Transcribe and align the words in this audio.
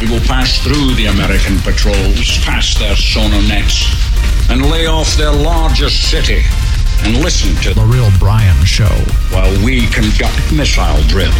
We 0.00 0.08
will 0.08 0.20
pass 0.20 0.58
through 0.62 0.94
the 0.94 1.06
American 1.06 1.58
patrols, 1.58 2.38
past 2.44 2.78
their 2.78 2.94
sonar 2.94 3.42
nets, 3.42 3.84
and 4.48 4.64
lay 4.70 4.86
off 4.86 5.16
their 5.16 5.32
largest 5.32 6.08
city 6.10 6.42
and 7.02 7.16
listen 7.18 7.54
to 7.62 7.74
The 7.74 7.84
Real 7.84 8.10
Brian 8.18 8.64
Show. 8.64 8.84
while 9.30 9.50
we 9.64 9.86
conduct 9.88 10.52
missile 10.52 11.02
drills. 11.08 11.34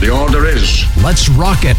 The 0.00 0.10
order 0.10 0.46
is 0.46 0.84
Let's 1.02 1.28
rock 1.30 1.64
it. 1.64 1.76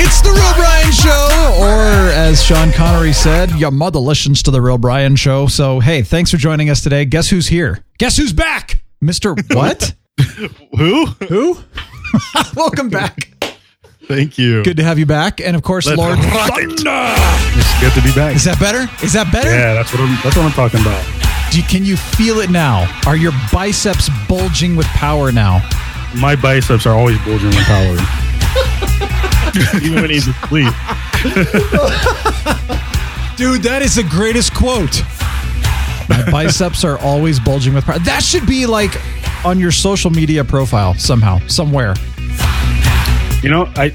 It's 0.00 0.20
the 0.22 0.30
Real 0.30 0.54
Brian 0.54 0.92
Show, 0.92 1.56
or 1.60 2.12
as 2.12 2.40
Sean 2.44 2.70
Connery 2.70 3.12
said, 3.12 3.50
your 3.52 3.72
mother 3.72 3.98
listens 3.98 4.44
to 4.44 4.52
the 4.52 4.60
Real 4.60 4.78
Brian 4.78 5.16
Show. 5.16 5.48
So, 5.48 5.80
hey, 5.80 6.02
thanks 6.02 6.30
for 6.30 6.36
joining 6.36 6.70
us 6.70 6.80
today. 6.82 7.04
Guess 7.04 7.28
who's 7.30 7.48
here? 7.48 7.82
Guess 7.98 8.16
who's 8.16 8.32
back? 8.32 8.80
Mr. 9.02 9.34
What? 9.56 9.94
Who? 10.76 11.06
Who? 11.28 11.58
Welcome 12.56 12.88
back. 12.90 13.30
Thank 14.06 14.38
you. 14.38 14.62
Good 14.64 14.78
to 14.78 14.84
have 14.84 14.98
you 14.98 15.06
back. 15.06 15.40
And 15.40 15.54
of 15.54 15.62
course, 15.62 15.86
Let's 15.86 15.98
Lord. 15.98 16.18
Thunder. 16.18 17.14
It's 17.58 17.80
good 17.80 17.92
to 17.92 18.02
be 18.02 18.12
back. 18.14 18.34
Is 18.36 18.44
that 18.44 18.58
better? 18.58 18.88
Is 19.04 19.12
that 19.12 19.30
better? 19.32 19.50
Yeah, 19.50 19.74
that's 19.74 19.92
what 19.92 20.00
I'm. 20.00 20.18
That's 20.24 20.36
what 20.36 20.44
I'm 20.46 20.52
talking 20.52 20.80
about. 20.80 21.04
Do 21.52 21.58
you- 21.58 21.64
can 21.64 21.84
you 21.84 21.96
feel 21.96 22.38
it 22.40 22.50
now? 22.50 22.86
Are 23.06 23.16
your 23.16 23.32
biceps 23.52 24.08
bulging 24.28 24.76
with 24.76 24.86
power 24.88 25.30
now? 25.32 25.60
My 26.16 26.34
biceps 26.36 26.86
are 26.86 26.94
always 26.94 27.18
bulging 27.18 27.48
with 27.48 27.64
power, 27.64 27.96
even 29.82 30.00
when 30.00 30.10
he's 30.10 30.26
asleep. 30.26 30.72
Dude, 33.36 33.62
that 33.62 33.80
is 33.82 33.94
the 33.94 34.02
greatest 34.08 34.52
quote. 34.54 35.02
My 36.08 36.30
biceps 36.30 36.84
are 36.84 36.98
always 36.98 37.38
bulging 37.40 37.74
with 37.74 37.84
power. 37.84 37.98
That 38.00 38.22
should 38.22 38.46
be 38.46 38.66
like 38.66 38.90
on 39.44 39.58
your 39.58 39.70
social 39.72 40.10
media 40.10 40.42
profile 40.44 40.94
somehow, 40.94 41.38
somewhere. 41.46 41.94
You 43.42 43.50
know, 43.50 43.66
I, 43.76 43.94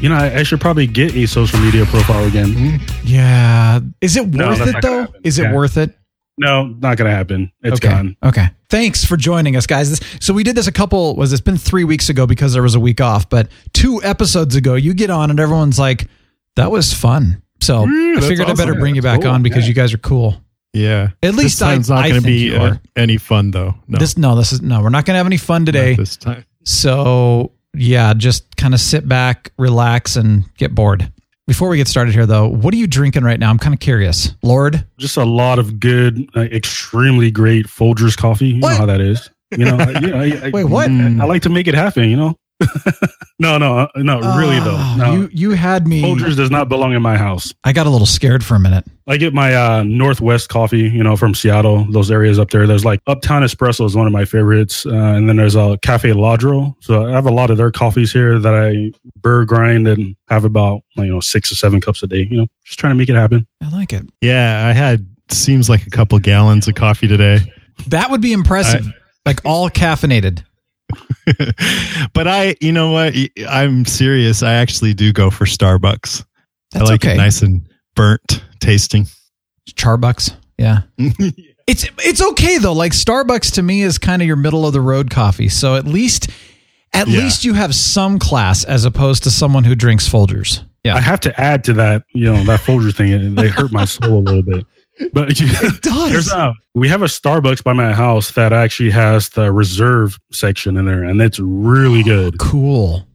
you 0.00 0.08
know, 0.10 0.16
I, 0.16 0.40
I 0.40 0.42
should 0.42 0.60
probably 0.60 0.86
get 0.86 1.14
a 1.16 1.26
social 1.26 1.58
media 1.60 1.86
profile 1.86 2.24
again. 2.24 2.48
Mm-hmm. 2.48 3.00
Yeah. 3.04 3.80
Is 4.02 4.16
it 4.16 4.26
worth 4.26 4.58
that's 4.58 4.70
it 4.70 4.82
though? 4.82 5.06
Is 5.24 5.38
it 5.38 5.44
Yeah. 5.44 5.54
worth 5.54 5.76
it? 5.78 5.96
No, 6.38 6.66
not 6.66 6.96
gonna 6.96 7.10
happen. 7.10 7.52
It's 7.62 7.76
okay. 7.76 7.88
gone. 7.88 8.16
Okay. 8.22 8.48
Thanks 8.68 9.04
for 9.04 9.16
joining 9.16 9.54
us, 9.56 9.66
guys. 9.66 9.90
This, 9.90 10.00
so 10.20 10.32
we 10.34 10.42
did 10.42 10.56
this 10.56 10.66
a 10.66 10.72
couple. 10.72 11.14
Was 11.16 11.32
it's 11.32 11.40
been 11.42 11.56
three 11.58 11.84
weeks 11.84 12.08
ago 12.08 12.26
because 12.26 12.52
there 12.54 12.62
was 12.62 12.74
a 12.74 12.80
week 12.80 13.00
off, 13.00 13.28
but 13.28 13.48
two 13.72 14.02
episodes 14.02 14.56
ago, 14.56 14.74
you 14.74 14.94
get 14.94 15.10
on 15.10 15.30
and 15.30 15.38
everyone's 15.38 15.78
like, 15.78 16.08
"That 16.56 16.70
was 16.70 16.92
fun." 16.92 17.42
So 17.60 17.84
mm, 17.86 18.12
I 18.12 18.14
that's 18.16 18.26
figured 18.28 18.48
I 18.48 18.54
better 18.54 18.74
bring 18.74 18.94
you 18.94 19.02
back 19.02 19.20
cool. 19.22 19.30
on 19.30 19.42
because 19.42 19.64
Yeah. 19.64 19.68
you 19.68 19.74
guys 19.74 19.92
are 19.94 19.98
cool. 19.98 20.42
Yeah. 20.72 21.10
At 21.22 21.34
least 21.34 21.58
this 21.58 21.68
time's 21.68 21.90
I- 21.90 21.94
not 22.02 22.08
going 22.08 22.20
to 22.22 22.26
be 22.26 22.54
uh, 22.56 22.76
any 22.96 23.18
fun 23.18 23.50
though. 23.50 23.74
No. 23.88 23.98
This 23.98 24.16
no, 24.16 24.34
this 24.36 24.52
is 24.52 24.62
no. 24.62 24.80
We're 24.82 24.88
not 24.88 25.04
going 25.04 25.14
to 25.14 25.18
have 25.18 25.26
any 25.26 25.36
fun 25.36 25.66
today. 25.66 25.90
Not 25.90 25.98
this 25.98 26.16
time. 26.16 26.44
So 26.64 27.52
yeah, 27.74 28.14
just 28.14 28.56
kind 28.56 28.74
of 28.74 28.80
sit 28.80 29.06
back, 29.08 29.52
relax, 29.58 30.16
and 30.16 30.44
get 30.56 30.74
bored. 30.74 31.10
Before 31.46 31.68
we 31.68 31.76
get 31.76 31.88
started 31.88 32.14
here, 32.14 32.24
though, 32.24 32.46
what 32.48 32.72
are 32.72 32.76
you 32.76 32.86
drinking 32.86 33.24
right 33.24 33.38
now? 33.38 33.50
I'm 33.50 33.58
kind 33.58 33.74
of 33.74 33.80
curious. 33.80 34.32
Lord, 34.42 34.86
Just 34.96 35.16
a 35.16 35.24
lot 35.24 35.58
of 35.58 35.80
good, 35.80 36.24
uh, 36.36 36.42
extremely 36.42 37.30
great 37.32 37.66
Folgers 37.66 38.16
coffee. 38.16 38.48
You 38.50 38.60
What? 38.60 38.70
know 38.70 38.76
how 38.76 38.86
that 38.86 39.00
is. 39.00 39.28
You 39.50 39.64
know, 39.66 39.76
I, 39.76 39.90
yeah, 40.00 40.14
I, 40.16 40.46
I, 40.46 40.50
Wait, 40.54 40.64
what? 40.64 40.88
I 40.90 41.24
like 41.24 41.42
to 41.42 41.48
make 41.50 41.66
it 41.66 41.74
happen. 41.74 42.08
You 42.08 42.16
know. 42.16 42.38
no, 43.38 43.58
no, 43.58 43.78
uh, 43.78 43.88
no. 43.96 44.20
Really 44.38 44.60
though. 44.60 44.76
Oh, 44.78 44.94
No. 44.98 45.12
you 45.14 45.28
you 45.32 45.50
had 45.52 45.86
me. 45.86 46.02
Folgers 46.02 46.36
does 46.36 46.50
not 46.50 46.68
belong 46.68 46.92
in 46.92 47.02
my 47.02 47.16
house. 47.16 47.52
I 47.64 47.72
got 47.72 47.86
a 47.86 47.90
little 47.90 48.06
scared 48.06 48.44
for 48.44 48.54
a 48.54 48.60
minute. 48.60 48.84
I 49.08 49.16
get 49.16 49.34
my 49.34 49.54
uh, 49.54 49.82
Northwest 49.82 50.48
coffee, 50.48 50.82
you 50.88 51.02
know, 51.02 51.16
from 51.16 51.34
Seattle, 51.34 51.84
those 51.90 52.10
areas 52.10 52.38
up 52.38 52.50
there. 52.50 52.66
There's 52.68 52.84
like 52.84 53.00
Uptown 53.08 53.42
Espresso 53.42 53.84
is 53.84 53.96
one 53.96 54.06
of 54.06 54.12
my 54.12 54.24
favorites. 54.24 54.86
Uh, 54.86 54.90
and 54.92 55.28
then 55.28 55.36
there's 55.36 55.56
a 55.56 55.76
Cafe 55.82 56.10
Ladro. 56.10 56.74
So 56.80 57.06
I 57.06 57.10
have 57.12 57.26
a 57.26 57.32
lot 57.32 57.50
of 57.50 57.56
their 57.56 57.72
coffees 57.72 58.12
here 58.12 58.38
that 58.38 58.54
I 58.54 58.92
burr 59.20 59.44
grind 59.44 59.88
and 59.88 60.14
have 60.28 60.44
about, 60.44 60.82
you 60.96 61.06
know, 61.06 61.20
six 61.20 61.50
or 61.50 61.56
seven 61.56 61.80
cups 61.80 62.02
a 62.02 62.06
day, 62.06 62.28
you 62.30 62.36
know, 62.36 62.46
just 62.64 62.78
trying 62.78 62.92
to 62.92 62.96
make 62.96 63.08
it 63.08 63.16
happen. 63.16 63.46
I 63.60 63.70
like 63.70 63.92
it. 63.92 64.08
Yeah, 64.20 64.66
I 64.68 64.72
had 64.72 65.04
seems 65.30 65.68
like 65.68 65.84
a 65.86 65.90
couple 65.90 66.18
gallons 66.20 66.68
of 66.68 66.74
coffee 66.76 67.08
today. 67.08 67.38
That 67.88 68.10
would 68.10 68.20
be 68.20 68.32
impressive. 68.32 68.86
like 69.26 69.40
all 69.44 69.68
caffeinated. 69.68 70.44
but 72.14 72.28
I, 72.28 72.56
you 72.60 72.72
know 72.72 72.90
what? 72.92 73.14
I'm 73.48 73.84
serious. 73.84 74.42
I 74.42 74.54
actually 74.54 74.94
do 74.94 75.12
go 75.12 75.30
for 75.30 75.44
Starbucks. 75.44 76.24
That's 76.72 76.88
I 76.88 76.92
like 76.92 77.04
okay. 77.04 77.14
it 77.14 77.16
nice 77.18 77.42
and 77.42 77.66
burnt 77.94 78.42
tasting. 78.60 79.06
Charbucks. 79.70 80.34
Yeah. 80.58 80.82
It's 81.66 81.86
it's 81.98 82.22
okay 82.22 82.58
though. 82.58 82.74
Like 82.74 82.92
Starbucks 82.92 83.54
to 83.54 83.62
me 83.62 83.82
is 83.82 83.98
kind 83.98 84.22
of 84.22 84.26
your 84.28 84.36
middle 84.36 84.64
of 84.64 84.72
the 84.72 84.80
road 84.80 85.10
coffee. 85.10 85.48
So 85.48 85.74
at 85.74 85.86
least 85.86 86.28
at 86.92 87.08
Yeah. 87.08 87.18
least 87.18 87.44
you 87.44 87.54
have 87.54 87.74
some 87.74 88.20
class 88.20 88.62
as 88.62 88.84
opposed 88.84 89.24
to 89.24 89.30
someone 89.30 89.64
who 89.64 89.74
drinks 89.74 90.08
Folgers. 90.08 90.62
Yeah. 90.84 90.94
I 90.94 91.00
have 91.00 91.18
to 91.20 91.40
add 91.40 91.64
to 91.64 91.72
that, 91.74 92.04
you 92.14 92.26
know, 92.32 92.44
that 92.44 92.60
Folger 92.60 92.92
thing. 92.92 93.10
It, 93.12 93.34
they 93.34 93.48
hurt 93.48 93.72
my 93.72 93.86
soul 93.86 94.18
a 94.18 94.20
little 94.20 94.42
bit. 94.42 94.66
But 95.12 95.30
it 95.40 95.82
does. 95.82 96.10
There's 96.12 96.30
a, 96.32 96.36
uh, 96.36 96.52
we 96.74 96.88
have 96.88 97.02
a 97.02 97.06
Starbucks 97.06 97.64
by 97.64 97.72
my 97.72 97.92
house 97.92 98.32
that 98.32 98.52
actually 98.52 98.90
has 98.90 99.30
the 99.30 99.50
reserve 99.52 100.18
section 100.32 100.76
in 100.76 100.84
there, 100.84 101.02
and 101.04 101.20
it's 101.20 101.38
really 101.40 102.00
oh, 102.00 102.30
good. 102.30 102.38
cool. 102.38 103.06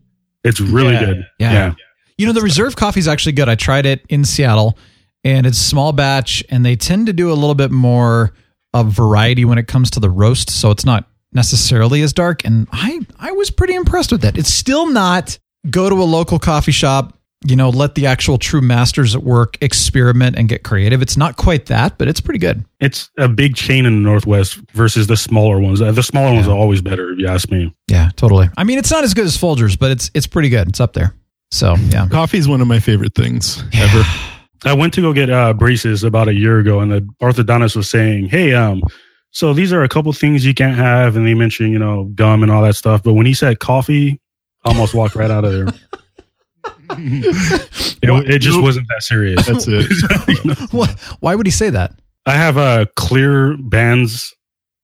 It's 0.43 0.59
really 0.59 0.93
Yeah. 0.93 1.05
good. 1.05 1.27
Yeah. 1.39 1.51
yeah. 1.53 1.73
You 2.17 2.25
know, 2.25 2.33
the 2.33 2.41
reserve 2.41 2.75
coffee 2.75 2.99
is 2.99 3.07
actually 3.07 3.33
good. 3.33 3.47
I 3.49 3.55
tried 3.55 3.85
it 3.85 4.03
in 4.09 4.25
Seattle 4.25 4.77
and 5.23 5.45
it's 5.45 5.57
small 5.57 5.91
batch 5.93 6.43
and 6.49 6.65
they 6.65 6.75
tend 6.75 7.05
to 7.07 7.13
do 7.13 7.31
a 7.31 7.35
little 7.35 7.53
bit 7.53 7.69
more 7.69 8.33
of 8.73 8.87
variety 8.91 9.45
when 9.45 9.57
it 9.57 9.67
comes 9.67 9.91
to 9.91 9.99
the 9.99 10.09
roast. 10.09 10.49
So 10.49 10.71
it's 10.71 10.85
not 10.85 11.07
necessarily 11.33 12.01
as 12.01 12.13
dark. 12.13 12.43
And 12.45 12.67
I, 12.71 13.01
I 13.19 13.33
was 13.33 13.51
pretty 13.51 13.75
impressed 13.75 14.11
with 14.11 14.21
that. 14.21 14.35
It's 14.37 14.51
still 14.53 14.87
not 14.87 15.37
go 15.69 15.89
to 15.89 15.95
a 16.01 16.05
local 16.05 16.39
coffee 16.39 16.71
shop, 16.71 17.16
you 17.45 17.55
know, 17.55 17.69
let 17.69 17.95
the 17.95 18.05
actual 18.07 18.37
true 18.37 18.61
masters 18.61 19.15
at 19.15 19.23
work 19.23 19.57
experiment 19.61 20.37
and 20.37 20.49
get 20.49 20.63
creative. 20.63 21.01
It's 21.01 21.17
not 21.17 21.37
quite 21.37 21.67
that, 21.67 21.97
but 21.97 22.07
it's 22.07 22.19
pretty 22.19 22.39
good. 22.39 22.65
It's 22.79 23.09
a 23.17 23.27
big 23.27 23.55
chain 23.55 23.85
in 23.85 23.93
the 24.03 24.09
Northwest 24.09 24.55
versus 24.73 25.07
the 25.07 25.17
smaller 25.17 25.59
ones. 25.59 25.81
Uh, 25.81 25.91
The 25.91 26.01
smaller 26.03 26.33
ones 26.33 26.47
are 26.47 26.55
always 26.55 26.81
better, 26.81 27.11
if 27.11 27.19
you 27.19 27.27
ask 27.27 27.51
me. 27.51 27.73
Yeah, 27.87 28.09
totally. 28.15 28.49
I 28.57 28.63
mean, 28.63 28.79
it's 28.79 28.89
not 28.91 29.03
as 29.03 29.13
good 29.13 29.25
as 29.25 29.37
Folgers, 29.37 29.77
but 29.77 29.91
it's, 29.91 30.09
it's 30.13 30.27
pretty 30.27 30.49
good. 30.49 30.67
It's 30.69 30.79
up 30.79 30.93
there. 30.93 31.13
So 31.51 31.75
yeah. 31.89 32.07
Coffee 32.11 32.39
is 32.39 32.47
one 32.47 32.59
of 32.61 32.67
my 32.67 32.79
favorite 32.79 33.13
things 33.15 33.63
ever. 33.73 34.03
I 34.65 34.73
went 34.73 34.93
to 34.95 35.01
go 35.01 35.13
get 35.13 35.29
uh, 35.29 35.53
braces 35.53 36.03
about 36.03 36.27
a 36.27 36.33
year 36.33 36.57
ago, 36.59 36.79
and 36.79 36.91
the 36.91 37.07
orthodontist 37.21 37.75
was 37.75 37.87
saying, 37.89 38.27
"Hey, 38.29 38.53
um, 38.53 38.81
so 39.31 39.53
these 39.53 39.71
are 39.71 39.83
a 39.83 39.87
couple 39.87 40.11
things 40.13 40.43
you 40.45 40.53
can't 40.55 40.75
have," 40.75 41.15
and 41.15 41.25
they 41.27 41.35
mentioned, 41.35 41.71
you 41.71 41.79
know, 41.79 42.05
gum 42.15 42.41
and 42.43 42.51
all 42.51 42.63
that 42.63 42.75
stuff. 42.75 43.03
But 43.03 43.13
when 43.13 43.27
he 43.27 43.33
said 43.35 43.59
coffee, 43.59 44.19
I 44.65 44.69
almost 44.69 44.93
walked 44.95 45.15
right 45.15 45.29
out 45.31 45.45
of 45.45 45.53
there. 45.53 45.67
It, 47.99 48.29
it 48.29 48.39
just 48.39 48.61
wasn't 48.61 48.87
that 48.89 49.01
serious. 49.03 49.45
That's 49.45 49.65
it. 49.67 50.69
What, 50.71 50.91
why 51.19 51.35
would 51.35 51.45
he 51.47 51.51
say 51.51 51.69
that? 51.71 51.99
I 52.25 52.33
have 52.33 52.57
uh, 52.57 52.85
clear 52.95 53.57
bands 53.57 54.33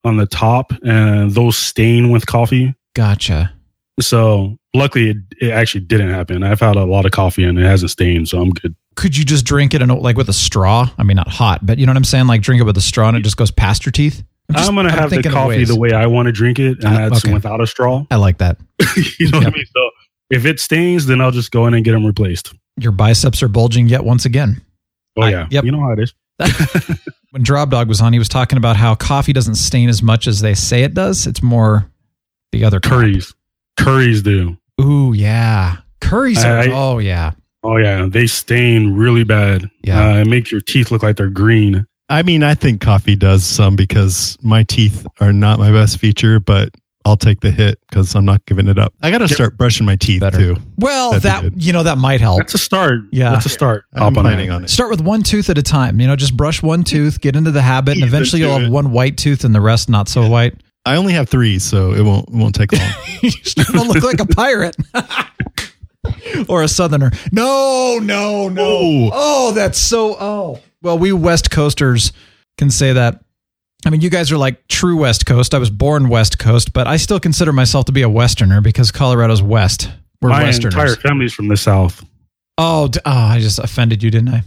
on 0.03 0.18
the 0.18 0.25
top, 0.25 0.72
and 0.84 1.31
those 1.31 1.58
stain 1.58 2.09
with 2.09 2.25
coffee. 2.25 2.74
Gotcha. 2.96 3.53
So 4.02 4.57
luckily, 4.74 5.12
it, 5.12 5.18
it 5.39 5.51
actually 5.51 5.81
didn't 5.86 6.10
happen. 6.10 6.44
I've 6.44 6.60
had 6.60 6.75
a 6.75 6.83
lot 6.86 7.06
of 7.06 7.12
coffee, 7.12 7.44
and 7.44 7.60
it 7.60 7.63
hasn't 7.66 7.92
stained, 7.92 8.27
so 8.30 8.42
I'm 8.42 8.50
good. 8.50 8.75
could 8.95 9.16
you 9.16 9.24
just 9.24 9.45
drink 9.45 9.74
it 9.74 9.81
in 9.81 9.89
like 9.89 10.18
with 10.18 10.30
a 10.30 10.33
straw? 10.33 10.89
I 10.98 11.04
mean, 11.04 11.16
not 11.16 11.27
hot, 11.27 11.66
but 11.66 11.77
you 11.77 11.86
know 11.86 11.92
what 11.92 11.98
I'm 11.98 12.04
saying? 12.04 12.27
Like 12.27 12.42
drink 12.42 12.62
it 12.62 12.66
with 12.66 12.77
a 12.77 12.81
straw 12.81 13.07
and 13.10 13.18
it 13.18 13.22
just 13.22 13.38
goes 13.38 13.51
past 13.51 13.86
your 13.86 13.92
teeth. 13.92 14.24
I'm, 14.50 14.56
just- 14.56 14.69
I'm 14.69 14.75
gonna 14.75 14.89
I'm 14.89 14.98
have 14.98 15.10
the 15.12 15.24
coffee 15.24 15.63
the 15.66 15.80
way 15.80 15.94
I 15.94 16.07
want 16.07 16.25
to 16.25 16.31
drink 16.31 16.60
it, 16.60 16.80
and 16.83 16.88
Ah, 16.88 17.10
that's 17.10 17.24
okay. 17.24 17.33
without 17.33 17.62
a 17.62 17.68
straw. 17.68 18.06
I 18.12 18.16
like 18.18 18.39
that. 18.39 18.57
you 19.19 19.30
know 19.30 19.38
what 19.38 19.48
I 19.48 19.51
mean? 19.51 19.66
So 19.74 19.89
if 20.33 20.45
it 20.45 20.59
stains, 20.59 21.06
then 21.06 21.21
I'll 21.21 21.31
just 21.31 21.51
go 21.51 21.68
in 21.68 21.74
and 21.74 21.85
get 21.85 21.91
them 21.94 22.06
replaced. 22.06 22.53
Your 22.80 22.91
biceps 22.91 23.44
are 23.44 23.47
bulging 23.47 23.88
yet 23.88 24.03
once 24.03 24.25
again. 24.25 24.62
Oh 25.18 25.21
I- 25.24 25.30
yeah, 25.30 25.47
yep. 25.51 25.63
you 25.63 25.71
know 25.71 25.80
how 25.81 25.91
it 25.91 26.00
is. 26.00 26.13
When 27.31 27.41
Drop 27.41 27.71
Dog 27.71 27.88
was 27.88 28.00
on, 28.00 28.13
he 28.13 28.19
was 28.19 28.30
talking 28.30 28.57
about 28.59 28.75
how 28.77 28.94
coffee 28.94 29.33
doesn't 29.33 29.56
stain 29.56 29.89
as 29.89 30.03
much 30.03 30.27
as 30.27 30.41
they 30.41 30.53
say 30.53 30.83
it 30.83 30.94
does. 30.94 31.25
It's 31.25 31.41
more 31.41 31.89
the 32.51 32.63
other 32.63 32.80
crap. 32.80 32.91
Curries, 33.00 33.33
curries 33.80 34.21
do. 34.21 34.56
Ooh, 34.80 35.13
yeah. 35.13 35.77
Curries 36.00 36.44
are, 36.45 36.59
I- 36.59 36.69
oh, 36.71 37.00
yeah. 37.00 37.31
Oh 37.63 37.77
yeah, 37.77 38.06
they 38.07 38.27
stain 38.27 38.94
really 38.94 39.24
bad. 39.24 39.68
Yeah. 39.83 40.12
uh, 40.12 40.18
it 40.18 40.27
makes 40.27 40.51
your 40.51 40.62
teeth 40.62 40.91
look 40.91 41.01
like 41.01 41.15
they're 41.15 41.29
green. 41.29 41.88
I 42.09 42.21
mean, 42.21 42.44
I 42.44 42.53
think 42.53 42.81
coffee 42.81 43.15
does 43.15 43.44
some 43.45 43.75
because 43.75 44.38
my 44.44 44.62
teeth 44.63 45.07
are 45.19 45.33
not 45.33 45.57
my 45.57 45.71
best 45.71 45.97
feature, 45.97 46.39
but 46.39 46.69
I'll 47.05 47.17
take 47.17 47.41
the 47.41 47.51
hit 47.51 47.79
because 47.89 48.15
I'm 48.15 48.23
not 48.23 48.45
giving 48.45 48.67
it 48.67 48.79
up. 48.79 48.94
I 49.01 49.11
got 49.11 49.17
to 49.17 49.27
start 49.27 49.57
brushing 49.57 49.85
my 49.85 49.95
teeth 49.97 50.21
Better. 50.21 50.38
too. 50.38 50.55
Well, 50.77 51.19
That'd 51.19 51.53
that 51.53 51.61
you 51.61 51.73
know 51.73 51.83
that 51.83 51.97
might 51.97 52.21
help. 52.21 52.39
That's 52.39 52.53
a 52.53 52.57
start. 52.57 53.01
Yeah. 53.11 53.31
That's 53.31 53.45
a 53.45 53.50
start. 53.50 53.85
I'm 53.94 54.00
Hop 54.03 54.17
on 54.17 54.23
planning 54.23 54.50
that. 54.50 54.55
on 54.55 54.63
it. 54.65 54.69
Start 54.69 54.89
with 54.89 55.01
one 55.01 55.21
tooth 55.21 55.50
at 55.50 55.57
a 55.57 55.63
time. 55.63 56.00
You 56.00 56.07
know, 56.07 56.15
just 56.15 56.38
brush 56.38 56.63
one 56.63 56.83
tooth, 56.83 57.19
get 57.19 57.35
into 57.35 57.51
the 57.51 57.61
habit, 57.61 57.95
and 57.95 58.05
eventually 58.05 58.41
you'll 58.41 58.53
have 58.53 58.67
it. 58.67 58.71
one 58.71 58.91
white 58.91 59.17
tooth 59.17 59.44
and 59.44 59.53
the 59.53 59.61
rest 59.61 59.89
not 59.89 60.07
so 60.07 60.27
white. 60.29 60.55
I 60.85 60.95
only 60.95 61.13
have 61.13 61.29
three, 61.29 61.59
so 61.59 61.94
it 61.94 62.01
won't 62.03 62.29
it 62.29 62.35
won't 62.35 62.55
take 62.55 62.71
long. 62.71 62.89
You're 63.21 63.31
starting 63.44 63.75
to 63.75 63.83
look 63.83 64.03
like 64.03 64.19
a 64.19 64.25
pirate. 64.25 64.75
or 66.50 66.63
a 66.63 66.67
southerner. 66.67 67.11
No, 67.31 68.00
no, 68.01 68.50
no. 68.50 69.09
Oh, 69.13 69.51
that's 69.53 69.77
so 69.77 70.15
oh. 70.19 70.59
Well, 70.81 70.97
we 70.97 71.13
West 71.13 71.51
Coasters 71.51 72.11
can 72.57 72.69
say 72.69 72.94
that. 72.94 73.23
I 73.85 73.89
mean, 73.89 74.01
you 74.01 74.09
guys 74.09 74.31
are 74.31 74.38
like 74.38 74.68
true 74.68 74.97
West 74.97 75.25
Coast. 75.25 75.53
I 75.53 75.57
was 75.57 75.69
born 75.69 76.09
West 76.09 76.39
Coast, 76.39 76.74
but 76.74 76.88
I 76.88 76.97
still 76.97 77.19
consider 77.19 77.51
myself 77.51 77.85
to 77.85 77.91
be 77.91 78.01
a 78.01 78.09
Westerner 78.09 78.62
because 78.62 78.91
Colorado's 78.91 79.41
West. 79.41 79.89
We're 80.21 80.30
Westerners. 80.30 80.30
My 80.30 80.44
Westerners. 80.45 80.74
entire 80.74 80.95
family's 80.95 81.33
from 81.33 81.47
the 81.50 81.57
South. 81.57 82.03
oh, 82.57 82.88
d- 82.88 83.00
oh, 83.06 83.12
I 83.12 83.39
just 83.39 83.59
offended 83.59 84.01
you, 84.01 84.09
didn't 84.09 84.30
I? 84.30 84.44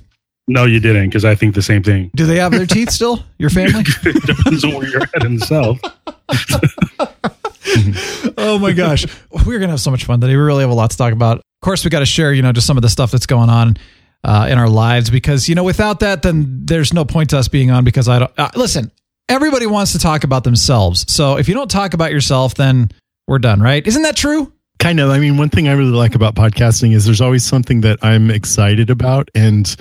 No, 0.48 0.64
you 0.64 0.80
didn't, 0.80 1.08
because 1.08 1.24
I 1.24 1.34
think 1.34 1.54
the 1.54 1.62
same 1.62 1.82
thing. 1.82 2.10
Do 2.14 2.24
they 2.24 2.38
have 2.38 2.52
their 2.52 2.66
teeth 2.66 2.90
still? 2.90 3.22
Your 3.38 3.50
family? 3.50 3.84
it 4.04 4.26
depends 4.26 4.64
on 4.64 4.74
where 4.74 4.88
you're 4.88 5.02
at 5.02 5.24
in 5.24 5.36
the 5.36 5.44
South. 5.44 5.80
oh 8.38 8.58
my 8.58 8.72
gosh 8.72 9.04
we're 9.44 9.58
gonna 9.58 9.72
have 9.72 9.80
so 9.80 9.90
much 9.90 10.04
fun 10.04 10.20
today 10.20 10.34
we 10.34 10.42
really 10.42 10.62
have 10.62 10.70
a 10.70 10.74
lot 10.74 10.90
to 10.90 10.96
talk 10.96 11.12
about 11.12 11.38
of 11.38 11.42
course 11.62 11.84
we 11.84 11.90
got 11.90 11.98
to 11.98 12.06
share 12.06 12.32
you 12.32 12.42
know 12.42 12.52
just 12.52 12.66
some 12.66 12.76
of 12.78 12.82
the 12.82 12.88
stuff 12.88 13.10
that's 13.10 13.26
going 13.26 13.50
on 13.50 13.76
uh, 14.24 14.46
in 14.50 14.58
our 14.58 14.68
lives 14.68 15.10
because 15.10 15.48
you 15.48 15.54
know 15.54 15.64
without 15.64 16.00
that 16.00 16.22
then 16.22 16.60
there's 16.64 16.92
no 16.92 17.04
point 17.04 17.30
to 17.30 17.38
us 17.38 17.48
being 17.48 17.70
on 17.70 17.84
because 17.84 18.08
i 18.08 18.18
don't 18.18 18.32
uh, 18.38 18.50
listen 18.54 18.90
everybody 19.28 19.67
wants 19.67 19.93
to 19.93 19.99
talk 19.99 20.25
about 20.25 20.44
themselves 20.44 21.05
so 21.11 21.37
if 21.37 21.49
you 21.49 21.55
don't 21.55 21.70
talk 21.70 21.94
about 21.94 22.11
yourself 22.11 22.55
then 22.55 22.90
we're 23.26 23.38
done 23.38 23.61
right 23.61 23.87
isn't 23.87 24.02
that 24.02 24.17
true 24.17 24.52
kind 24.78 25.00
of. 25.00 25.11
I 25.11 25.19
mean, 25.19 25.37
one 25.37 25.49
thing 25.49 25.69
I 25.69 25.73
really 25.73 25.90
like 25.90 26.14
about 26.14 26.34
podcasting 26.34 26.94
is 26.94 27.05
there's 27.05 27.20
always 27.20 27.44
something 27.44 27.81
that 27.82 27.99
I'm 28.02 28.31
excited 28.31 28.90
about, 28.90 29.31
and 29.34 29.75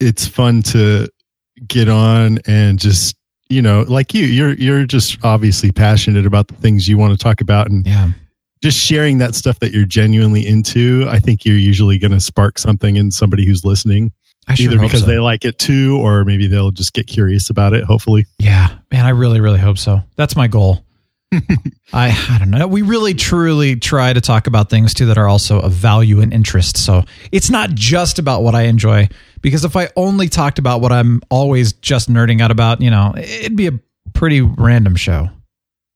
it's 0.00 0.26
fun 0.26 0.62
to 0.64 1.08
get 1.66 1.88
on 1.88 2.38
and 2.46 2.78
just 2.78 3.16
you 3.50 3.60
know, 3.60 3.84
like 3.88 4.14
you, 4.14 4.24
you're 4.24 4.54
you're 4.54 4.86
just 4.86 5.18
obviously 5.24 5.70
passionate 5.70 6.26
about 6.26 6.48
the 6.48 6.54
things 6.54 6.88
you 6.88 6.96
want 6.96 7.12
to 7.12 7.22
talk 7.22 7.40
about, 7.40 7.70
and 7.70 7.86
yeah 7.86 8.10
just 8.62 8.78
sharing 8.78 9.18
that 9.18 9.34
stuff 9.34 9.58
that 9.58 9.72
you're 9.72 9.84
genuinely 9.84 10.46
into. 10.46 11.04
I 11.10 11.18
think 11.18 11.44
you're 11.44 11.58
usually 11.58 11.98
going 11.98 12.12
to 12.12 12.20
spark 12.20 12.58
something 12.58 12.96
in 12.96 13.10
somebody 13.10 13.44
who's 13.44 13.62
listening, 13.62 14.10
i 14.48 14.54
sure 14.54 14.72
either 14.72 14.80
because 14.80 15.00
so. 15.00 15.06
they 15.06 15.18
like 15.18 15.44
it 15.44 15.58
too, 15.58 15.98
or 16.00 16.24
maybe 16.24 16.46
they'll 16.46 16.70
just 16.70 16.92
get 16.92 17.06
curious 17.06 17.50
about 17.50 17.72
it. 17.72 17.84
Hopefully, 17.84 18.26
yeah 18.38 18.76
man 18.90 19.06
i 19.06 19.10
really 19.10 19.40
really 19.40 19.58
hope 19.58 19.78
so 19.78 20.00
that's 20.16 20.36
my 20.36 20.46
goal 20.46 20.84
I, 21.92 22.26
I 22.30 22.38
don't 22.38 22.50
know. 22.50 22.66
We 22.66 22.82
really 22.82 23.14
truly 23.14 23.76
try 23.76 24.12
to 24.12 24.20
talk 24.20 24.46
about 24.46 24.70
things 24.70 24.94
too 24.94 25.06
that 25.06 25.18
are 25.18 25.28
also 25.28 25.60
of 25.60 25.72
value 25.72 26.20
and 26.20 26.32
interest. 26.32 26.76
So 26.76 27.04
it's 27.32 27.50
not 27.50 27.70
just 27.70 28.18
about 28.18 28.42
what 28.42 28.54
I 28.54 28.62
enjoy. 28.62 29.08
Because 29.40 29.64
if 29.64 29.76
I 29.76 29.88
only 29.96 30.28
talked 30.28 30.58
about 30.58 30.80
what 30.80 30.92
I'm 30.92 31.20
always 31.30 31.72
just 31.72 32.10
nerding 32.10 32.40
out 32.40 32.50
about, 32.50 32.80
you 32.80 32.90
know, 32.90 33.14
it'd 33.16 33.56
be 33.56 33.66
a 33.66 33.78
pretty 34.12 34.40
random 34.40 34.96
show. 34.96 35.28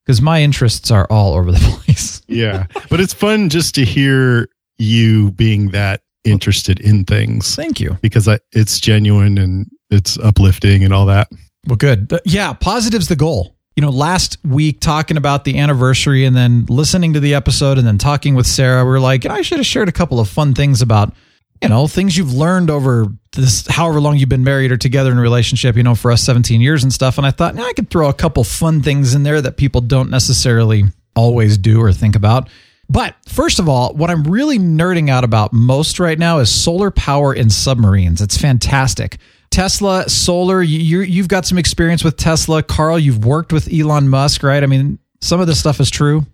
Because 0.04 0.22
my 0.22 0.42
interests 0.42 0.90
are 0.90 1.06
all 1.10 1.34
over 1.34 1.52
the 1.52 1.58
place. 1.84 2.22
yeah. 2.26 2.66
but 2.90 3.00
it's 3.00 3.12
fun 3.14 3.48
just 3.48 3.74
to 3.76 3.84
hear 3.84 4.48
you 4.78 5.30
being 5.32 5.70
that 5.70 6.02
interested 6.30 6.80
in 6.80 7.04
things. 7.04 7.54
Thank 7.54 7.80
you. 7.80 7.96
because 8.00 8.28
I, 8.28 8.38
it's 8.52 8.80
genuine 8.80 9.38
and 9.38 9.70
it's 9.90 10.18
uplifting 10.18 10.84
and 10.84 10.92
all 10.92 11.06
that. 11.06 11.28
Well, 11.66 11.76
good. 11.76 12.12
Yeah, 12.24 12.52
positive's 12.52 13.08
the 13.08 13.16
goal. 13.16 13.56
You 13.76 13.82
know, 13.82 13.90
last 13.90 14.38
week 14.44 14.80
talking 14.80 15.16
about 15.16 15.44
the 15.44 15.58
anniversary 15.58 16.24
and 16.24 16.34
then 16.34 16.66
listening 16.68 17.12
to 17.12 17.20
the 17.20 17.34
episode 17.34 17.78
and 17.78 17.86
then 17.86 17.96
talking 17.98 18.34
with 18.34 18.46
Sarah, 18.46 18.84
we 18.84 18.90
are 18.90 19.00
like, 19.00 19.24
I 19.24 19.42
should 19.42 19.58
have 19.58 19.66
shared 19.66 19.88
a 19.88 19.92
couple 19.92 20.18
of 20.18 20.28
fun 20.28 20.52
things 20.54 20.82
about, 20.82 21.14
you 21.62 21.68
know, 21.68 21.86
things 21.86 22.16
you've 22.16 22.32
learned 22.32 22.70
over 22.70 23.06
this, 23.32 23.66
however 23.68 24.00
long 24.00 24.16
you've 24.16 24.28
been 24.28 24.42
married 24.42 24.72
or 24.72 24.76
together 24.76 25.12
in 25.12 25.18
a 25.18 25.20
relationship, 25.20 25.76
you 25.76 25.84
know, 25.84 25.94
for 25.94 26.10
us 26.10 26.22
17 26.22 26.60
years 26.60 26.82
and 26.82 26.92
stuff. 26.92 27.18
And 27.18 27.26
I 27.26 27.30
thought, 27.30 27.54
now 27.54 27.66
I 27.66 27.72
could 27.72 27.88
throw 27.88 28.08
a 28.08 28.14
couple 28.14 28.42
fun 28.42 28.82
things 28.82 29.14
in 29.14 29.22
there 29.22 29.40
that 29.40 29.56
people 29.56 29.80
don't 29.80 30.10
necessarily 30.10 30.84
always 31.14 31.56
do 31.56 31.80
or 31.80 31.92
think 31.92 32.16
about. 32.16 32.48
But 32.90 33.14
first 33.28 33.58
of 33.58 33.68
all, 33.68 33.92
what 33.94 34.10
I'm 34.10 34.22
really 34.24 34.58
nerding 34.58 35.10
out 35.10 35.22
about 35.24 35.52
most 35.52 36.00
right 36.00 36.18
now 36.18 36.38
is 36.38 36.50
solar 36.50 36.90
power 36.90 37.34
in 37.34 37.50
submarines. 37.50 38.22
It's 38.22 38.36
fantastic. 38.38 39.18
Tesla, 39.50 40.08
solar, 40.08 40.62
you, 40.62 41.00
you've 41.00 41.28
got 41.28 41.44
some 41.46 41.58
experience 41.58 42.02
with 42.04 42.16
Tesla. 42.16 42.62
Carl, 42.62 42.98
you've 42.98 43.24
worked 43.24 43.52
with 43.52 43.68
Elon 43.72 44.08
Musk, 44.08 44.42
right? 44.42 44.62
I 44.62 44.66
mean, 44.66 44.98
some 45.20 45.40
of 45.40 45.46
this 45.46 45.58
stuff 45.60 45.80
is 45.80 45.90
true. 45.90 46.24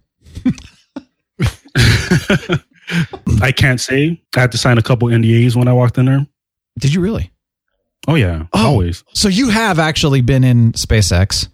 I 3.43 3.53
can't 3.53 3.81
say. 3.81 4.21
I 4.37 4.41
had 4.41 4.53
to 4.53 4.59
sign 4.59 4.79
a 4.79 4.83
couple 4.83 5.09
NDAs 5.09 5.57
when 5.57 5.69
I 5.69 5.73
walked 5.73 5.99
in 5.99 6.07
there. 6.07 6.27
Did 6.79 6.93
you 6.95 7.01
really? 7.01 7.31
Oh 8.07 8.15
yeah, 8.17 8.45
Oh. 8.53 8.67
always. 8.67 9.03
So 9.15 9.29
you 9.29 9.49
have 9.49 9.79
actually 9.79 10.21
been 10.21 10.45
in 10.45 10.73
SpaceX. 10.73 11.49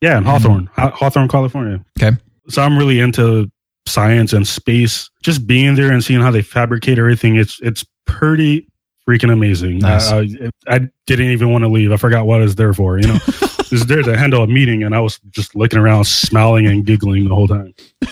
Yeah, 0.00 0.16
in 0.18 0.24
Hawthorne, 0.24 0.70
Haw- 0.74 0.90
Hawthorne, 0.90 1.28
California. 1.28 1.84
Okay. 2.00 2.16
So 2.48 2.62
I'm 2.62 2.76
really 2.78 3.00
into 3.00 3.50
science 3.86 4.32
and 4.32 4.46
space. 4.46 5.10
Just 5.22 5.46
being 5.46 5.74
there 5.74 5.92
and 5.92 6.02
seeing 6.02 6.20
how 6.20 6.30
they 6.30 6.42
fabricate 6.42 6.98
everything, 6.98 7.36
it's 7.36 7.60
it's 7.60 7.84
pretty 8.06 8.68
freaking 9.08 9.32
amazing. 9.32 9.78
Nice. 9.80 10.10
I, 10.10 10.20
I, 10.20 10.50
I 10.68 10.80
didn't 11.06 11.26
even 11.26 11.50
want 11.50 11.62
to 11.64 11.68
leave. 11.68 11.92
I 11.92 11.96
forgot 11.96 12.26
what 12.26 12.40
I 12.40 12.44
was 12.44 12.54
there 12.56 12.72
for. 12.72 12.98
You 12.98 13.08
know, 13.08 13.18
I 13.42 13.64
was 13.70 13.86
there 13.86 14.02
to 14.02 14.16
handle 14.16 14.42
a 14.42 14.46
meeting, 14.46 14.82
and 14.82 14.94
I 14.94 15.00
was 15.00 15.18
just 15.30 15.54
looking 15.54 15.78
around, 15.78 16.04
smiling 16.06 16.66
and 16.66 16.84
giggling 16.86 17.28
the 17.28 17.34
whole 17.34 17.48
time. 17.48 17.74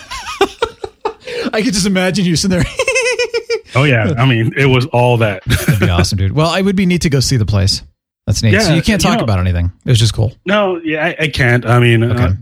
I 1.54 1.60
could 1.62 1.74
just 1.74 1.86
imagine 1.86 2.24
you 2.24 2.36
sitting 2.36 2.58
there. 2.58 2.66
Oh 3.74 3.84
yeah, 3.84 4.12
I 4.18 4.26
mean, 4.26 4.52
it 4.54 4.66
was 4.66 4.84
all 4.88 5.16
that. 5.16 5.42
That'd 5.46 5.80
be 5.80 5.88
awesome, 5.88 6.18
dude. 6.18 6.32
Well, 6.32 6.54
it 6.56 6.62
would 6.62 6.76
be 6.76 6.84
neat 6.84 7.00
to 7.02 7.08
go 7.08 7.20
see 7.20 7.38
the 7.38 7.46
place. 7.46 7.82
That's 8.26 8.42
neat. 8.42 8.52
Yeah, 8.52 8.58
so 8.60 8.74
you 8.74 8.82
can't 8.82 9.02
you 9.02 9.08
talk 9.08 9.16
know- 9.16 9.24
about 9.24 9.38
anything. 9.38 9.72
It 9.86 9.88
was 9.88 9.98
just 9.98 10.12
cool. 10.12 10.34
no, 10.44 10.76
yeah, 10.84 11.06
I, 11.06 11.16
I 11.24 11.28
can't. 11.28 11.64
I 11.64 11.78
mean, 11.78 12.04
Okay. 12.04 12.22
uh, 12.22 12.32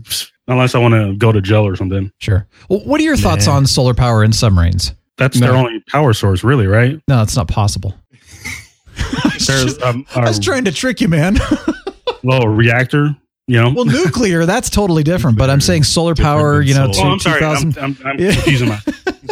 unless 0.51 0.75
I 0.75 0.79
want 0.79 0.93
to 0.93 1.15
go 1.17 1.31
to 1.31 1.41
jail 1.41 1.65
or 1.65 1.75
something. 1.75 2.11
Sure. 2.19 2.47
Well, 2.69 2.79
what 2.81 2.99
are 2.99 3.03
your 3.03 3.17
thoughts 3.17 3.47
Nah. 3.47 3.53
on 3.55 3.65
solar 3.65 3.93
power 3.93 4.23
in 4.23 4.31
submarines? 4.33 4.93
That's 5.17 5.39
No. 5.39 5.47
their 5.47 5.55
only 5.55 5.79
power 5.89 6.13
source, 6.13 6.43
really, 6.43 6.67
right? 6.67 6.99
No, 7.07 7.17
that's 7.17 7.35
not 7.35 7.47
possible. 7.47 7.93
There's 9.47 9.81
um, 9.83 10.05
I 10.15 10.21
was 10.27 10.37
a 10.37 10.41
trying 10.41 10.65
to 10.65 10.71
trick 10.71 11.01
you, 11.01 11.07
man. 11.07 11.37
little 12.23 12.47
reactor. 12.49 13.15
You 13.47 13.61
know. 13.61 13.73
well, 13.73 13.85
nuclear, 13.85 14.45
that's 14.45 14.69
totally 14.69 15.03
different. 15.03 15.37
But 15.37 15.49
I'm 15.49 15.59
saying 15.59 15.83
solar 15.83 16.13
Different 16.13 16.37
power, 16.39 16.57
than 16.59 16.67
you 16.67 16.73
know, 16.75 16.91
solar. 16.91 17.07
Oh, 17.07 17.11
I'm 17.11 17.17
two- 17.17 17.23
sorry. 17.23 17.43
I'm, 17.43 17.73
2000 17.73 17.77
I'm, 17.83 17.97
I'm 18.07 18.19
Yeah. 18.19 18.33
confusing 18.33 18.69
my 18.69 18.79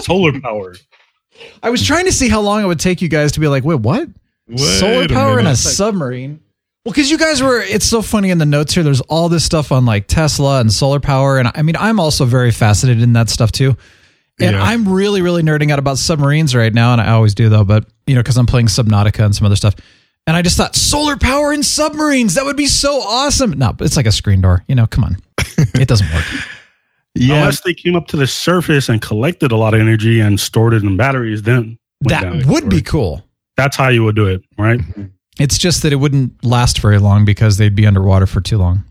solar 0.02 0.40
power. 0.42 0.76
I 1.64 1.70
was 1.70 1.86
trying 1.86 2.06
to 2.06 2.12
see 2.12 2.28
how 2.28 2.42
long 2.42 2.62
it 2.62 2.66
would 2.66 2.80
take 2.80 3.02
you 3.02 3.08
guys 3.08 3.32
to 3.34 3.40
be 3.40 3.48
like, 3.48 3.64
wait, 3.64 3.80
what? 3.80 4.10
solar 4.58 5.00
Wait 5.02 5.12
a 5.12 5.14
power 5.14 5.40
in 5.40 5.48
a 5.48 5.56
submarine? 5.56 6.42
Well, 6.90 6.94
because 6.96 7.12
you 7.12 7.20
guys 7.20 7.44
were, 7.44 7.62
it's 7.62 7.86
so 7.86 8.02
funny 8.02 8.32
in 8.32 8.40
the 8.40 8.48
notes 8.48 8.74
here. 8.74 8.82
There's 8.84 9.02
all 9.02 9.30
this 9.30 9.46
stuff 9.46 9.72
on 9.72 9.86
like 9.86 10.08
Tesla 10.08 10.60
and 10.60 10.74
solar 10.74 11.00
power. 11.00 11.38
And 11.38 11.52
I 11.54 11.62
mean, 11.62 11.76
I'm 11.76 12.00
also 12.00 12.26
very 12.26 12.50
fascinated 12.50 13.04
in 13.04 13.14
that 13.14 13.30
stuff 13.30 13.52
too. 13.52 13.78
And 14.40 14.56
Yeah. 14.56 14.64
I'm 14.64 14.92
really, 14.92 15.22
really 15.22 15.44
nerding 15.44 15.70
out 15.72 15.78
about 15.78 16.00
submarines 16.00 16.56
right 16.56 16.74
now. 16.74 16.94
And 16.94 17.00
I 17.00 17.12
always 17.12 17.36
do 17.36 17.48
though, 17.48 17.64
but 17.64 17.86
you 18.08 18.16
know, 18.16 18.22
because 18.22 18.38
I'm 18.38 18.48
playing 18.48 18.70
Subnautica 18.70 19.24
and 19.24 19.36
some 19.36 19.46
other 19.46 19.56
stuff. 19.56 19.76
And 20.26 20.36
I 20.36 20.42
just 20.42 20.58
thought 20.58 20.76
solar 20.76 21.16
power 21.16 21.54
in 21.54 21.62
submarines, 21.62 22.34
that 22.34 22.46
would 22.46 22.58
be 22.58 22.66
so 22.66 23.02
awesome. 23.02 23.52
No, 23.52 23.72
but 23.72 23.86
it's 23.86 23.96
like 23.96 24.08
a 24.08 24.12
screen 24.12 24.42
door. 24.42 24.64
You 24.68 24.74
know, 24.74 24.88
come 24.88 25.04
on. 25.04 25.18
It 25.76 25.88
doesn't 25.88 26.12
work. 26.12 26.26
Yeah, 27.16 27.40
Unless 27.40 27.62
they 27.62 27.74
came 27.74 27.96
up 27.96 28.08
to 28.10 28.18
the 28.18 28.28
surface 28.28 28.88
and 28.88 29.02
collected 29.02 29.52
a 29.52 29.58
lot 29.58 29.74
of 29.74 29.82
energy 29.82 30.20
and 30.22 30.40
stored 30.40 30.76
it 30.76 30.84
in 30.84 30.96
batteries, 30.96 31.42
then 31.42 31.78
that 32.02 32.46
would 32.46 32.70
be 32.70 32.82
cool. 32.82 33.26
That's 33.58 33.76
how 33.76 33.90
you 33.90 34.04
would 34.04 34.16
do 34.16 34.28
it, 34.28 34.44
right? 34.58 34.80
Mm-hmm. 34.80 35.06
It's 35.40 35.58
just 35.58 35.84
that 35.84 35.94
it 35.94 35.98
wouldn't 35.98 36.44
last 36.44 36.80
very 36.80 37.00
long 37.00 37.26
because 37.26 37.58
they'd 37.58 37.76
be 37.76 37.88
underwater 37.88 38.26
for 38.26 38.42
too 38.42 38.58
long. 38.58 38.84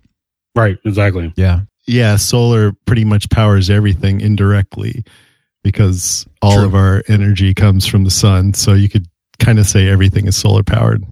Right. 0.55 0.79
Exactly. 0.85 1.33
Yeah. 1.37 1.61
yeah, 1.87 2.17
solar 2.17 2.73
pretty 2.87 3.05
much 3.05 3.29
powers 3.31 3.71
everything 3.71 4.21
indirectly 4.21 5.05
because 5.63 6.27
all 6.43 6.57
True. 6.57 6.65
of 6.65 6.75
our 6.75 7.03
energy 7.09 7.55
comes 7.55 7.87
from 7.87 8.05
the 8.05 8.11
sun. 8.11 8.55
So 8.55 8.73
you 8.73 8.89
could 8.89 9.07
kind 9.39 9.59
of 9.59 9.67
say 9.67 9.89
everything 9.89 10.27
is 10.27 10.37
solar 10.37 10.63
powered. 10.63 11.05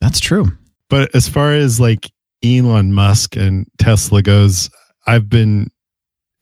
That's 0.00 0.20
true. 0.20 0.46
But 0.88 1.14
as 1.14 1.28
far 1.28 1.54
as 1.54 1.78
like 1.80 2.10
Elon 2.44 2.92
Musk 2.92 3.36
and 3.36 3.66
Tesla 3.78 4.22
goes, 4.22 4.70
I've 5.06 5.28
been 5.28 5.70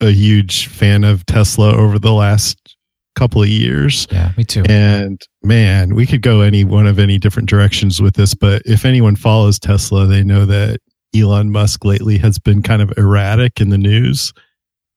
a 0.01 0.09
huge 0.11 0.67
fan 0.67 1.03
of 1.03 1.25
Tesla 1.25 1.75
over 1.75 1.99
the 1.99 2.13
last 2.13 2.68
couple 3.15 3.41
of 3.41 3.49
years. 3.49 4.07
Yeah, 4.11 4.31
me 4.37 4.43
too. 4.43 4.63
And 4.69 5.21
man, 5.43 5.95
we 5.95 6.05
could 6.05 6.21
go 6.21 6.41
any 6.41 6.63
one 6.63 6.87
of 6.87 6.99
any 6.99 7.17
different 7.17 7.49
directions 7.49 8.01
with 8.01 8.15
this, 8.15 8.33
but 8.33 8.61
if 8.65 8.85
anyone 8.85 9.15
follows 9.15 9.59
Tesla, 9.59 10.05
they 10.05 10.23
know 10.23 10.45
that 10.45 10.79
Elon 11.15 11.51
Musk 11.51 11.83
lately 11.85 12.17
has 12.19 12.37
been 12.39 12.61
kind 12.61 12.81
of 12.81 12.93
erratic 12.97 13.59
in 13.59 13.69
the 13.69 13.77
news. 13.77 14.31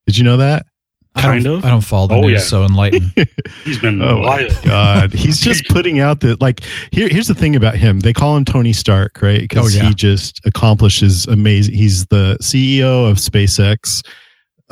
Did 0.07 0.19
you 0.19 0.25
know 0.25 0.37
that? 0.37 0.67
I 1.15 1.23
don't- 1.23 1.31
Kind 1.33 1.47
of. 1.47 1.65
I 1.65 1.69
don't 1.71 1.81
follow 1.83 2.07
the 2.07 2.15
Oh, 2.15 2.21
news, 2.23 2.31
yeah. 2.33 2.39
so 2.39 2.65
enlightened. 2.65 3.13
He's 3.65 3.79
been 3.79 4.01
Oh 4.01 4.19
my 4.19 4.43
wild. 4.45 4.59
god, 4.65 5.13
he's 5.13 5.39
just 5.49 5.67
putting 5.69 5.99
out 6.01 6.21
the 6.21 6.37
like. 6.41 6.61
Here, 6.91 7.07
here's 7.09 7.27
the 7.29 7.35
thing 7.35 7.55
about 7.55 7.77
him. 7.77 8.01
They 8.01 8.13
call 8.15 8.35
him 8.37 8.45
Tony 8.47 8.73
Stark, 8.73 9.21
right? 9.21 9.41
Because 9.43 9.75
Oh, 9.77 9.79
yeah. 9.79 9.89
he 9.89 9.95
just 9.95 10.41
accomplishes 10.47 11.27
amazing. 11.27 11.75
He's 11.75 12.07
the 12.07 12.39
CEO 12.41 13.11
of 13.11 13.19
SpaceX. 13.19 14.03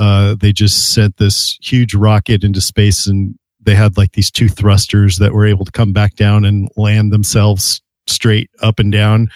Uh, 0.01 0.35
they 0.35 0.51
just 0.51 0.95
sent 0.95 1.19
this 1.19 1.59
huge 1.63 1.95
rocket 1.95 2.43
into 2.43 2.61
space 2.61 3.07
and 3.07 3.39
they 3.61 3.75
had 3.75 3.99
like 3.99 4.13
these 4.13 4.31
two 4.31 4.49
thrusters 4.49 5.19
that 5.19 5.35
were 5.35 5.47
able 5.47 5.67
to 5.67 5.73
come 5.73 5.93
back 5.93 6.17
down 6.17 6.47
and 6.47 6.71
land 6.75 7.13
themselves 7.13 7.83
straight 8.07 8.49
up 8.63 8.79
and 8.79 8.91
down. 8.91 9.29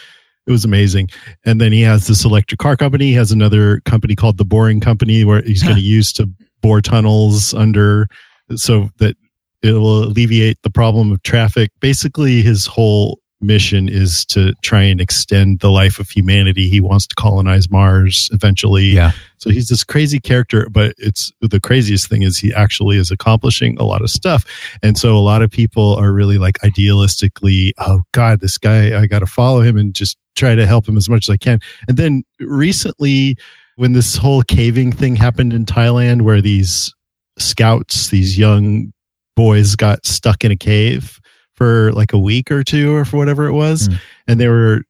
It 0.47 0.51
was 0.51 0.65
amazing. 0.65 1.11
And 1.45 1.61
then 1.61 1.71
he 1.71 1.83
has 1.83 2.07
this 2.07 2.25
electric 2.25 2.59
car 2.59 2.77
company. 2.77 3.09
He 3.09 3.13
has 3.13 3.31
another 3.31 3.81
company 3.81 4.17
called 4.17 4.39
the 4.39 4.45
Boring 4.45 4.81
Company 4.81 5.23
where 5.23 5.43
he's 5.43 5.63
going 5.63 5.77
to 5.77 5.83
use 5.83 6.13
to 6.15 6.29
bore 6.63 6.81
tunnels 6.81 7.53
under 7.53 8.09
so 8.57 8.89
that 8.99 9.17
it 9.63 9.73
will 9.73 10.05
alleviate 10.05 10.63
the 10.63 10.71
problem 10.71 11.13
of 11.13 11.23
traffic. 11.23 11.71
Basically, 11.81 12.41
his 12.41 12.65
whole 12.65 13.21
mission 13.47 13.89
is 13.89 14.25
to 14.27 14.55
try 14.63 14.83
and 14.83 15.01
extend 15.01 15.61
the 15.61 15.71
life 15.71 15.99
of 15.99 16.09
humanity. 16.09 16.69
He 16.69 16.81
wants 16.81 17.07
to 17.07 17.15
colonize 17.15 17.71
Mars 17.71 18.29
eventually. 18.33 18.87
Yeah. 18.87 19.13
So 19.39 19.51
he's 19.51 19.69
this 19.69 19.85
crazy 19.85 20.19
character, 20.19 20.69
but 20.71 20.95
it's 20.99 21.33
the 21.41 21.61
craziest 21.61 22.09
thing 22.09 22.23
is 22.23 22.39
he 22.39 22.53
actually 22.55 22.97
is 22.97 23.11
accomplishing 23.11 23.79
a 23.79 23.85
lot 23.85 24.03
of 24.03 24.11
stuff. 24.11 24.45
And 24.83 24.97
so 24.97 25.17
a 25.17 25.21
lot 25.21 25.43
of 25.43 25.51
people 25.51 25.95
are 25.97 26.13
really 26.13 26.39
like 26.39 26.59
idealistically, 26.61 27.73
oh 27.79 28.03
God, 28.13 28.41
this 28.41 28.59
guy, 28.59 28.99
I 28.99 29.07
got 29.07 29.21
to 29.21 29.27
follow 29.27 29.61
him 29.61 29.77
and 29.77 29.95
just 29.95 30.17
try 30.35 30.55
to 30.55 30.67
help 30.67 30.89
him 30.89 30.97
as 30.97 31.09
much 31.09 31.29
as 31.29 31.33
I 31.33 31.37
can. 31.37 31.61
And 31.89 31.97
then 31.97 32.25
recently, 32.41 33.37
when 33.77 33.93
this 33.93 34.17
whole 34.17 34.43
caving 34.43 34.93
thing 34.93 35.17
happened 35.17 35.53
in 35.53 35.67
Thailand, 35.67 36.23
where 36.23 36.41
these 36.41 36.95
scouts, 37.39 38.09
these 38.09 38.39
young 38.39 38.93
boys 39.37 39.75
got 39.75 40.07
stuck 40.07 40.45
in 40.45 40.53
a 40.53 40.57
cave 40.57 41.21
for 41.57 41.93
like 41.93 42.13
a 42.13 42.19
week 42.19 42.51
or 42.51 42.63
two 42.65 42.95
or 42.95 43.05
for 43.05 43.17
whatever 43.17 43.47
it 43.47 43.53
was. 43.53 43.89
Mm. 43.89 44.01
And 44.29 44.41
they 44.41 44.49
were 44.49 44.83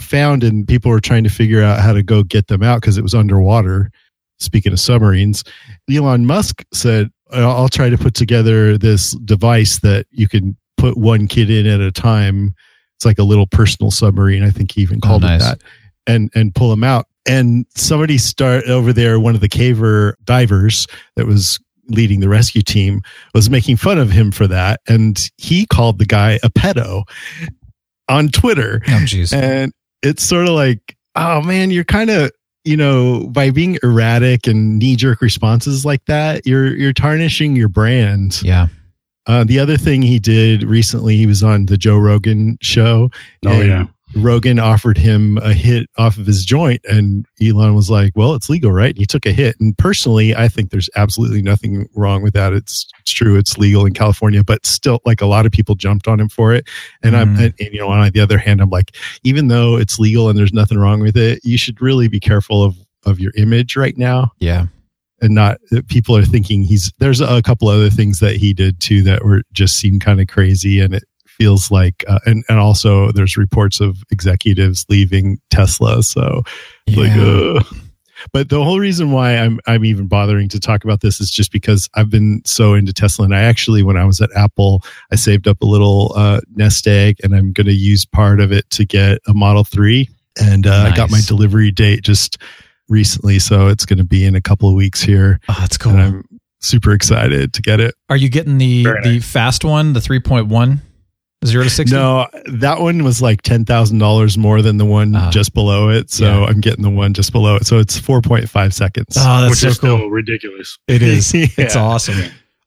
found 0.00 0.44
and 0.44 0.66
people 0.66 0.90
were 0.90 1.00
trying 1.00 1.24
to 1.24 1.30
figure 1.30 1.62
out 1.62 1.80
how 1.80 1.92
to 1.92 2.02
go 2.02 2.22
get 2.22 2.48
them 2.48 2.62
out 2.62 2.80
because 2.80 2.98
it 2.98 3.02
was 3.02 3.14
underwater. 3.14 3.90
Speaking 4.38 4.72
of 4.72 4.80
submarines, 4.80 5.44
Elon 5.90 6.26
Musk 6.26 6.64
said, 6.72 7.10
I'll 7.32 7.68
try 7.68 7.88
to 7.88 7.98
put 7.98 8.14
together 8.14 8.76
this 8.76 9.12
device 9.24 9.80
that 9.80 10.06
you 10.10 10.28
can 10.28 10.56
put 10.76 10.96
one 10.96 11.26
kid 11.26 11.50
in 11.50 11.66
at 11.66 11.80
a 11.80 11.90
time. 11.90 12.54
It's 12.96 13.04
like 13.04 13.18
a 13.18 13.24
little 13.24 13.46
personal 13.46 13.90
submarine. 13.90 14.42
I 14.42 14.50
think 14.50 14.72
he 14.72 14.82
even 14.82 15.00
called 15.00 15.22
nice. 15.22 15.40
it 15.40 15.44
that 15.44 15.62
and, 16.06 16.30
and 16.34 16.54
pull 16.54 16.70
them 16.70 16.84
out. 16.84 17.06
And 17.26 17.66
somebody 17.74 18.18
start 18.18 18.64
over 18.66 18.92
there, 18.92 19.18
one 19.18 19.34
of 19.34 19.40
the 19.40 19.48
caver 19.48 20.14
divers 20.24 20.86
that 21.16 21.26
was 21.26 21.58
leading 21.88 22.20
the 22.20 22.28
rescue 22.28 22.62
team 22.62 23.02
was 23.34 23.50
making 23.50 23.76
fun 23.76 23.98
of 23.98 24.10
him 24.10 24.30
for 24.30 24.46
that. 24.46 24.80
And 24.88 25.18
he 25.36 25.66
called 25.66 25.98
the 25.98 26.04
guy 26.04 26.38
a 26.42 26.50
pedo 26.50 27.04
on 28.08 28.28
Twitter. 28.28 28.82
Oh, 28.88 29.02
jeez. 29.04 29.32
And 29.32 29.72
it's 30.02 30.22
sort 30.22 30.48
of 30.48 30.54
like, 30.54 30.96
oh 31.14 31.40
man, 31.42 31.70
you're 31.70 31.84
kind 31.84 32.10
of, 32.10 32.30
you 32.64 32.76
know, 32.76 33.28
by 33.28 33.50
being 33.50 33.78
erratic 33.82 34.46
and 34.46 34.78
knee 34.78 34.96
jerk 34.96 35.20
responses 35.20 35.84
like 35.84 36.04
that, 36.06 36.46
you're 36.46 36.76
you're 36.76 36.92
tarnishing 36.92 37.56
your 37.56 37.68
brand. 37.68 38.42
Yeah. 38.42 38.66
Uh, 39.26 39.42
the 39.44 39.58
other 39.58 39.76
thing 39.76 40.02
he 40.02 40.18
did 40.20 40.62
recently, 40.62 41.16
he 41.16 41.26
was 41.26 41.42
on 41.42 41.66
the 41.66 41.76
Joe 41.76 41.98
Rogan 41.98 42.58
show. 42.60 43.10
Oh, 43.44 43.60
yeah. 43.60 43.86
Rogan 44.16 44.58
offered 44.58 44.96
him 44.96 45.38
a 45.38 45.52
hit 45.52 45.88
off 45.98 46.16
of 46.16 46.26
his 46.26 46.44
joint, 46.44 46.80
and 46.88 47.26
Elon 47.40 47.74
was 47.74 47.90
like, 47.90 48.12
"Well, 48.16 48.34
it's 48.34 48.48
legal, 48.48 48.72
right?" 48.72 48.90
And 48.90 48.98
he 48.98 49.06
took 49.06 49.26
a 49.26 49.32
hit. 49.32 49.56
And 49.60 49.76
personally, 49.76 50.34
I 50.34 50.48
think 50.48 50.70
there's 50.70 50.88
absolutely 50.96 51.42
nothing 51.42 51.88
wrong 51.94 52.22
with 52.22 52.32
that. 52.34 52.52
It's, 52.52 52.86
it's 53.00 53.12
true, 53.12 53.36
it's 53.36 53.58
legal 53.58 53.84
in 53.86 53.92
California, 53.92 54.42
but 54.42 54.64
still, 54.64 55.00
like 55.04 55.20
a 55.20 55.26
lot 55.26 55.46
of 55.46 55.52
people 55.52 55.74
jumped 55.74 56.08
on 56.08 56.18
him 56.18 56.28
for 56.28 56.52
it. 56.54 56.66
And 57.02 57.16
I'm, 57.16 57.36
Mhm. 57.36 57.44
and, 57.44 57.54
and, 57.60 57.72
you 57.74 57.78
know, 57.80 57.88
on 57.88 58.10
the 58.10 58.20
other 58.20 58.38
hand, 58.38 58.60
I'm 58.60 58.70
like, 58.70 58.96
even 59.24 59.48
though 59.48 59.76
it's 59.76 59.98
legal 59.98 60.28
and 60.28 60.38
there's 60.38 60.52
nothing 60.52 60.78
wrong 60.78 61.00
with 61.00 61.16
it, 61.16 61.40
you 61.44 61.58
should 61.58 61.80
really 61.80 62.08
be 62.08 62.20
careful 62.20 62.62
of 62.62 62.76
of 63.04 63.20
your 63.20 63.30
image 63.36 63.76
right 63.76 63.96
now 63.96 64.32
Yeah. 64.40 64.66
and 65.22 65.32
not 65.32 65.58
that 65.70 65.86
people 65.86 66.16
are 66.16 66.24
thinking 66.24 66.62
he's 66.64 66.92
there's 66.98 67.20
a 67.20 67.40
couple 67.40 67.68
other 67.68 67.88
things 67.88 68.18
that 68.18 68.34
he 68.34 68.52
did 68.52 68.80
too 68.80 69.00
that 69.02 69.24
were 69.24 69.42
just 69.52 69.76
seem 69.76 70.00
kind 70.00 70.20
of 70.20 70.26
crazy 70.26 70.80
and 70.80 70.92
it 70.92 71.04
feels 71.36 71.70
like 71.70 72.04
uh, 72.08 72.18
and 72.26 72.44
and 72.48 72.58
also 72.58 73.12
there's 73.12 73.36
reports 73.36 73.80
of 73.80 73.96
executives 74.10 74.84
leaving 74.88 75.38
Tesla 75.50 76.02
so 76.02 76.42
like 76.88 77.08
Yeah. 77.14 77.54
ugh. 77.60 77.66
but 78.32 78.48
the 78.48 78.62
whole 78.64 78.80
reason 78.80 79.12
why 79.12 79.36
I'm 79.36 79.60
I'm 79.66 79.84
even 79.84 80.06
bothering 80.06 80.48
to 80.50 80.58
talk 80.60 80.84
about 80.84 81.00
this 81.02 81.20
is 81.20 81.30
just 81.30 81.52
because 81.52 81.88
I've 81.94 82.08
been 82.10 82.40
so 82.46 82.72
into 82.74 82.92
Tesla 82.92 83.24
and 83.26 83.34
I 83.34 83.42
actually 83.42 83.82
when 83.82 83.96
I 83.96 84.04
was 84.04 84.20
at 84.20 84.30
Apple 84.34 84.82
I 85.12 85.16
saved 85.16 85.46
up 85.46 85.60
a 85.62 85.66
little 85.66 86.12
uh, 86.16 86.40
nest 86.54 86.86
egg 86.86 87.16
and 87.22 87.34
I'm 87.34 87.52
going 87.52 87.66
to 87.66 87.74
use 87.74 88.04
part 88.06 88.40
of 88.40 88.50
it 88.52 88.68
to 88.70 88.84
get 88.86 89.18
a 89.26 89.34
Model 89.34 89.64
3 89.64 90.08
and 90.40 90.66
uh, 90.66 90.90
I 90.92 90.96
got 90.96 91.10
my 91.10 91.20
delivery 91.26 91.70
date 91.70 92.02
just 92.02 92.38
recently 92.88 93.38
so 93.38 93.68
it's 93.68 93.84
going 93.84 93.98
to 93.98 94.04
be 94.04 94.24
in 94.24 94.34
a 94.34 94.40
couple 94.40 94.68
of 94.68 94.74
weeks 94.74 95.02
here 95.02 95.40
Oh, 95.48 95.56
that's 95.60 95.76
cool. 95.76 95.92
and 95.92 96.00
I'm 96.00 96.24
super 96.60 96.92
excited 96.92 97.52
to 97.52 97.62
get 97.62 97.80
it. 97.80 97.94
Are 98.08 98.16
you 98.16 98.28
getting 98.28 98.56
the 98.58 98.82
Very 98.84 99.02
the 99.02 99.12
nice. 99.14 99.30
fast 99.30 99.64
one, 99.64 99.92
the 99.92 100.00
3.1? 100.00 100.78
Zero 101.46 101.64
to 101.64 101.70
60? 101.70 101.94
No, 101.94 102.26
that 102.52 102.80
one 102.80 103.02
was 103.04 103.22
like 103.22 103.42
ten 103.42 103.64
thousand 103.64 103.98
dollars 103.98 104.36
more 104.36 104.62
than 104.62 104.76
the 104.76 104.84
one 104.84 105.14
Ah. 105.16 105.30
just 105.30 105.54
below 105.54 105.88
it. 105.88 106.10
So 106.10 106.24
Yeah. 106.24 106.46
I'm 106.46 106.60
getting 106.60 106.82
the 106.82 106.90
one 106.90 107.14
just 107.14 107.32
below 107.32 107.56
it. 107.56 107.66
So 107.66 107.78
it's 107.78 107.98
four 107.98 108.20
point 108.20 108.48
five 108.50 108.74
seconds. 108.74 109.16
Oh, 109.18 109.40
that's 109.42 109.50
which 109.50 109.58
so 109.60 109.68
is 109.68 109.78
cool. 109.78 109.96
still 109.98 110.08
ridiculous. 110.10 110.78
It 110.88 111.02
is. 111.02 111.32
It's 111.34 111.76
awesome. 111.76 112.18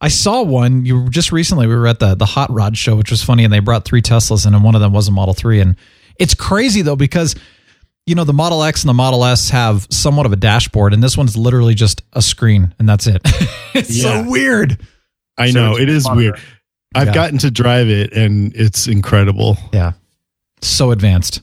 I 0.02 0.08
saw 0.08 0.42
one. 0.44 0.86
You 0.86 1.02
were- 1.04 1.10
just 1.10 1.32
recently 1.32 1.68
we 1.68 1.76
were 1.76 1.88
at 1.88 2.00
the 2.00 2.16
the 2.16 2.26
Hot 2.26 2.52
Rod 2.52 2.78
show, 2.78 2.96
which 2.96 3.12
was 3.12 3.22
funny, 3.24 3.44
and 3.44 3.52
they 3.54 3.60
brought 3.60 3.86
three 3.86 4.02
Teslas 4.02 4.48
in, 4.48 4.54
and 4.56 4.64
one 4.64 4.76
of 4.76 4.82
them 4.82 4.94
was 4.94 5.08
a 5.08 5.12
Model 5.12 5.34
Three. 5.34 5.60
And 5.60 5.76
it's 6.18 6.34
crazy 6.34 6.82
though 6.82 6.96
because 6.96 7.36
you 8.06 8.16
know 8.16 8.24
the 8.24 8.34
Model 8.34 8.64
X 8.64 8.82
and 8.84 8.90
the 8.90 8.94
Model 8.94 9.24
S 9.26 9.50
have 9.50 9.86
somewhat 9.92 10.26
of 10.26 10.32
a 10.34 10.38
dashboard, 10.38 10.94
and 10.94 11.04
this 11.04 11.18
one's 11.18 11.36
literally 11.38 11.74
just 11.76 12.02
a 12.14 12.22
screen, 12.22 12.74
and 12.80 12.88
that's 12.88 13.08
it. 13.08 13.22
it's 13.76 13.92
Yeah. 13.96 14.24
so 14.24 14.30
weird. 14.30 14.80
I 15.38 15.52
So 15.52 15.60
know 15.60 15.72
it's 15.74 15.82
it 15.82 15.90
is 15.90 16.04
monitor. 16.06 16.32
weird. 16.32 16.40
I've 16.96 17.08
Yeah. 17.10 17.14
gotten 17.14 17.38
to 17.40 17.52
drive 17.52 17.88
it 17.90 18.14
and 18.14 18.52
it's 18.56 18.88
incredible. 18.88 19.58
Yeah, 19.74 19.94
so 20.62 20.92
advanced. 20.92 21.42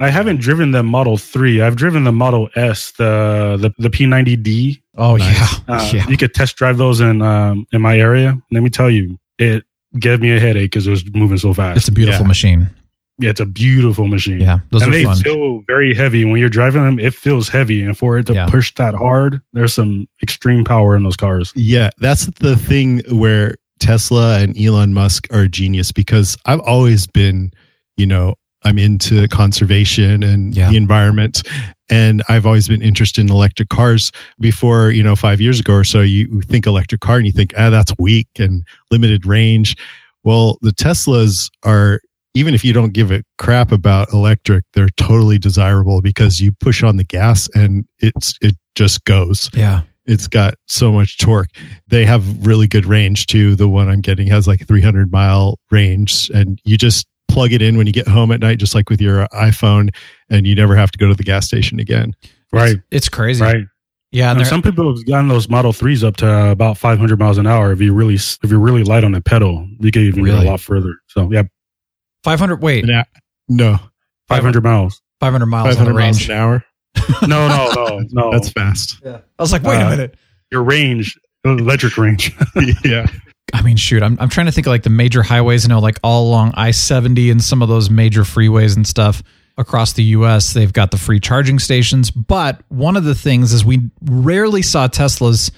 I 0.00 0.08
haven't 0.10 0.40
driven 0.40 0.72
the 0.72 0.82
Model 0.82 1.16
Three. 1.16 1.60
I've 1.62 1.76
driven 1.76 2.04
the 2.04 2.12
Model 2.12 2.48
S, 2.56 2.92
the 2.92 3.56
the, 3.60 3.72
the 3.78 3.90
P90D. 3.90 4.80
Oh 4.96 5.16
Nice. 5.16 5.36
yeah, 5.68 5.74
Uh, 5.76 5.90
yeah. 5.94 6.08
You 6.08 6.16
could 6.16 6.34
test 6.34 6.56
drive 6.56 6.76
those 6.78 7.00
in 7.00 7.22
um, 7.22 7.66
in 7.72 7.80
my 7.82 7.98
area. 7.98 8.36
Let 8.50 8.62
me 8.62 8.70
tell 8.70 8.90
you, 8.90 9.18
it 9.38 9.64
gave 9.98 10.20
me 10.20 10.32
a 10.34 10.40
headache 10.40 10.70
because 10.70 10.86
it 10.86 10.90
was 10.90 11.04
moving 11.14 11.38
so 11.38 11.52
fast. 11.54 11.76
It's 11.76 11.88
a 11.88 11.92
beautiful 11.92 12.24
Yeah. 12.24 12.28
machine. 12.28 12.70
yeah, 13.18 13.30
it's 13.30 13.40
a 13.40 13.46
beautiful 13.46 14.08
machine. 14.08 14.40
Yeah, 14.40 14.60
those 14.70 14.82
and 14.82 14.90
are 14.90 14.96
they 14.96 15.04
fun. 15.04 15.16
feel 15.18 15.62
very 15.68 15.94
heavy 15.94 16.24
when 16.24 16.38
you're 16.40 16.48
driving 16.48 16.82
them. 16.82 16.98
It 16.98 17.14
feels 17.14 17.48
heavy, 17.48 17.82
and 17.84 17.96
for 17.96 18.18
it 18.18 18.26
to 18.26 18.32
Yeah. 18.34 18.46
push 18.46 18.74
that 18.76 18.94
hard, 18.94 19.40
there's 19.52 19.74
some 19.74 20.08
extreme 20.22 20.64
power 20.64 20.96
in 20.96 21.04
those 21.04 21.16
cars. 21.16 21.52
Yeah, 21.54 21.90
that's 21.98 22.26
the 22.40 22.56
thing 22.56 23.02
where 23.10 23.54
Tesla 23.82 24.38
and 24.40 24.56
Elon 24.58 24.94
Musk 24.94 25.26
are 25.32 25.40
a 25.42 25.48
genius 25.48 25.90
because 25.92 26.36
I've 26.46 26.60
always 26.60 27.06
been, 27.06 27.50
you 27.96 28.06
know, 28.06 28.34
I'm 28.64 28.78
into 28.78 29.26
conservation 29.28 30.22
and 30.22 30.54
Yeah. 30.56 30.70
the 30.70 30.76
environment. 30.76 31.42
And 31.90 32.22
I've 32.28 32.46
always 32.46 32.68
been 32.68 32.80
interested 32.80 33.20
in 33.22 33.30
electric 33.30 33.68
cars 33.68 34.12
before, 34.38 34.90
you 34.92 35.02
know, 35.02 35.16
five 35.16 35.40
years 35.40 35.58
ago 35.60 35.74
or 35.74 35.84
so. 35.84 36.00
You 36.00 36.40
think 36.42 36.66
electric 36.66 37.00
car 37.00 37.16
and 37.16 37.26
you 37.26 37.32
think, 37.32 37.52
ah, 37.58 37.70
that's 37.70 37.92
weak 37.98 38.28
and 38.38 38.64
limited 38.92 39.26
range. 39.26 39.76
Well, 40.22 40.58
the 40.62 40.70
Teslas 40.70 41.50
are, 41.64 42.00
even 42.34 42.54
if 42.54 42.64
you 42.64 42.72
don't 42.72 42.92
give 42.92 43.10
a 43.10 43.24
crap 43.36 43.72
about 43.72 44.12
electric, 44.12 44.64
they're 44.74 44.88
totally 44.96 45.38
desirable 45.38 46.00
because 46.00 46.40
you 46.40 46.52
push 46.52 46.84
on 46.84 46.96
the 46.98 47.04
gas 47.04 47.48
and 47.54 47.84
it's, 47.98 48.34
it 48.40 48.54
just 48.76 49.04
goes 49.04 49.50
Yeah, 49.52 49.82
it's 50.06 50.26
got 50.28 50.54
so 50.66 50.90
much 50.92 51.18
torque. 51.18 51.48
They 51.88 52.04
have 52.04 52.46
really 52.46 52.66
good 52.66 52.86
range 52.86 53.26
too. 53.26 53.54
The 53.56 53.68
one 53.68 53.88
I'm 53.88 54.00
getting 54.00 54.26
has 54.28 54.46
like 54.48 54.66
300 54.66 55.10
mile 55.12 55.58
range, 55.70 56.30
and 56.34 56.60
you 56.64 56.76
just 56.76 57.06
plug 57.28 57.52
it 57.52 57.62
in 57.62 57.76
when 57.78 57.86
you 57.86 57.92
get 57.92 58.06
home 58.08 58.30
at 58.32 58.40
night, 58.40 58.58
just 58.58 58.74
like 58.74 58.90
with 58.90 59.00
your 59.00 59.26
iPhone, 59.28 59.90
and 60.28 60.46
you 60.46 60.54
never 60.54 60.76
have 60.76 60.90
to 60.90 60.98
go 60.98 61.08
to 61.08 61.14
the 61.14 61.22
gas 61.22 61.46
station 61.46 61.80
again. 61.80 62.12
Right, 62.52 62.76
it's 62.90 63.08
crazy. 63.08 63.42
right. 63.42 63.64
Yeah, 64.10 64.30
and 64.30 64.40
And 64.40 64.46
some 64.46 64.60
people 64.60 64.94
have 64.94 65.06
gotten 65.06 65.28
those 65.28 65.48
Model 65.48 65.72
Threes 65.72 66.04
up 66.04 66.16
to 66.18 66.30
uh, 66.30 66.50
about 66.50 66.76
500 66.76 67.18
miles 67.18 67.38
an 67.38 67.46
hour. 67.46 67.72
If 67.72 67.80
you 67.80 67.94
really, 67.94 68.16
if 68.16 68.38
you're 68.44 68.60
really 68.60 68.84
light 68.84 69.04
on 69.04 69.12
the 69.12 69.22
pedal, 69.22 69.66
you 69.80 69.90
can 69.90 70.02
even 70.02 70.22
Really? 70.22 70.42
go 70.44 70.48
a 70.48 70.50
lot 70.50 70.60
further. 70.60 70.96
So 71.06 71.32
yeah, 71.32 71.44
500. 72.24 72.60
Wait, 72.62 72.84
Yeah. 72.86 73.04
No, 73.48 73.78
500 74.28 74.62
miles. 74.62 75.00
500 75.20 75.46
miles 75.46 75.66
on 75.68 75.72
500 75.74 75.92
the 75.92 75.98
miles 75.98 76.28
an 76.28 76.36
hour. 76.36 76.64
No, 77.22 77.48
no, 77.48 77.70
no, 77.76 78.00
no. 78.10 78.32
That's 78.32 78.50
fast. 78.50 79.00
Yeah. 79.04 79.18
I 79.38 79.42
was 79.42 79.52
like, 79.52 79.62
wait 79.62 79.76
a 79.80 79.86
Uh, 79.86 79.90
minute. 79.90 80.14
your 80.50 80.62
range, 80.62 81.18
electric 81.44 81.96
range. 81.96 82.34
yeah. 82.84 83.06
I 83.54 83.62
mean, 83.62 83.76
shoot, 83.76 84.02
I'm, 84.02 84.16
I'm 84.20 84.28
trying 84.28 84.46
to 84.46 84.52
think 84.52 84.66
of 84.66 84.70
like 84.70 84.82
the 84.82 84.90
major 84.90 85.22
highways, 85.22 85.64
you 85.64 85.68
know, 85.68 85.78
like 85.80 85.98
all 86.02 86.28
along 86.28 86.52
I 86.54 86.70
70 86.70 87.30
and 87.30 87.42
some 87.42 87.60
of 87.62 87.68
those 87.68 87.90
major 87.90 88.22
freeways 88.22 88.76
and 88.76 88.86
stuff 88.86 89.22
across 89.58 89.92
the 89.92 90.02
US. 90.04 90.52
They've 90.54 90.72
got 90.72 90.90
the 90.90 90.96
free 90.96 91.20
charging 91.20 91.58
stations. 91.58 92.10
But 92.10 92.60
one 92.68 92.96
of 92.96 93.04
the 93.04 93.14
things 93.14 93.52
is 93.52 93.64
we 93.64 93.90
rarely 94.02 94.62
saw 94.62 94.88
Teslas 94.88 95.50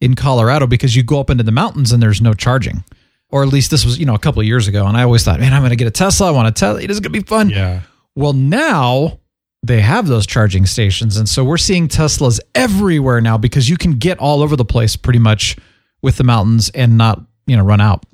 in 0.00 0.14
Colorado 0.14 0.66
because 0.66 0.96
you 0.96 1.02
go 1.02 1.20
up 1.20 1.28
into 1.30 1.44
the 1.44 1.52
mountains 1.52 1.92
and 1.92 2.02
there's 2.02 2.22
no 2.22 2.32
charging. 2.32 2.84
Or 3.28 3.42
at 3.42 3.48
least 3.48 3.70
this 3.70 3.84
was, 3.84 3.98
you 3.98 4.06
know, 4.06 4.14
a 4.14 4.18
couple 4.18 4.40
of 4.40 4.46
years 4.46 4.66
ago. 4.68 4.86
And 4.86 4.96
I 4.96 5.02
always 5.02 5.22
thought, 5.24 5.38
man, 5.40 5.52
I'm 5.52 5.60
going 5.62 5.70
to 5.70 5.76
get 5.76 5.86
a 5.88 5.90
Tesla. 5.92 6.28
I 6.28 6.30
want 6.30 6.48
a 6.48 6.52
Tesla. 6.52 6.80
It 6.82 6.90
is 6.90 7.00
going 7.00 7.12
to 7.12 7.20
be 7.20 7.26
fun. 7.26 7.50
Yeah. 7.50 7.82
Well, 8.14 8.32
now 8.34 9.18
they 9.62 9.80
have 9.80 10.06
those 10.08 10.26
charging 10.26 10.66
stations. 10.66 11.16
And 11.16 11.28
so 11.28 11.44
we're 11.44 11.56
seeing 11.56 11.88
Teslas 11.88 12.40
everywhere 12.54 13.20
now 13.20 13.38
because 13.38 13.68
you 13.68 13.76
can 13.76 13.92
get 13.92 14.18
all 14.18 14.42
over 14.42 14.56
the 14.56 14.64
place 14.64 14.96
pretty 14.96 15.20
much 15.20 15.56
with 16.02 16.16
the 16.16 16.24
mountains 16.24 16.70
and 16.70 16.98
not, 16.98 17.20
you 17.46 17.56
know, 17.56 17.62
run 17.62 17.80
out. 17.80 18.04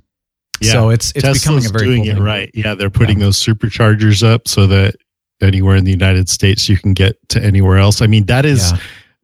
Yeah. 0.60 0.72
So 0.72 0.90
it's 0.90 1.12
it's 1.12 1.22
Tesla's 1.22 1.42
becoming 1.42 1.66
a 1.66 1.68
very 1.70 1.84
doing 1.86 2.02
cool 2.02 2.10
it 2.10 2.14
thing. 2.14 2.22
right. 2.22 2.50
Yeah, 2.52 2.74
they're 2.74 2.90
putting 2.90 3.18
those 3.18 3.42
superchargers 3.42 4.22
up 4.22 4.48
so 4.48 4.66
that 4.66 4.96
anywhere 5.40 5.76
in 5.76 5.84
the 5.84 5.90
United 5.92 6.28
States 6.28 6.68
you 6.68 6.76
can 6.76 6.92
get 6.94 7.16
to 7.30 7.42
anywhere 7.42 7.78
else. 7.78 8.02
I 8.02 8.08
mean, 8.08 8.26
that 8.26 8.44
is 8.44 8.72
Yeah. 8.72 8.78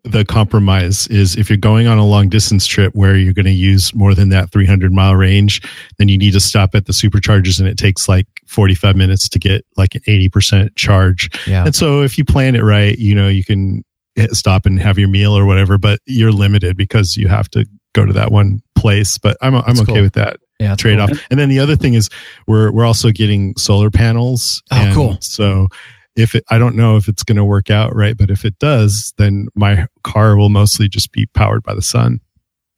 The 0.05 0.25
compromise 0.25 1.07
is 1.09 1.35
if 1.37 1.49
you're 1.49 1.57
going 1.57 1.87
on 1.87 1.97
a 1.99 2.05
long 2.07 2.29
distance 2.29 2.67
trip 2.67 2.95
where 2.95 3.17
you're 3.17 3.33
going 3.33 3.47
to 3.47 3.51
use 3.53 3.95
more 3.95 4.15
than 4.15 4.29
that 4.29 4.53
300 4.53 4.93
mile 4.93 5.15
range, 5.17 5.63
then 5.99 6.09
you 6.09 6.19
need 6.19 6.33
to 6.33 6.41
stop 6.41 6.75
at 6.75 6.85
the 6.87 6.93
superchargers 6.93 7.59
and 7.59 7.67
it 7.69 7.79
takes 7.79 8.07
like 8.09 8.27
45 8.47 8.97
minutes 8.97 9.29
to 9.31 9.39
get 9.39 9.65
like 9.77 9.95
an 9.95 10.03
80% 10.07 10.77
charge. 10.77 11.31
Yeah. 11.47 11.65
And 11.65 11.75
so 11.75 12.03
if 12.03 12.19
you 12.19 12.25
plan 12.25 12.55
it 12.55 12.63
right, 12.63 12.99
you 12.99 13.15
know, 13.15 13.29
you 13.29 13.43
can 13.45 13.83
hit 14.15 14.33
stop 14.35 14.67
and 14.67 14.79
have 14.79 14.99
your 14.99 15.09
meal 15.09 15.37
or 15.37 15.47
whatever, 15.47 15.79
but 15.79 15.99
you're 16.05 16.33
limited 16.33 16.77
because 16.77 17.17
you 17.17 17.27
have 17.29 17.49
to 17.53 17.67
go 17.95 18.05
to 18.05 18.13
that 18.13 18.31
one 18.31 18.63
place. 18.75 19.17
But 19.17 19.39
I'm, 19.41 19.55
I'm 19.55 19.63
That's 19.67 19.81
okay 19.81 19.93
cool. 19.95 20.03
with 20.03 20.13
that 20.13 20.37
Yeah. 20.61 20.77
trade 20.77 20.99
cool. 20.99 21.05
off. 21.17 21.27
And 21.31 21.41
then 21.41 21.49
the 21.49 21.61
other 21.61 21.77
thing 21.77 21.95
is 21.95 22.11
we're 22.47 22.71
we're 22.71 22.85
also 22.85 23.11
getting 23.11 23.57
solar 23.57 23.91
panels. 23.91 24.63
Oh, 24.71 24.77
and 24.77 24.95
cool. 24.95 25.17
So 25.21 25.69
if 26.17 26.35
it, 26.35 26.45
I 26.51 26.59
don't 26.59 26.77
know 26.77 26.97
if 26.97 27.09
it's 27.09 27.23
going 27.23 27.37
to 27.37 27.45
work 27.45 27.71
out 27.71 27.95
right, 27.95 28.17
but 28.17 28.31
if 28.31 28.45
it 28.45 28.59
does, 28.59 29.13
then 29.19 29.49
my 29.55 29.87
car 30.03 30.37
will 30.37 30.49
mostly 30.49 30.89
just 30.89 31.13
be 31.13 31.27
powered 31.27 31.63
by 31.63 31.75
the 31.75 31.83
sun. 31.83 32.21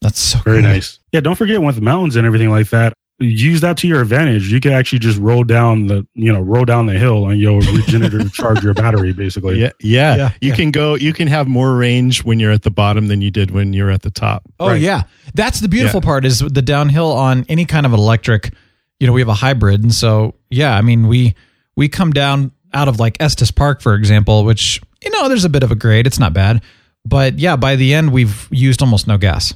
That's 0.02 0.18
so 0.20 0.38
Very 0.40 0.60
cool. 0.62 0.70
nice. 0.70 0.98
Yeah, 1.12 1.20
don't 1.20 1.36
forget 1.36 1.60
with 1.62 1.80
mountains 1.80 2.16
and 2.16 2.26
everything 2.26 2.50
like 2.50 2.70
that. 2.70 2.92
Use 3.18 3.62
that 3.62 3.78
to 3.78 3.88
your 3.88 4.02
advantage. 4.02 4.52
You 4.52 4.60
can 4.60 4.72
actually 4.72 4.98
just 4.98 5.18
roll 5.18 5.42
down 5.42 5.86
the, 5.86 6.06
you 6.12 6.30
know, 6.30 6.40
roll 6.42 6.66
down 6.66 6.84
the 6.84 6.98
hill 6.98 7.28
and 7.28 7.40
you'll 7.40 7.60
regenerative 7.60 8.30
charge 8.34 8.62
your 8.62 8.74
battery 8.74 9.14
basically. 9.14 9.58
Yeah, 9.58 9.70
yeah. 9.80 10.16
Yeah, 10.16 10.30
you 10.42 10.50
yeah. 10.50 10.54
can 10.54 10.70
go. 10.70 10.96
You 10.96 11.14
can 11.14 11.26
have 11.28 11.48
more 11.48 11.74
range 11.76 12.24
when 12.24 12.38
you're 12.38 12.52
at 12.52 12.62
the 12.62 12.70
bottom 12.70 13.08
than 13.08 13.22
you 13.22 13.30
did 13.30 13.52
when 13.52 13.72
you're 13.72 13.90
at 13.90 14.02
the 14.02 14.10
top. 14.10 14.42
Oh 14.60 14.68
Right. 14.68 14.82
yeah, 14.82 15.04
that's 15.32 15.60
the 15.60 15.68
beautiful 15.68 16.00
Yeah. 16.02 16.06
part 16.06 16.26
is 16.26 16.40
the 16.40 16.60
downhill 16.60 17.10
on 17.10 17.46
any 17.48 17.64
kind 17.64 17.86
of 17.86 17.94
electric. 17.94 18.52
You 19.00 19.06
know, 19.06 19.14
we 19.14 19.22
have 19.22 19.28
a 19.30 19.34
hybrid, 19.34 19.82
and 19.82 19.94
so 19.94 20.34
yeah, 20.50 20.76
I 20.76 20.82
mean 20.82 21.08
we 21.08 21.34
we 21.74 21.88
come 21.88 22.12
down 22.12 22.52
out 22.72 22.88
of 22.88 22.98
like 22.98 23.16
Estes 23.20 23.50
Park, 23.50 23.80
for 23.80 23.94
example, 23.94 24.44
which 24.44 24.80
you 25.02 25.10
know 25.10 25.28
there's 25.28 25.44
a 25.44 25.48
bit 25.48 25.62
of 25.62 25.70
a 25.70 25.74
grade. 25.76 26.06
It's 26.06 26.18
not 26.18 26.32
bad, 26.32 26.62
but 27.04 27.38
yeah, 27.38 27.56
by 27.56 27.76
the 27.76 27.94
end 27.94 28.12
we've 28.12 28.48
used 28.50 28.82
almost 28.82 29.06
no 29.06 29.18
gas. 29.18 29.54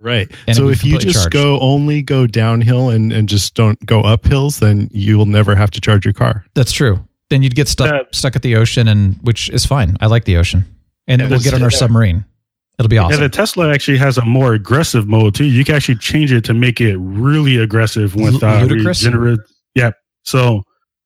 Right. 0.00 0.30
And 0.46 0.56
so 0.56 0.68
if 0.68 0.84
you 0.84 0.98
just 0.98 1.16
charged. 1.16 1.32
go 1.32 1.58
only 1.58 2.02
go 2.02 2.26
downhill 2.26 2.90
and 2.90 3.12
and 3.12 3.28
just 3.28 3.54
don't 3.54 3.84
go 3.84 4.02
up 4.02 4.24
hills, 4.26 4.60
then 4.60 4.88
you 4.92 5.18
will 5.18 5.26
never 5.26 5.56
have 5.56 5.70
to 5.72 5.80
charge 5.80 6.04
your 6.04 6.14
car. 6.14 6.44
That's 6.54 6.72
true. 6.72 7.04
Then 7.30 7.42
you'd 7.42 7.56
get 7.56 7.68
stuck 7.68 7.92
Yeah. 7.92 8.02
stuck 8.12 8.36
at 8.36 8.42
the 8.42 8.56
ocean, 8.56 8.88
and 8.88 9.16
which 9.22 9.50
is 9.50 9.66
fine. 9.66 9.96
I 10.00 10.06
like 10.06 10.24
the 10.24 10.36
ocean, 10.36 10.64
and 11.06 11.20
we'll 11.28 11.40
get 11.40 11.52
on 11.54 11.62
our 11.62 11.70
yeah. 11.70 11.76
submarine. 11.76 12.24
It'll 12.78 12.88
be 12.88 12.96
awesome. 12.96 13.20
Yeah, 13.20 13.26
the 13.26 13.28
Tesla 13.28 13.72
actually 13.72 13.98
has 13.98 14.18
a 14.18 14.24
more 14.24 14.54
aggressive 14.54 15.08
mode 15.08 15.34
too. 15.34 15.44
You 15.44 15.64
can 15.64 15.74
actually 15.74 15.96
change 15.96 16.32
it 16.32 16.44
to 16.44 16.54
make 16.54 16.80
it 16.80 16.96
really 16.96 17.56
aggressive 17.56 18.14
with 18.14 18.40
Lu- 18.40 18.48
uh, 18.48 18.66
regenerative. 18.66 19.40
Yeah, 19.74 19.90
so 20.22 20.62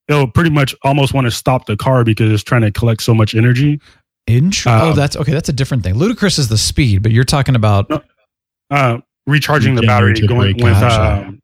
it'll 0.07 0.27
pretty 0.27 0.49
much 0.49 0.75
almost 0.83 1.13
want 1.13 1.25
to 1.25 1.31
stop 1.31 1.65
the 1.65 1.77
car 1.77 2.03
because 2.03 2.31
it's 2.31 2.43
trying 2.43 2.61
to 2.61 2.71
collect 2.71 3.01
so 3.03 3.13
much 3.13 3.35
energy. 3.35 3.79
Intro- 4.27 4.71
uh, 4.71 4.81
oh, 4.83 4.93
that's 4.93 5.17
okay. 5.17 5.31
That's 5.33 5.49
a 5.49 5.53
different 5.53 5.83
thing. 5.83 5.95
Ludicrous 5.95 6.39
is 6.39 6.47
the 6.47 6.57
speed, 6.57 7.03
but 7.03 7.11
you're 7.11 7.23
talking 7.23 7.55
about 7.55 7.89
No, 7.89 8.01
Uh, 8.69 8.97
recharging 9.27 9.75
the 9.75 9.81
battery 9.81 10.19
going 10.21 10.55
with 10.57 10.75
um, 10.75 11.41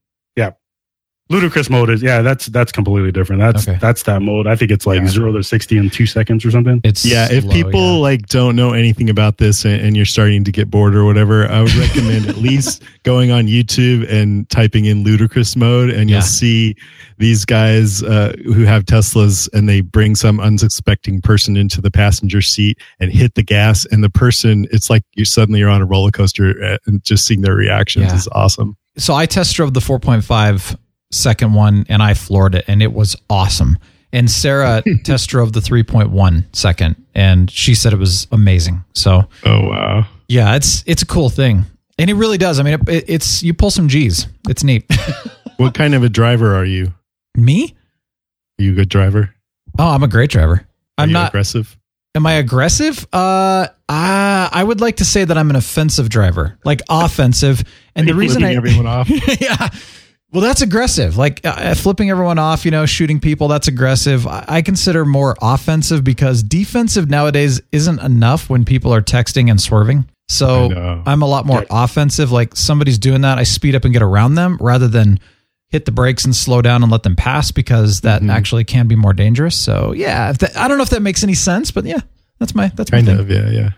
ludicrous 1.30 1.70
mode 1.70 1.90
is 1.92 2.02
yeah 2.02 2.22
that's 2.22 2.48
that's 2.48 2.72
completely 2.72 3.12
different. 3.12 3.40
That's 3.42 3.68
Okay. 3.68 3.78
that's 3.80 4.04
that 4.04 4.22
mode. 4.22 4.48
I 4.48 4.56
think 4.56 4.72
it's 4.72 4.86
like 4.88 5.00
Yeah. 5.02 5.08
zero 5.08 5.32
to 5.34 5.44
sixty 5.44 5.78
in 5.78 5.90
two 5.90 6.06
seconds 6.06 6.44
or 6.44 6.52
something. 6.52 6.82
it's 6.84 7.06
Yeah, 7.06 7.28
if 7.32 7.44
slow, 7.44 7.54
people 7.54 7.94
yeah. 7.96 8.00
like 8.10 8.28
don't 8.28 8.56
know 8.56 8.74
anything 8.74 9.10
about 9.10 9.38
this 9.38 9.64
and, 9.66 9.80
and 9.82 9.96
you're 9.96 10.06
starting 10.06 10.44
to 10.44 10.52
get 10.52 10.70
bored 10.72 10.96
or 10.96 11.06
whatever, 11.06 11.48
I 11.50 11.62
would 11.62 11.76
recommend 11.76 12.28
at 12.28 12.38
least 12.50 12.82
going 13.04 13.30
on 13.32 13.46
YouTube 13.48 14.12
and 14.12 14.50
typing 14.50 14.86
in 14.86 15.04
ludicrous 15.04 15.56
mode, 15.56 15.90
and 15.92 16.10
Yeah. 16.10 16.18
you'll 16.18 16.24
see 16.26 16.76
these 17.20 17.46
guys 17.46 18.02
uh, 18.02 18.34
who 18.46 18.64
have 18.64 18.86
Teslas 18.86 19.48
and 19.54 19.68
they 19.70 19.82
bring 19.82 20.16
some 20.16 20.40
unsuspecting 20.40 21.22
person 21.22 21.58
into 21.58 21.82
the 21.82 21.92
passenger 21.92 22.42
seat 22.42 22.80
and 23.00 23.12
hit 23.12 23.36
the 23.36 23.44
gas, 23.44 23.86
and 23.92 24.04
the 24.04 24.10
person, 24.10 24.66
it's 24.72 24.90
like 24.90 25.04
you 25.16 25.26
suddenly 25.26 25.60
you're 25.60 25.70
on 25.70 25.82
a 25.82 25.86
roller 25.86 26.12
coaster, 26.12 26.56
uh, 26.64 26.78
and 26.88 27.04
just 27.04 27.26
seeing 27.28 27.42
their 27.42 27.56
reactions 27.56 28.06
Yeah. 28.08 28.16
is 28.16 28.28
awesome. 28.32 28.76
so 28.98 29.14
I 29.14 29.26
test 29.28 29.56
drove 29.56 29.74
the 29.74 29.80
4.5 29.80 30.76
second 31.12 31.54
one 31.54 31.86
and 31.90 32.02
I 32.02 32.14
floored 32.14 32.56
it 32.56 32.66
and 32.68 32.82
it 32.84 32.94
was 32.94 33.16
awesome. 33.30 33.78
And 34.12 34.30
Sarah 34.30 34.84
test 35.04 35.30
drove 35.30 35.54
the 35.54 35.60
3.1 35.60 36.56
second 36.56 36.96
and 37.14 37.50
she 37.50 37.76
said 37.76 37.94
it 37.94 38.00
was 38.00 38.28
amazing. 38.32 38.84
So 38.94 39.28
Oh 39.46 39.68
wow! 39.68 40.06
yeah, 40.28 40.56
it's 40.56 40.84
it's 40.88 41.02
a 41.02 41.06
cool 41.06 41.30
thing. 41.30 41.66
And 41.98 42.10
it 42.10 42.14
really 42.14 42.38
does. 42.38 42.60
I 42.60 42.64
mean, 42.64 42.80
it, 42.88 43.06
it's 43.10 43.44
you 43.44 43.54
pull 43.54 43.72
some 43.72 43.88
G's. 43.90 44.28
It's 44.48 44.64
neat. 44.64 44.86
What 45.58 45.74
kind 45.74 45.94
of 45.94 46.04
a 46.04 46.10
driver 46.10 46.56
are 46.56 46.64
you? 46.64 46.94
Me? 47.36 47.76
Are 48.58 48.64
you 48.64 48.72
a 48.72 48.76
good 48.76 48.88
driver? 48.88 49.36
Oh, 49.78 49.90
I'm 49.90 50.04
a 50.04 50.08
great 50.08 50.30
driver. 50.30 50.66
Are 50.98 51.04
I'm 51.04 51.12
not. 51.12 51.28
aggressive. 51.32 51.78
Am 52.16 52.26
I 52.26 52.36
aggressive? 52.36 53.06
Uh, 53.12 53.68
uh, 53.90 54.50
I 54.54 54.64
would 54.64 54.80
like 54.80 54.96
to 54.98 55.06
say 55.06 55.26
that 55.26 55.38
I'm 55.38 55.50
an 55.50 55.58
offensive 55.58 56.08
driver, 56.08 56.58
like 56.64 56.82
offensive. 56.90 57.62
And 57.94 58.08
the 58.08 58.16
reason 58.16 58.42
I 58.42 58.54
everyone 58.56 58.88
off. 58.88 59.10
yeah. 59.42 59.68
Well, 60.32 60.42
that's 60.42 60.62
aggressive. 60.62 61.18
Like 61.18 61.42
uh, 61.44 61.74
flipping 61.74 62.10
everyone 62.12 62.38
off, 62.38 62.64
you 62.66 62.72
know, 62.72 62.86
shooting 62.86 63.20
people, 63.20 63.48
that's 63.48 63.68
aggressive. 63.68 64.28
I, 64.28 64.46
I 64.48 64.62
consider 64.62 65.04
more 65.06 65.36
offensive 65.42 66.04
because 66.04 66.44
defensive 66.44 67.10
nowadays 67.10 67.62
isn't 67.72 68.00
enough 68.00 68.48
when 68.50 68.64
people 68.64 68.94
are 68.94 69.02
texting 69.02 69.50
and 69.50 69.60
swerving. 69.60 70.08
So. 70.28 71.02
I'm 71.08 71.24
a 71.24 71.28
lot 71.28 71.46
more 71.48 71.66
offensive. 71.72 72.32
Like 72.32 72.56
somebody's 72.56 73.00
doing 73.00 73.22
that, 73.22 73.40
I 73.40 73.44
speed 73.44 73.74
up 73.74 73.84
and 73.86 73.94
get 73.94 74.04
around 74.04 74.36
them 74.36 74.58
rather 74.62 74.88
than 74.88 75.20
hit 75.70 75.86
the 75.86 75.92
brakes 75.92 76.26
and 76.26 76.36
slow 76.36 76.62
down 76.62 76.84
and 76.84 76.92
let 76.92 77.02
them 77.04 77.16
pass 77.16 77.52
because 77.52 78.02
that 78.02 78.22
Mm-hmm. 78.22 78.30
actually 78.30 78.64
can 78.66 78.88
be 78.88 78.96
more 78.96 79.14
dangerous. 79.14 79.56
So 79.56 79.94
yeah, 79.94 80.30
if 80.30 80.38
that, 80.40 80.56
I 80.58 80.68
don't 80.68 80.78
know 80.78 80.84
if 80.84 80.90
that 80.92 81.02
makes 81.02 81.24
any 81.24 81.34
sense, 81.34 81.72
but 81.72 81.86
yeah, 81.86 82.00
that's 82.38 82.54
my 82.54 82.72
that's 82.76 82.92
my 82.92 82.98
Kind 83.00 83.08
thing. 83.08 83.20
of, 83.20 83.30
yeah, 83.32 83.50
yeah. 83.50 83.70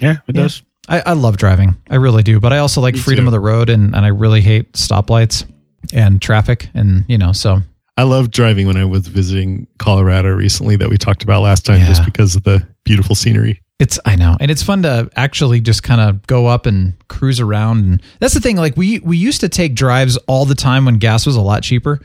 Yeah, 0.00 0.12
it 0.26 0.36
Yeah. 0.36 0.42
does. 0.42 0.62
I, 0.88 1.00
I 1.00 1.12
love 1.12 1.36
driving. 1.36 1.76
I 1.90 1.96
really 1.96 2.22
do. 2.22 2.40
But 2.40 2.54
I 2.54 2.58
also 2.58 2.80
like 2.80 2.94
Me 2.94 3.00
freedom 3.00 3.24
too. 3.24 3.28
of 3.28 3.32
the 3.32 3.40
road 3.40 3.68
and, 3.68 3.94
and 3.94 4.04
I 4.06 4.08
really 4.08 4.40
hate 4.40 4.72
stoplights 4.72 5.44
and 5.92 6.20
traffic. 6.20 6.68
And, 6.74 7.04
you 7.08 7.18
know, 7.18 7.32
so 7.32 7.60
I 7.96 8.02
loved 8.04 8.30
driving 8.32 8.66
when 8.66 8.76
I 8.76 8.84
was 8.84 9.06
visiting 9.08 9.66
Colorado 9.78 10.30
recently 10.30 10.76
that 10.76 10.88
we 10.88 10.96
talked 10.98 11.22
about 11.22 11.42
last 11.42 11.64
time 11.66 11.78
Yeah. 11.80 11.88
just 11.88 12.04
because 12.04 12.36
of 12.36 12.44
the 12.44 12.66
beautiful 12.84 13.14
scenery. 13.14 13.60
it's, 13.80 13.98
I 14.04 14.16
know. 14.16 14.36
And 14.40 14.50
it's 14.50 14.62
fun 14.62 14.82
to 14.82 15.08
actually 15.16 15.60
just 15.60 15.82
kind 15.82 16.00
of 16.00 16.26
go 16.26 16.46
up 16.46 16.66
and 16.66 16.94
cruise 17.08 17.38
around. 17.40 17.84
And 17.84 18.02
that's 18.20 18.34
the 18.34 18.40
thing. 18.40 18.56
Like 18.56 18.76
we, 18.76 18.98
we 19.00 19.16
used 19.16 19.40
to 19.40 19.48
take 19.48 19.74
drives 19.74 20.16
all 20.26 20.44
the 20.44 20.54
time 20.54 20.84
when 20.84 20.98
gas 20.98 21.26
was 21.26 21.36
a 21.36 21.40
lot 21.40 21.62
cheaper. 21.62 22.00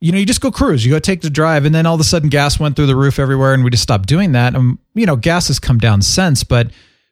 You 0.00 0.12
know, 0.12 0.18
you 0.18 0.26
just 0.26 0.40
go 0.40 0.52
cruise, 0.52 0.86
you 0.86 0.92
go 0.92 1.00
take 1.00 1.22
the 1.22 1.30
drive, 1.30 1.64
and 1.64 1.74
then 1.74 1.84
all 1.84 1.96
of 1.96 2.00
a 2.00 2.04
sudden 2.04 2.28
gas 2.28 2.60
went 2.60 2.76
through 2.76 2.86
the 2.86 2.94
roof 2.94 3.18
everywhere, 3.18 3.52
and 3.52 3.64
we 3.64 3.70
just 3.70 3.82
stopped 3.82 4.06
doing 4.06 4.30
that. 4.30 4.54
And, 4.54 4.78
you 4.94 5.06
know, 5.06 5.16
gas 5.16 5.48
has 5.48 5.58
come 5.58 5.78
down 5.78 6.02
since, 6.02 6.44
but 6.44 6.70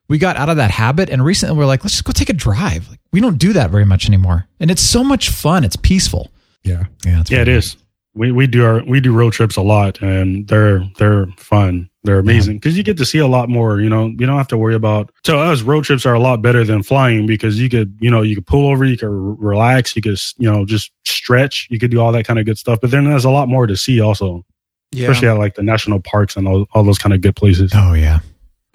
we 0.08 0.18
got 0.18 0.36
out 0.36 0.48
of 0.48 0.56
that 0.56 0.70
habit. 0.70 1.10
And 1.10 1.24
recently 1.24 1.56
we're 1.56 1.66
like, 1.66 1.84
let's 1.84 1.94
just 1.94 2.04
go 2.04 2.12
take 2.12 2.28
a 2.28 2.34
drive. 2.34 2.88
Like, 2.88 3.00
we 3.12 3.20
don't 3.20 3.38
do 3.38 3.52
that 3.52 3.70
very 3.70 3.84
much 3.84 4.06
anymore. 4.06 4.46
And 4.60 4.70
it's 4.70 4.82
so 4.82 5.02
much 5.02 5.30
fun. 5.30 5.64
It's 5.64 5.76
peaceful. 5.76 6.30
Yeah. 6.62 6.84
Yeah, 7.04 7.20
it's 7.20 7.30
Yeah, 7.30 7.42
it 7.42 7.48
is. 7.48 7.76
We 8.14 8.32
we 8.32 8.46
do 8.46 8.64
our 8.64 8.82
we 8.84 9.00
do 9.00 9.12
road 9.12 9.34
trips 9.34 9.56
a 9.56 9.62
lot, 9.62 10.00
and 10.00 10.48
they're 10.48 10.82
they're 10.96 11.26
fun. 11.36 11.90
They're 12.02 12.18
amazing 12.18 12.56
because 12.56 12.74
you 12.74 12.82
get 12.82 12.96
to 12.96 13.04
see 13.04 13.18
a 13.18 13.26
lot 13.26 13.50
more. 13.50 13.78
You 13.78 13.90
know, 13.90 14.06
you 14.06 14.24
don't 14.24 14.38
have 14.38 14.48
to 14.48 14.56
worry 14.56 14.74
about. 14.74 15.12
To 15.24 15.36
us, 15.36 15.60
road 15.60 15.84
trips 15.84 16.06
are 16.06 16.14
a 16.14 16.18
lot 16.18 16.40
better 16.40 16.64
than 16.64 16.82
flying 16.82 17.26
because 17.26 17.60
you 17.60 17.68
could 17.68 17.94
you 18.00 18.10
know 18.10 18.22
you 18.22 18.34
could 18.34 18.46
pull 18.46 18.70
over, 18.70 18.86
you 18.86 18.96
could 18.96 19.08
r- 19.08 19.12
relax, 19.12 19.94
you 19.94 20.00
could 20.00 20.18
you 20.38 20.50
know 20.50 20.64
just 20.64 20.92
stretch, 21.04 21.66
you 21.68 21.78
could 21.78 21.90
do 21.90 22.00
all 22.00 22.10
that 22.12 22.26
kind 22.26 22.38
of 22.38 22.46
good 22.46 22.56
stuff. 22.56 22.80
But 22.80 22.90
then 22.90 23.04
there's 23.04 23.26
a 23.26 23.30
lot 23.30 23.50
more 23.50 23.66
to 23.66 23.76
see 23.76 24.00
also, 24.00 24.46
especially 24.94 25.28
at 25.28 25.36
like 25.36 25.56
the 25.56 25.62
national 25.62 26.00
parks 26.00 26.38
and 26.38 26.48
all, 26.48 26.64
all 26.72 26.84
those 26.84 26.98
kind 26.98 27.12
of 27.12 27.20
good 27.20 27.36
places. 27.36 27.72
Oh 27.74 27.92
yeah. 27.92 28.20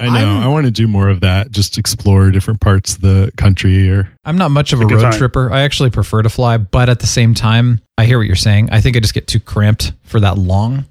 I 0.02 0.22
know. 0.22 0.28
I'm- 0.28 0.44
i 0.44 0.48
want 0.48 0.66
to 0.66 0.72
do 0.72 0.88
more 0.88 1.10
of 1.10 1.22
that. 1.22 1.52
Just 1.52 1.78
explore 1.78 2.32
different 2.32 2.60
parts 2.62 2.96
of 2.96 3.02
the 3.02 3.32
country 3.38 3.90
or 3.90 4.10
I'm 4.26 4.38
not 4.38 4.52
much 4.52 4.74
of 4.74 4.82
a 4.82 4.84
a 4.84 4.88
road 4.88 5.02
time. 5.02 5.14
tripper. 5.14 5.52
I 5.52 5.62
actually 5.62 5.90
prefer 5.92 6.22
to 6.22 6.30
fly, 6.30 6.58
but 6.58 6.90
at 6.90 7.00
the 7.00 7.08
same 7.08 7.34
time, 7.34 7.82
I 7.98 8.06
hear 8.06 8.18
what 8.18 8.28
you're 8.28 8.36
saying. 8.36 8.70
I 8.72 8.82
think 8.82 8.98
I 8.98 9.00
just 9.00 9.14
get 9.14 9.28
too 9.28 9.40
cramped 9.40 9.94
for 10.04 10.20
that 10.20 10.38
long. 10.38 10.86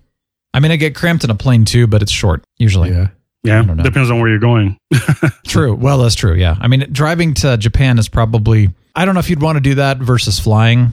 I 0.55 0.61
mean, 0.61 0.73
I 0.73 0.77
get 0.77 0.95
cramped 0.95 1.25
in 1.25 1.31
a 1.31 1.35
plane 1.35 1.65
too, 1.65 1.87
but 1.87 2.03
it's 2.03 2.13
short 2.13 2.45
usually. 2.59 2.91
yeah. 2.91 3.09
Yeah, 3.43 3.63
don't 3.63 3.79
know. 3.79 3.83
depends 3.83 4.11
on 4.11 4.21
where 4.21 4.29
you're 4.29 4.39
going. 4.39 4.77
True. 5.47 5.75
Well, 5.75 5.97
that's 5.99 6.15
true. 6.15 6.35
Yeah. 6.35 6.57
I 6.61 6.69
mean, 6.69 6.87
driving 6.93 7.33
to 7.35 7.57
Japan 7.57 7.99
is 7.99 8.07
probably, 8.07 8.69
I 8.95 9.07
don't 9.07 9.15
know 9.15 9.21
if 9.21 9.31
you'd 9.31 9.41
want 9.41 9.57
to 9.57 9.61
do 9.63 9.77
that 9.77 9.97
versus 9.97 10.39
flying. 10.39 10.93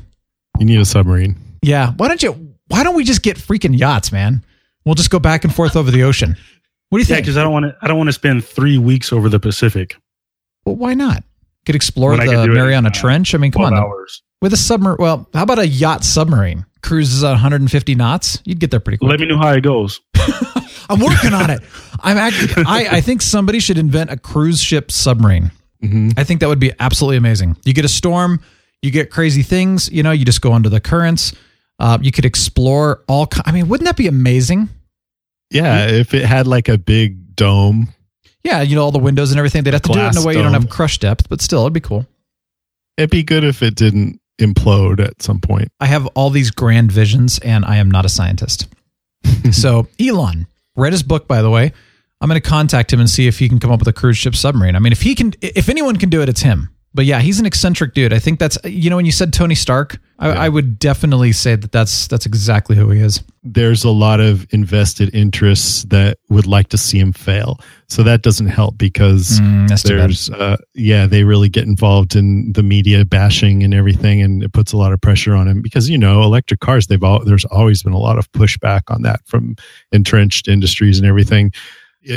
You 0.58 0.65
need 0.65 0.80
a 0.80 0.86
submarine. 0.86 1.36
Yeah. 1.62 1.91
Why 1.97 2.08
don't 2.08 2.23
you, 2.23 2.56
why 2.69 2.84
don't 2.84 2.95
we 2.95 3.03
just 3.03 3.21
get 3.21 3.36
freaking 3.38 3.77
yachts, 3.77 4.13
man? 4.13 4.45
We'll 4.86 4.95
just 4.95 5.10
go 5.10 5.19
back 5.19 5.43
and 5.43 5.53
forth 5.53 5.75
over 5.75 5.91
the 5.91 6.03
ocean. 6.03 6.38
What 6.89 7.00
do 7.00 7.02
you 7.02 7.08
Yeah, 7.10 7.15
think? 7.15 7.26
because 7.26 7.38
I 7.38 7.43
don't 7.43 7.54
want 7.54 7.65
to. 7.65 7.76
I 7.82 7.88
don't 7.88 7.97
want 7.97 8.08
to 8.08 8.13
spend 8.13 8.43
three 8.45 8.78
weeks 8.78 9.12
over 9.12 9.30
the 9.30 9.39
Pacific. 9.39 9.95
well, 10.65 10.76
why 10.76 10.93
not? 10.93 11.23
Could 11.65 11.76
explore 11.76 12.12
When 12.12 12.19
the 12.21 12.26
could 12.28 12.45
do 12.45 12.52
it 12.54 12.56
Mariana 12.56 12.89
uh, 12.89 12.91
Trench. 12.93 13.36
I 13.36 13.38
mean, 13.38 13.52
come 13.52 13.63
on. 13.63 13.73
hours. 13.73 14.23
with 14.41 14.54
a 14.54 14.58
submarine. 14.58 14.97
Well, 15.00 15.28
how 15.34 15.43
about 15.43 15.60
a 15.60 15.67
yacht 15.67 16.04
submarine? 16.06 16.65
Cruises 16.82 17.23
at 17.26 17.32
150 17.32 17.95
knots. 17.95 18.41
You'd 18.45 18.60
get 18.60 18.71
there 18.71 18.80
pretty 18.80 18.97
quick. 19.00 19.10
Let 19.10 19.19
me 19.19 19.26
know 19.28 19.38
how 19.38 19.52
it 19.52 19.62
goes. 19.62 20.00
I'm 20.89 21.02
working 21.02 21.34
on 21.34 21.50
it. 21.50 21.62
I'm 22.00 22.17
actually. 22.17 22.63
I, 22.67 22.88
I 22.97 23.02
think 23.02 23.21
somebody 23.21 23.60
should 23.60 23.78
invent 23.78 24.10
a 24.12 24.17
cruise 24.17 24.62
ship 24.62 24.91
submarine. 24.91 25.52
I 26.17 26.23
think 26.23 26.39
that 26.39 26.47
would 26.50 26.60
be 26.60 26.71
absolutely 26.80 27.17
amazing. 27.17 27.56
You 27.63 27.73
get 27.73 27.86
a 27.86 27.89
storm, 27.89 28.39
you 28.82 28.89
get 28.91 29.12
crazy 29.12 29.43
things. 29.43 29.91
You 29.91 30.02
know, 30.04 30.12
you 30.12 30.26
just 30.26 30.41
go 30.41 30.54
under 30.54 30.69
the 30.69 30.80
currents. 30.80 31.34
Uh, 31.80 31.97
you 32.02 32.12
could 32.12 32.26
explore 32.26 33.04
all. 33.08 33.28
I 33.45 33.52
mean, 33.52 33.67
wouldn't 33.67 33.86
that 33.86 33.95
be 33.97 34.08
amazing? 34.08 34.69
Yeah, 35.50 35.88
if 35.88 36.14
it 36.14 36.26
had 36.26 36.48
like 36.48 36.68
a 36.70 36.78
big 36.78 37.36
dome, 37.36 37.90
Yeah, 38.44 38.62
you 38.62 38.76
know 38.76 38.84
all 38.84 38.92
the 38.92 39.00
windows 39.00 39.32
and 39.32 39.40
everything. 39.40 39.64
They'd 39.64 39.74
have 39.74 39.82
to 39.84 39.94
do 39.94 40.00
it 40.00 40.16
in 40.16 40.22
a 40.22 40.26
way 40.26 40.34
you 40.34 40.42
don't 40.44 40.52
dome. 40.54 40.64
have 40.64 40.70
crush 40.70 40.98
depth, 41.00 41.30
but 41.30 41.42
still, 41.42 41.62
it'd 41.62 41.74
be 41.74 41.80
cool. 41.80 42.06
it'd 42.98 43.10
be 43.10 43.24
good 43.24 43.44
if 43.44 43.62
it 43.64 43.76
didn't 43.76 44.20
implode 44.40 45.00
at 45.00 45.22
some 45.22 45.40
point. 45.40 45.70
I 45.80 45.86
have 45.88 46.06
all 46.08 46.30
these 46.30 46.52
grand 46.52 46.92
visions, 46.92 47.40
and 47.40 47.66
I 47.66 47.78
am 47.78 47.90
not 47.90 48.06
a 48.06 48.10
scientist. 48.10 48.68
so 49.52 49.88
Elon 50.00 50.48
read 50.76 50.94
his 50.94 51.04
book, 51.04 51.28
by 51.28 51.42
the 51.42 51.50
way. 51.50 51.72
I'm 52.20 52.28
going 52.30 52.42
to 52.42 52.48
contact 52.50 52.92
him 52.92 53.00
and 53.00 53.10
see 53.10 53.28
if 53.28 53.38
he 53.40 53.48
can 53.48 53.60
come 53.60 53.72
up 53.72 53.80
with 53.80 53.88
a 53.88 53.94
cruise 53.94 54.18
ship 54.18 54.36
submarine. 54.36 54.76
I 54.76 54.80
mean, 54.80 54.92
if 54.92 55.02
he 55.02 55.14
can, 55.16 55.34
if 55.42 55.70
anyone 55.70 55.98
can 55.98 56.10
do 56.10 56.22
it, 56.22 56.30
it's 56.30 56.42
him. 56.42 56.70
But 56.98 57.06
yeah, 57.06 57.20
he's 57.20 57.40
an 57.40 57.46
eccentric 57.46 57.94
dude. 57.94 58.12
I 58.12 58.18
think 58.18 58.40
that's 58.40 58.58
you 58.64 58.90
know 58.90 58.96
when 58.96 59.06
you 59.06 59.12
said 59.12 59.32
Tony 59.32 59.54
Stark, 59.54 60.00
I, 60.18 60.30
I 60.32 60.50
would 60.50 60.80
definitely 60.80 61.32
say 61.32 61.56
that 61.56 61.72
that's 61.72 62.08
that's 62.08 62.26
exactly 62.26 62.76
who 62.76 62.90
he 62.90 63.00
is. 63.00 63.24
There's 63.44 63.84
a 63.84 63.92
lot 63.92 64.20
of 64.20 64.48
invested 64.50 65.14
interests 65.14 65.84
that 65.90 66.18
would 66.30 66.48
like 66.48 66.70
to 66.70 66.78
see 66.78 66.98
him 66.98 67.14
fail. 67.14 67.60
So 67.88 68.02
that 68.02 68.24
doesn't 68.24 68.48
help 68.48 68.80
because 68.80 69.40
Mm, 69.40 69.70
that's 69.70 69.84
too 69.84 69.90
bad. 69.96 70.10
there's, 70.10 70.32
uh, 70.32 70.58
yeah, 70.74 71.06
they 71.06 71.24
really 71.24 71.50
get 71.50 71.66
involved 71.66 72.16
in 72.16 72.52
the 72.54 72.64
media 72.64 73.06
bashing 73.06 73.62
and 73.64 73.76
everything, 73.76 74.24
and 74.24 74.42
it 74.42 74.52
puts 74.52 74.74
a 74.74 74.78
lot 74.78 74.92
of 74.92 75.00
pressure 75.00 75.36
on 75.36 75.48
him 75.48 75.62
because 75.62 75.88
you 75.88 76.00
know 76.00 76.24
electric 76.24 76.62
cars. 76.62 76.88
They've 76.88 77.04
all 77.04 77.24
there's 77.24 77.46
always 77.46 77.84
been 77.84 77.94
a 77.94 78.00
lot 78.00 78.18
of 78.18 78.32
pushback 78.32 78.82
on 78.90 79.04
that 79.04 79.20
from 79.28 79.56
entrenched 79.92 80.48
industries 80.48 80.98
and 80.98 81.08
everything. 81.08 81.52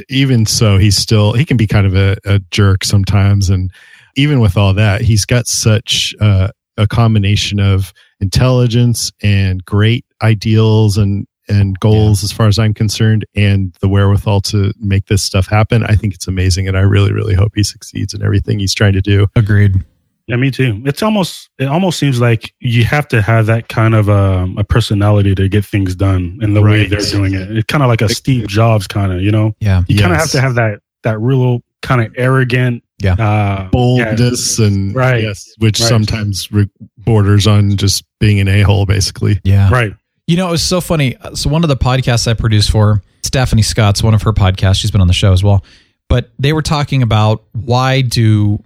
Even 0.08 0.46
so, 0.46 0.78
he's 0.78 0.96
still 0.96 1.34
he 1.34 1.44
can 1.44 1.58
be 1.58 1.66
kind 1.66 1.86
of 1.86 1.94
a, 1.94 2.16
a 2.24 2.38
jerk 2.50 2.82
sometimes, 2.82 3.50
and 3.50 3.70
even 4.16 4.40
with 4.40 4.56
all 4.56 4.74
that, 4.74 5.00
he's 5.00 5.24
got 5.24 5.46
such 5.46 6.14
uh, 6.20 6.48
a 6.76 6.86
combination 6.86 7.60
of 7.60 7.92
intelligence 8.20 9.12
and 9.22 9.64
great 9.64 10.04
ideals 10.22 10.96
and 10.96 11.26
and 11.48 11.80
goals 11.80 12.22
as 12.22 12.30
far 12.30 12.46
as 12.46 12.60
I'm 12.60 12.72
concerned 12.72 13.26
and 13.34 13.74
the 13.80 13.88
wherewithal 13.88 14.40
to 14.42 14.72
make 14.78 15.06
this 15.06 15.20
stuff 15.20 15.48
happen. 15.48 15.82
I 15.82 15.96
think 15.96 16.14
it's 16.14 16.28
amazing 16.28 16.68
and 16.68 16.78
I 16.78 16.82
really 16.82 17.12
really 17.12 17.34
hope 17.34 17.52
he 17.54 17.64
succeeds 17.64 18.14
in 18.14 18.22
everything 18.22 18.60
he's 18.60 18.74
trying 18.74 18.92
to 18.92 19.02
do. 19.02 19.26
Agreed. 19.34 19.84
Yeah, 20.30 20.36
me 20.36 20.52
too. 20.52 20.80
It's 20.86 21.02
almost 21.02 21.50
it 21.58 21.66
almost 21.66 21.98
seems 21.98 22.20
like 22.20 22.54
you 22.60 22.84
have 22.84 23.08
to 23.08 23.20
have 23.20 23.46
that 23.46 23.68
kind 23.68 23.96
of 23.96 24.08
um, 24.08 24.56
a 24.58 24.62
personality 24.62 25.34
to 25.34 25.48
get 25.48 25.64
things 25.64 25.96
done 25.96 26.38
in 26.40 26.54
the 26.54 26.62
way 26.62 26.86
they're 26.86 27.00
doing 27.00 27.34
it. 27.34 27.50
It's 27.50 27.66
kind 27.66 27.82
of 27.82 27.88
like 27.88 28.00
a 28.00 28.08
Steve 28.08 28.46
Jobs 28.46 28.86
kind 28.86 29.12
of, 29.12 29.22
you 29.22 29.32
know. 29.32 29.56
Yeah. 29.58 29.82
You 29.88 29.98
kind 29.98 30.12
of 30.12 30.18
have 30.18 30.30
to 30.30 30.40
have 30.40 30.54
that 30.54 30.78
that 31.02 31.18
real 31.18 31.62
kind 31.82 32.00
of 32.00 32.12
arrogant, 32.16 32.84
Yeah. 33.00 33.12
uh, 33.14 33.16
yeah, 33.16 33.68
Boldness 33.72 34.58
and 34.58 34.94
Right. 34.94 35.22
yes, 35.22 35.44
which 35.58 35.80
Right. 35.80 35.88
sometimes 35.88 36.50
re- 36.52 36.68
borders 36.98 37.46
on 37.46 37.76
just 37.76 38.04
being 38.20 38.40
an 38.40 38.48
a-hole 38.48 38.86
basically. 38.86 39.40
Yeah. 39.44 39.70
right. 39.70 39.94
You 40.26 40.36
know, 40.36 40.48
it 40.48 40.52
was 40.52 40.62
so 40.62 40.80
funny. 40.80 41.16
So 41.34 41.50
one 41.50 41.64
of 41.64 41.68
the 41.68 41.76
podcasts 41.76 42.28
I 42.28 42.34
produced 42.34 42.70
for 42.70 43.02
Stephanie 43.24 43.62
Scott's 43.62 44.02
one 44.02 44.14
of 44.14 44.22
her 44.22 44.32
podcasts. 44.32 44.76
She's 44.80 44.90
been 44.90 45.00
on 45.00 45.06
the 45.08 45.12
show 45.12 45.32
as 45.32 45.42
well. 45.42 45.64
But 46.08 46.30
they 46.38 46.52
were 46.52 46.62
talking 46.62 47.02
about 47.02 47.42
why 47.52 48.00
do 48.02 48.62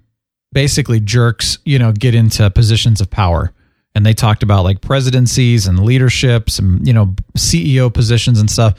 basically 0.52 1.00
jerks, 1.00 1.58
you 1.64 1.78
know, 1.78 1.92
get 1.92 2.14
into 2.14 2.48
positions 2.50 3.00
of 3.00 3.10
power. 3.10 3.52
And 3.94 4.04
they 4.04 4.12
talked 4.12 4.42
about 4.42 4.64
like 4.64 4.80
presidencies 4.80 5.66
and 5.66 5.84
leaderships 5.84 6.58
and, 6.58 6.86
you 6.86 6.92
know, 6.92 7.14
CEO 7.36 7.92
positions 7.92 8.40
and 8.40 8.50
stuff. 8.50 8.74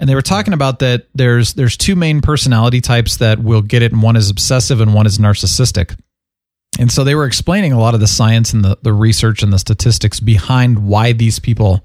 And 0.00 0.08
they 0.08 0.14
were 0.14 0.22
talking 0.22 0.54
about 0.54 0.78
that 0.80 1.06
there's 1.14 1.52
there's 1.54 1.76
two 1.76 1.94
main 1.94 2.22
personality 2.22 2.80
types 2.80 3.18
that 3.18 3.38
will 3.38 3.62
get 3.62 3.82
it, 3.82 3.92
and 3.92 4.02
one 4.02 4.16
is 4.16 4.30
obsessive 4.30 4.80
and 4.80 4.94
one 4.94 5.06
is 5.06 5.18
narcissistic. 5.18 5.96
And 6.78 6.90
so 6.90 7.04
they 7.04 7.14
were 7.14 7.26
explaining 7.26 7.72
a 7.72 7.78
lot 7.78 7.94
of 7.94 8.00
the 8.00 8.06
science 8.06 8.54
and 8.54 8.64
the, 8.64 8.78
the 8.80 8.92
research 8.92 9.42
and 9.42 9.52
the 9.52 9.58
statistics 9.58 10.18
behind 10.18 10.86
why 10.86 11.12
these 11.12 11.38
people 11.38 11.84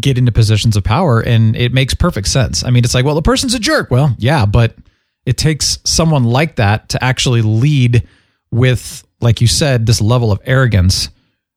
get 0.00 0.18
into 0.18 0.30
positions 0.30 0.76
of 0.76 0.84
power. 0.84 1.20
And 1.20 1.56
it 1.56 1.72
makes 1.72 1.94
perfect 1.94 2.28
sense. 2.28 2.64
I 2.64 2.70
mean, 2.70 2.84
it's 2.84 2.94
like, 2.94 3.04
well, 3.04 3.16
the 3.16 3.22
person's 3.22 3.54
a 3.54 3.58
jerk. 3.58 3.90
Well, 3.90 4.14
yeah, 4.18 4.46
but 4.46 4.76
it 5.26 5.36
takes 5.36 5.78
someone 5.84 6.24
like 6.24 6.56
that 6.56 6.90
to 6.90 7.02
actually 7.02 7.42
lead 7.42 8.06
with, 8.52 9.04
like 9.20 9.40
you 9.40 9.46
said, 9.48 9.86
this 9.86 10.00
level 10.00 10.30
of 10.30 10.40
arrogance. 10.44 11.08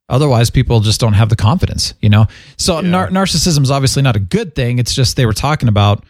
Otherwise, 0.10 0.50
people 0.50 0.80
just 0.82 1.00
don't 1.00 1.13
have 1.13 1.30
the 1.30 1.36
confidence, 1.36 1.94
you 2.02 2.10
know? 2.10 2.26
So 2.58 2.82
nar- 2.82 3.10
narcissism 3.10 3.63
is 3.63 3.72
obviously 3.72 4.02
not 4.04 4.16
a 4.16 4.20
good 4.20 4.54
thing. 4.54 4.78
It's 4.80 4.94
just 4.94 5.16
they 5.16 5.26
were 5.26 5.34
talking 5.34 5.70
about 5.70 6.04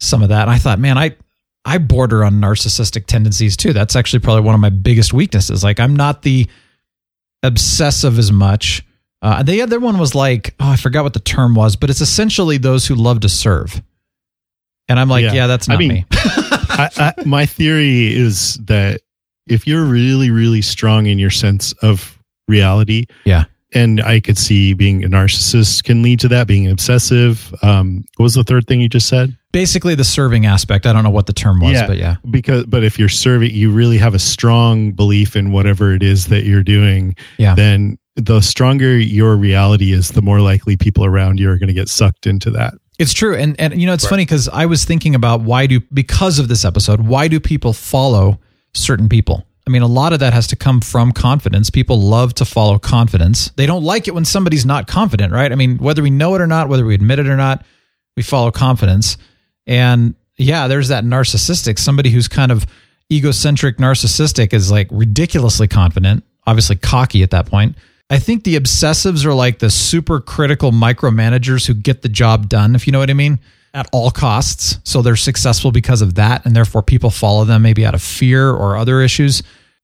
some 0.00 0.22
of 0.22 0.28
that. 0.30 0.42
And 0.42 0.50
I 0.50 0.58
thought, 0.58 0.78
man, 0.78 0.98
I, 0.98 1.14
I 1.64 1.78
border 1.78 2.24
on 2.24 2.34
narcissistic 2.40 3.06
tendencies 3.06 3.56
too. 3.56 3.72
That's 3.72 3.94
actually 3.96 4.18
probably 4.20 4.42
one 4.42 4.54
of 4.54 4.60
my 4.60 4.70
biggest 4.70 5.12
weaknesses. 5.12 5.62
Like 5.64 5.78
I'm 5.80 5.94
not 5.96 6.22
the 6.22 6.48
obsessive 7.42 8.18
as 8.18 8.32
much. 8.32 8.84
Uh, 9.22 9.42
the 9.42 9.62
other 9.62 9.80
one 9.80 9.98
was 9.98 10.14
like, 10.14 10.54
oh, 10.60 10.70
I 10.72 10.76
forgot 10.76 11.04
what 11.04 11.14
the 11.14 11.20
term 11.20 11.54
was, 11.54 11.76
but 11.76 11.88
it's 11.90 12.00
essentially 12.00 12.58
those 12.58 12.86
who 12.86 12.94
love 12.94 13.20
to 13.20 13.28
serve. 13.28 13.80
And 14.88 15.00
I'm 15.00 15.08
like, 15.08 15.24
yeah, 15.24 15.32
Yeah. 15.32 15.46
that's 15.46 15.68
I 15.68 15.72
not 15.74 15.78
mean- 15.78 15.88
me. 15.88 16.04
I, 16.12 16.90
I, 17.18 17.24
my 17.24 17.46
theory 17.46 18.14
is 18.14 18.54
that 18.64 19.00
if 19.48 19.66
you're 19.66 19.84
really, 19.84 20.30
really 20.30 20.60
strong 20.62 21.06
in 21.06 21.18
your 21.18 21.30
sense 21.30 21.72
of 21.74 22.15
reality, 22.48 23.06
Yeah. 23.24 23.44
and 23.74 24.00
I 24.00 24.20
could 24.20 24.38
see 24.38 24.72
being 24.74 25.04
a 25.04 25.08
narcissist 25.08 25.84
can 25.84 26.02
lead 26.02 26.20
to 26.20 26.28
that, 26.28 26.46
being 26.46 26.68
obsessive. 26.70 27.54
Um, 27.62 28.04
what 28.16 28.24
was 28.24 28.34
the 28.34 28.44
third 28.44 28.66
thing 28.66 28.80
you 28.80 28.88
just 28.88 29.08
said? 29.08 29.36
Basically, 29.52 29.94
the 29.94 30.04
serving 30.04 30.44
aspect. 30.46 30.86
I 30.86 30.92
don't 30.92 31.02
know 31.04 31.10
what 31.10 31.26
the 31.26 31.32
term 31.32 31.60
was, 31.60 31.80
but 31.86 31.96
yeah, 31.96 32.16
because 32.30 32.66
but 32.66 32.84
if 32.84 32.98
you're 32.98 33.08
serving, 33.08 33.52
you 33.52 33.70
really 33.70 33.96
have 33.98 34.14
a 34.14 34.18
strong 34.18 34.92
belief 34.92 35.34
in 35.34 35.50
whatever 35.50 35.94
it 35.94 36.02
is 36.02 36.26
that 36.26 36.44
you're 36.44 36.62
doing. 36.62 37.16
Yeah. 37.38 37.54
Then 37.54 37.98
the 38.16 38.40
stronger 38.42 38.98
your 38.98 39.34
reality 39.36 39.92
is, 39.92 40.10
the 40.10 40.22
more 40.22 40.40
likely 40.40 40.76
people 40.76 41.04
around 41.06 41.40
you 41.40 41.50
are 41.50 41.56
going 41.56 41.68
to 41.68 41.74
get 41.74 41.88
sucked 41.88 42.26
into 42.26 42.50
that. 42.50 42.74
It's 42.98 43.14
true, 43.14 43.34
and 43.34 43.58
and 43.58 43.78
you 43.80 43.86
know 43.86 43.94
it's 43.94 44.06
funny 44.06 44.24
because 44.26 44.46
I 44.50 44.66
was 44.66 44.84
thinking 44.84 45.14
about 45.14 45.40
why 45.40 45.66
do 45.66 45.80
because 45.92 46.38
of 46.38 46.48
this 46.48 46.64
episode 46.64 47.00
why 47.00 47.28
do 47.28 47.40
people 47.40 47.72
follow 47.72 48.38
certain 48.74 49.08
people? 49.08 49.45
I 49.66 49.72
mean, 49.72 49.82
a 49.82 49.88
lot 49.88 50.12
of 50.12 50.20
that 50.20 50.32
has 50.32 50.46
to 50.48 50.56
come 50.56 50.80
from 50.80 51.10
confidence. 51.10 51.70
People 51.70 52.00
love 52.00 52.34
to 52.34 52.44
follow 52.44 52.78
confidence. 52.78 53.50
They 53.56 53.66
don't 53.66 53.82
like 53.82 54.06
it 54.06 54.14
when 54.14 54.24
somebody's 54.24 54.64
not 54.64 54.86
confident, 54.86 55.32
right? 55.32 55.50
I 55.50 55.56
mean, 55.56 55.78
whether 55.78 56.02
we 56.02 56.10
know 56.10 56.36
it 56.36 56.40
or 56.40 56.46
not, 56.46 56.68
whether 56.68 56.84
we 56.84 56.94
admit 56.94 57.18
it 57.18 57.26
or 57.26 57.36
not, 57.36 57.64
we 58.16 58.22
follow 58.22 58.52
confidence. 58.52 59.16
And 59.66 60.14
yeah, 60.38 60.68
there's 60.68 60.88
that 60.88 61.04
narcissistic 61.04 61.80
somebody 61.80 62.10
who's 62.10 62.28
kind 62.28 62.52
of 62.52 62.64
egocentric, 63.12 63.78
narcissistic 63.78 64.52
is 64.52 64.70
like 64.70 64.86
ridiculously 64.90 65.66
confident, 65.66 66.22
obviously 66.46 66.76
cocky 66.76 67.24
at 67.24 67.30
that 67.32 67.46
point. 67.46 67.76
I 68.08 68.20
think 68.20 68.44
the 68.44 68.56
obsessives 68.56 69.24
are 69.24 69.34
like 69.34 69.58
the 69.58 69.70
super 69.70 70.20
critical 70.20 70.70
micromanagers 70.70 71.66
who 71.66 71.74
get 71.74 72.02
the 72.02 72.08
job 72.08 72.48
done, 72.48 72.76
if 72.76 72.86
you 72.86 72.92
know 72.92 73.00
what 73.00 73.10
I 73.10 73.14
mean, 73.14 73.40
at 73.76 73.88
all 73.92 74.10
costs. 74.10 74.78
So 74.84 75.02
they're 75.02 75.16
successful 75.16 75.70
because 75.70 76.02
of 76.02 76.14
that. 76.14 76.44
And 76.46 76.56
therefore 76.56 76.82
people 76.82 77.10
follow 77.10 77.44
them 77.44 77.62
maybe 77.62 77.84
out 77.84 77.94
of 77.94 78.02
fear 78.02 78.50
or 78.50 78.76
other 78.76 79.00
issues. 79.02 79.42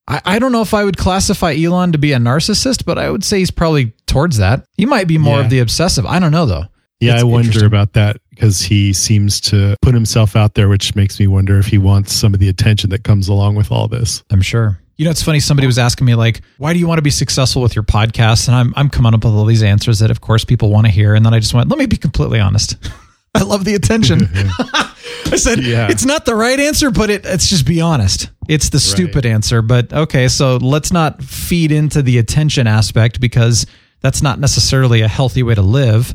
I, 0.08 0.20
I 0.24 0.38
don't 0.38 0.50
know 0.50 0.62
if 0.62 0.74
I 0.74 0.82
would 0.84 0.96
classify 0.96 1.54
Elon 1.54 1.92
to 1.92 1.98
be 1.98 2.12
a 2.12 2.16
narcissist, 2.18 2.84
but 2.84 2.98
I 2.98 3.10
would 3.10 3.22
say 3.22 3.38
he's 3.38 3.50
probably 3.50 3.92
towards 4.06 4.38
that. 4.38 4.64
He 4.76 4.86
might 4.86 5.06
be 5.06 5.18
more 5.18 5.38
Yeah. 5.38 5.44
of 5.44 5.50
the 5.50 5.58
obsessive. 5.60 6.06
I 6.06 6.18
don't 6.18 6.32
know 6.32 6.46
though. 6.46 6.64
Yeah, 7.00 7.14
It's 7.14 7.22
I 7.22 7.24
wonder 7.26 7.66
about 7.66 7.92
that 7.94 8.16
because 8.30 8.62
he 8.62 8.92
seems 8.92 9.40
to 9.42 9.76
put 9.82 9.92
himself 9.92 10.36
out 10.36 10.54
there, 10.54 10.68
which 10.68 10.94
makes 10.94 11.18
me 11.20 11.26
wonder 11.26 11.58
if 11.58 11.66
he 11.66 11.76
wants 11.76 12.12
some 12.12 12.32
of 12.32 12.40
the 12.40 12.48
attention 12.48 12.90
that 12.90 13.04
comes 13.04 13.28
along 13.28 13.56
with 13.56 13.70
all 13.72 13.88
this. 13.88 14.22
I'm 14.30 14.40
sure. 14.40 14.78
You 14.98 15.06
know, 15.06 15.10
it's 15.10 15.22
funny. 15.22 15.40
Somebody 15.40 15.66
was 15.66 15.78
asking 15.78 16.04
me 16.06 16.14
like, 16.14 16.42
"Why 16.58 16.72
do 16.72 16.78
you 16.78 16.86
want 16.86 16.98
to 16.98 17.02
be 17.02 17.10
successful 17.10 17.60
with 17.60 17.74
your 17.74 17.82
podcast?" 17.82 18.46
And 18.46 18.54
I'm 18.56 18.72
I'm 18.76 18.88
coming 18.88 19.14
up 19.14 19.24
with 19.24 19.32
all 19.32 19.44
these 19.46 19.64
answers 19.64 19.98
that, 19.98 20.12
of 20.12 20.20
course, 20.20 20.44
people 20.44 20.70
want 20.70 20.86
to 20.86 20.92
hear. 20.92 21.14
And 21.14 21.26
then 21.26 21.34
I 21.34 21.40
just 21.40 21.54
went, 21.54 21.68
"Let 21.70 21.78
me 21.78 21.86
be 21.86 21.96
completely 21.96 22.38
honest. 22.38 22.76
I 23.34 23.42
love 23.42 23.64
the 23.64 23.74
attention." 23.74 24.28
I 24.34 25.36
said, 25.36 25.60
Yeah. 25.62 25.88
"It's 25.90 26.04
not 26.04 26.24
the 26.26 26.34
right 26.34 26.58
answer, 26.60 26.90
but 26.90 27.10
it, 27.10 27.24
it's 27.24 27.48
just 27.48 27.66
be 27.66 27.80
honest. 27.80 28.30
It's 28.48 28.68
the 28.70 28.80
stupid 28.80 29.24
answer." 29.24 29.62
But 29.62 29.92
okay, 29.92 30.28
so 30.28 30.56
let's 30.56 30.92
not 30.92 31.22
feed 31.22 31.72
into 31.72 32.02
the 32.02 32.18
attention 32.18 32.66
aspect 32.66 33.20
because 33.20 33.66
that's 34.00 34.20
not 34.22 34.38
necessarily 34.38 35.00
a 35.00 35.08
healthy 35.08 35.42
way 35.42 35.54
to 35.54 35.62
live. 35.62 36.12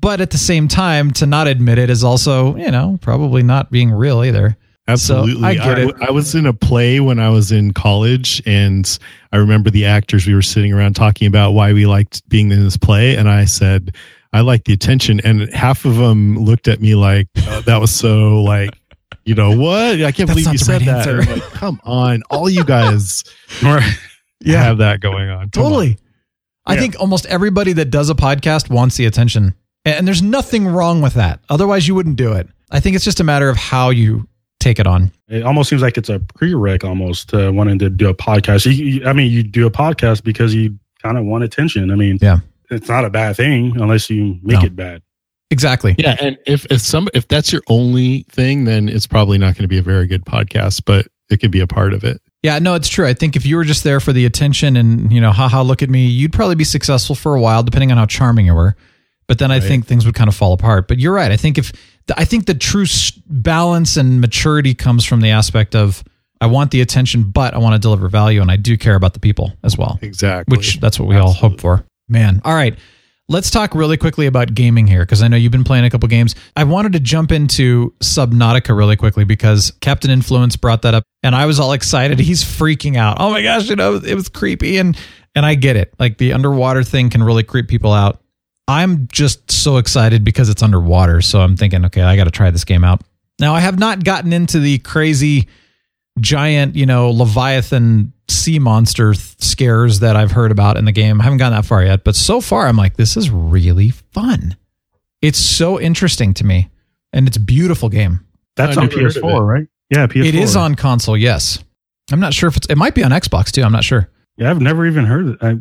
But 0.00 0.20
at 0.20 0.30
the 0.30 0.38
same 0.38 0.68
time, 0.68 1.10
to 1.12 1.26
not 1.26 1.46
admit 1.46 1.78
it 1.78 1.88
is 1.88 2.04
also, 2.04 2.56
you 2.56 2.70
know, 2.70 2.98
probably 3.00 3.42
not 3.42 3.70
being 3.70 3.90
real 3.92 4.24
either. 4.24 4.56
Absolutely. 4.88 5.40
So 5.40 5.46
I 5.46 5.54
get 5.54 5.78
it. 5.78 5.94
I 6.00 6.10
was 6.10 6.34
in 6.34 6.46
a 6.46 6.52
play 6.52 7.00
when 7.00 7.18
I 7.18 7.28
was 7.30 7.50
in 7.50 7.72
college, 7.72 8.42
and 8.46 8.98
I 9.32 9.36
remember 9.36 9.70
the 9.70 9.86
actors 9.86 10.26
we 10.26 10.34
were 10.34 10.42
sitting 10.42 10.72
around 10.72 10.94
talking 10.94 11.26
about 11.26 11.52
why 11.52 11.72
we 11.72 11.86
liked 11.86 12.28
being 12.28 12.52
in 12.52 12.62
this 12.62 12.76
play. 12.76 13.16
And 13.16 13.28
I 13.28 13.46
said, 13.46 13.96
I 14.36 14.40
like 14.42 14.64
the 14.64 14.72
attention. 14.74 15.20
And 15.24 15.52
half 15.54 15.84
of 15.84 15.96
them 15.96 16.38
looked 16.38 16.68
at 16.68 16.80
me 16.80 16.94
like, 16.94 17.28
oh, 17.48 17.62
that 17.62 17.80
was 17.80 17.90
so 17.90 18.42
like, 18.42 18.70
you 19.24 19.34
know 19.34 19.56
what? 19.58 19.94
I 20.02 20.12
can't 20.12 20.28
That's 20.28 20.30
believe 20.40 20.52
you 20.52 20.58
said 20.58 20.82
right 20.82 20.84
that. 20.86 21.08
answer. 21.08 21.20
And 21.20 21.28
I'm 21.30 21.38
like, 21.40 21.50
come 21.52 21.80
on. 21.84 22.22
All 22.30 22.48
you 22.48 22.64
guys 22.64 23.24
Right. 23.62 23.82
have 24.44 24.78
that 24.78 25.00
going 25.00 25.28
on. 25.30 25.50
Come 25.50 25.64
on. 25.64 25.70
Totally. 25.70 25.98
I 26.66 26.74
Yeah. 26.74 26.80
think 26.80 27.00
almost 27.00 27.26
everybody 27.26 27.72
that 27.74 27.86
does 27.90 28.10
a 28.10 28.14
podcast 28.14 28.68
wants 28.70 28.96
the 28.96 29.06
attention. 29.06 29.54
And 29.84 30.06
there's 30.06 30.22
nothing 30.22 30.66
wrong 30.66 31.00
with 31.00 31.14
that. 31.14 31.40
Otherwise, 31.48 31.86
you 31.88 31.94
wouldn't 31.94 32.16
do 32.16 32.32
it. 32.32 32.48
I 32.70 32.80
think 32.80 32.96
it's 32.96 33.04
just 33.04 33.20
a 33.20 33.24
matter 33.24 33.48
of 33.48 33.56
how 33.56 33.90
you 33.90 34.28
take 34.58 34.78
it 34.80 34.86
on. 34.86 35.12
It 35.28 35.44
almost 35.44 35.70
seems 35.70 35.80
like 35.80 35.96
it's 35.96 36.08
a 36.08 36.18
prereq 36.18 36.82
almost 36.84 37.28
to 37.30 37.50
wanting 37.52 37.78
to 37.78 37.88
do 37.90 38.08
a 38.08 38.14
podcast. 38.14 38.66
You, 38.66 38.72
you- 38.84 39.06
I 39.06 39.12
mean, 39.12 39.30
you 39.30 39.42
do 39.44 39.66
a 39.66 39.70
podcast 39.70 40.24
because 40.24 40.54
you 40.54 40.76
kind 41.02 41.16
of 41.16 41.24
want 41.24 41.44
attention. 41.44 41.90
I 41.90 41.94
mean, 41.94 42.18
Yeah. 42.20 42.38
It's 42.70 42.88
not 42.88 43.04
a 43.04 43.10
bad 43.10 43.36
thing 43.36 43.80
unless 43.80 44.08
you 44.10 44.38
make 44.42 44.60
No. 44.60 44.66
it 44.66 44.76
bad. 44.76 45.02
Exactly. 45.50 45.94
Yeah, 45.98 46.16
and 46.20 46.38
if 46.46 46.66
if 46.70 46.80
some 46.80 47.08
if 47.14 47.28
that's 47.28 47.52
your 47.52 47.62
only 47.68 48.24
thing, 48.30 48.64
then 48.64 48.88
it's 48.88 49.06
probably 49.06 49.38
not 49.38 49.54
going 49.54 49.62
to 49.62 49.68
be 49.68 49.78
a 49.78 49.82
very 49.82 50.06
good 50.06 50.24
podcast, 50.24 50.82
but 50.84 51.06
it 51.30 51.38
can 51.40 51.50
be 51.50 51.60
a 51.60 51.66
part 51.66 51.92
of 51.92 52.02
it. 52.04 52.20
Yeah, 52.42 52.58
no, 52.60 52.74
it's 52.74 52.88
true. 52.88 53.06
I 53.06 53.14
think 53.14 53.34
if 53.36 53.44
you 53.46 53.56
were 53.56 53.64
just 53.64 53.82
there 53.82 53.98
for 53.98 54.12
the 54.12 54.24
attention 54.26 54.76
and, 54.76 55.10
you 55.12 55.20
know, 55.20 55.32
haha, 55.32 55.62
look 55.62 55.82
at 55.82 55.90
me, 55.90 56.06
you'd 56.06 56.32
probably 56.32 56.54
be 56.54 56.62
successful 56.64 57.16
for 57.16 57.34
a 57.34 57.40
while, 57.40 57.64
depending 57.64 57.90
on 57.90 57.98
how 57.98 58.06
charming 58.06 58.46
you 58.46 58.54
were. 58.54 58.76
But 59.26 59.38
then 59.38 59.50
I 59.50 59.58
think 59.58 59.86
things 59.86 60.06
would 60.06 60.14
kind 60.14 60.28
of 60.28 60.36
fall 60.36 60.52
apart. 60.52 60.86
But 60.86 60.98
you're 61.00 61.12
right. 61.14 61.32
I 61.32 61.36
think 61.36 61.58
if, 61.58 61.72
I 62.16 62.24
think 62.24 62.46
the 62.46 62.54
true 62.54 62.84
balance 63.26 63.96
and 63.96 64.20
maturity 64.20 64.74
comes 64.74 65.04
from 65.04 65.20
the 65.20 65.30
aspect 65.30 65.74
of, 65.74 66.04
I 66.40 66.46
want 66.46 66.70
the 66.70 66.80
attention, 66.82 67.24
but 67.30 67.54
I 67.54 67.58
want 67.58 67.74
to 67.74 67.80
deliver 67.80 68.08
value 68.08 68.40
and 68.42 68.50
I 68.50 68.56
do 68.56 68.76
care 68.76 68.94
about 68.94 69.14
the 69.14 69.20
people 69.20 69.52
as 69.64 69.76
well. 69.76 69.98
Exactly. 70.02 70.56
Which 70.56 70.78
that's 70.78 71.00
what 71.00 71.08
we 71.08 71.16
all 71.16 71.32
hope 71.32 71.60
for. 71.60 71.84
Man. 72.08 72.40
All 72.44 72.54
right. 72.54 72.78
Let's 73.28 73.50
talk 73.50 73.74
really 73.74 73.96
quickly 73.96 74.26
about 74.26 74.54
gaming 74.54 74.86
here 74.86 75.00
because 75.00 75.20
I 75.20 75.26
know 75.26 75.36
you've 75.36 75.50
been 75.50 75.64
playing 75.64 75.84
a 75.84 75.90
couple 75.90 76.08
games. 76.08 76.36
I 76.54 76.62
wanted 76.62 76.92
to 76.92 77.00
jump 77.00 77.32
into 77.32 77.92
Subnautica 77.98 78.76
really 78.76 78.94
quickly 78.94 79.24
because 79.24 79.72
Captain 79.80 80.12
Influence 80.12 80.54
brought 80.54 80.82
that 80.82 80.94
up 80.94 81.02
and 81.24 81.34
I 81.34 81.46
was 81.46 81.58
all 81.58 81.72
excited. 81.72 82.18
He's 82.20 82.44
freaking 82.44 82.96
out. 82.96 83.16
Oh 83.18 83.30
my 83.30 83.42
gosh, 83.42 83.68
you 83.68 83.74
know, 83.74 83.96
it 83.96 84.14
was 84.14 84.28
creepy 84.28 84.78
and 84.78 84.96
and 85.34 85.44
I 85.44 85.56
get 85.56 85.74
it. 85.74 85.92
Like 85.98 86.18
the 86.18 86.32
underwater 86.34 86.84
thing 86.84 87.10
can 87.10 87.22
really 87.22 87.42
creep 87.42 87.66
people 87.66 87.92
out. 87.92 88.20
I'm 88.68 89.08
just 89.08 89.50
so 89.50 89.76
excited 89.76 90.24
because 90.24 90.48
it's 90.48 90.62
underwater. 90.62 91.20
So 91.20 91.40
I'm 91.40 91.56
thinking, 91.56 91.84
okay, 91.86 92.02
I 92.02 92.16
got 92.16 92.24
to 92.24 92.30
try 92.30 92.50
this 92.50 92.64
game 92.64 92.84
out. 92.84 93.02
Now, 93.38 93.54
I 93.54 93.60
have 93.60 93.78
not 93.78 94.02
gotten 94.02 94.32
into 94.32 94.58
the 94.58 94.78
crazy 94.78 95.46
giant, 96.18 96.76
you 96.76 96.86
know, 96.86 97.10
Leviathan 97.10 98.12
sea 98.28 98.58
monster 98.58 99.12
th- 99.12 99.36
scares 99.38 100.00
that 100.00 100.16
I've 100.16 100.32
heard 100.32 100.50
about 100.50 100.76
in 100.76 100.84
the 100.84 100.92
game. 100.92 101.20
I 101.20 101.24
haven't 101.24 101.38
gotten 101.38 101.56
that 101.56 101.64
far 101.64 101.82
yet, 101.84 102.04
but 102.04 102.16
so 102.16 102.40
far 102.40 102.66
I'm 102.66 102.76
like, 102.76 102.96
this 102.96 103.16
is 103.16 103.30
really 103.30 103.90
fun. 103.90 104.56
It's 105.22 105.38
so 105.38 105.80
interesting 105.80 106.34
to 106.34 106.44
me, 106.44 106.68
and 107.12 107.26
it's 107.26 107.36
a 107.36 107.40
beautiful 107.40 107.88
game. 107.88 108.20
That's 108.56 108.76
I 108.76 108.82
on 108.82 108.88
never 108.88 109.02
heard 109.02 109.16
of 109.16 109.22
PS4, 109.22 109.46
right? 109.46 109.68
Yeah, 109.90 110.06
PS4. 110.06 110.26
It 110.26 110.34
is 110.34 110.56
on 110.56 110.74
console, 110.74 111.16
yes. 111.16 111.62
I'm 112.10 112.20
not 112.20 112.34
sure 112.34 112.48
if 112.48 112.56
it's. 112.56 112.66
It 112.68 112.76
might 112.76 112.94
be 112.94 113.02
on 113.02 113.10
Xbox 113.10 113.50
too. 113.50 113.62
I'm 113.62 113.72
not 113.72 113.84
sure. 113.84 114.08
Yeah, 114.36 114.50
I've 114.50 114.60
never 114.60 114.86
even 114.86 115.04
heard 115.04 115.26
it. 115.28 115.38
I, 115.40 115.56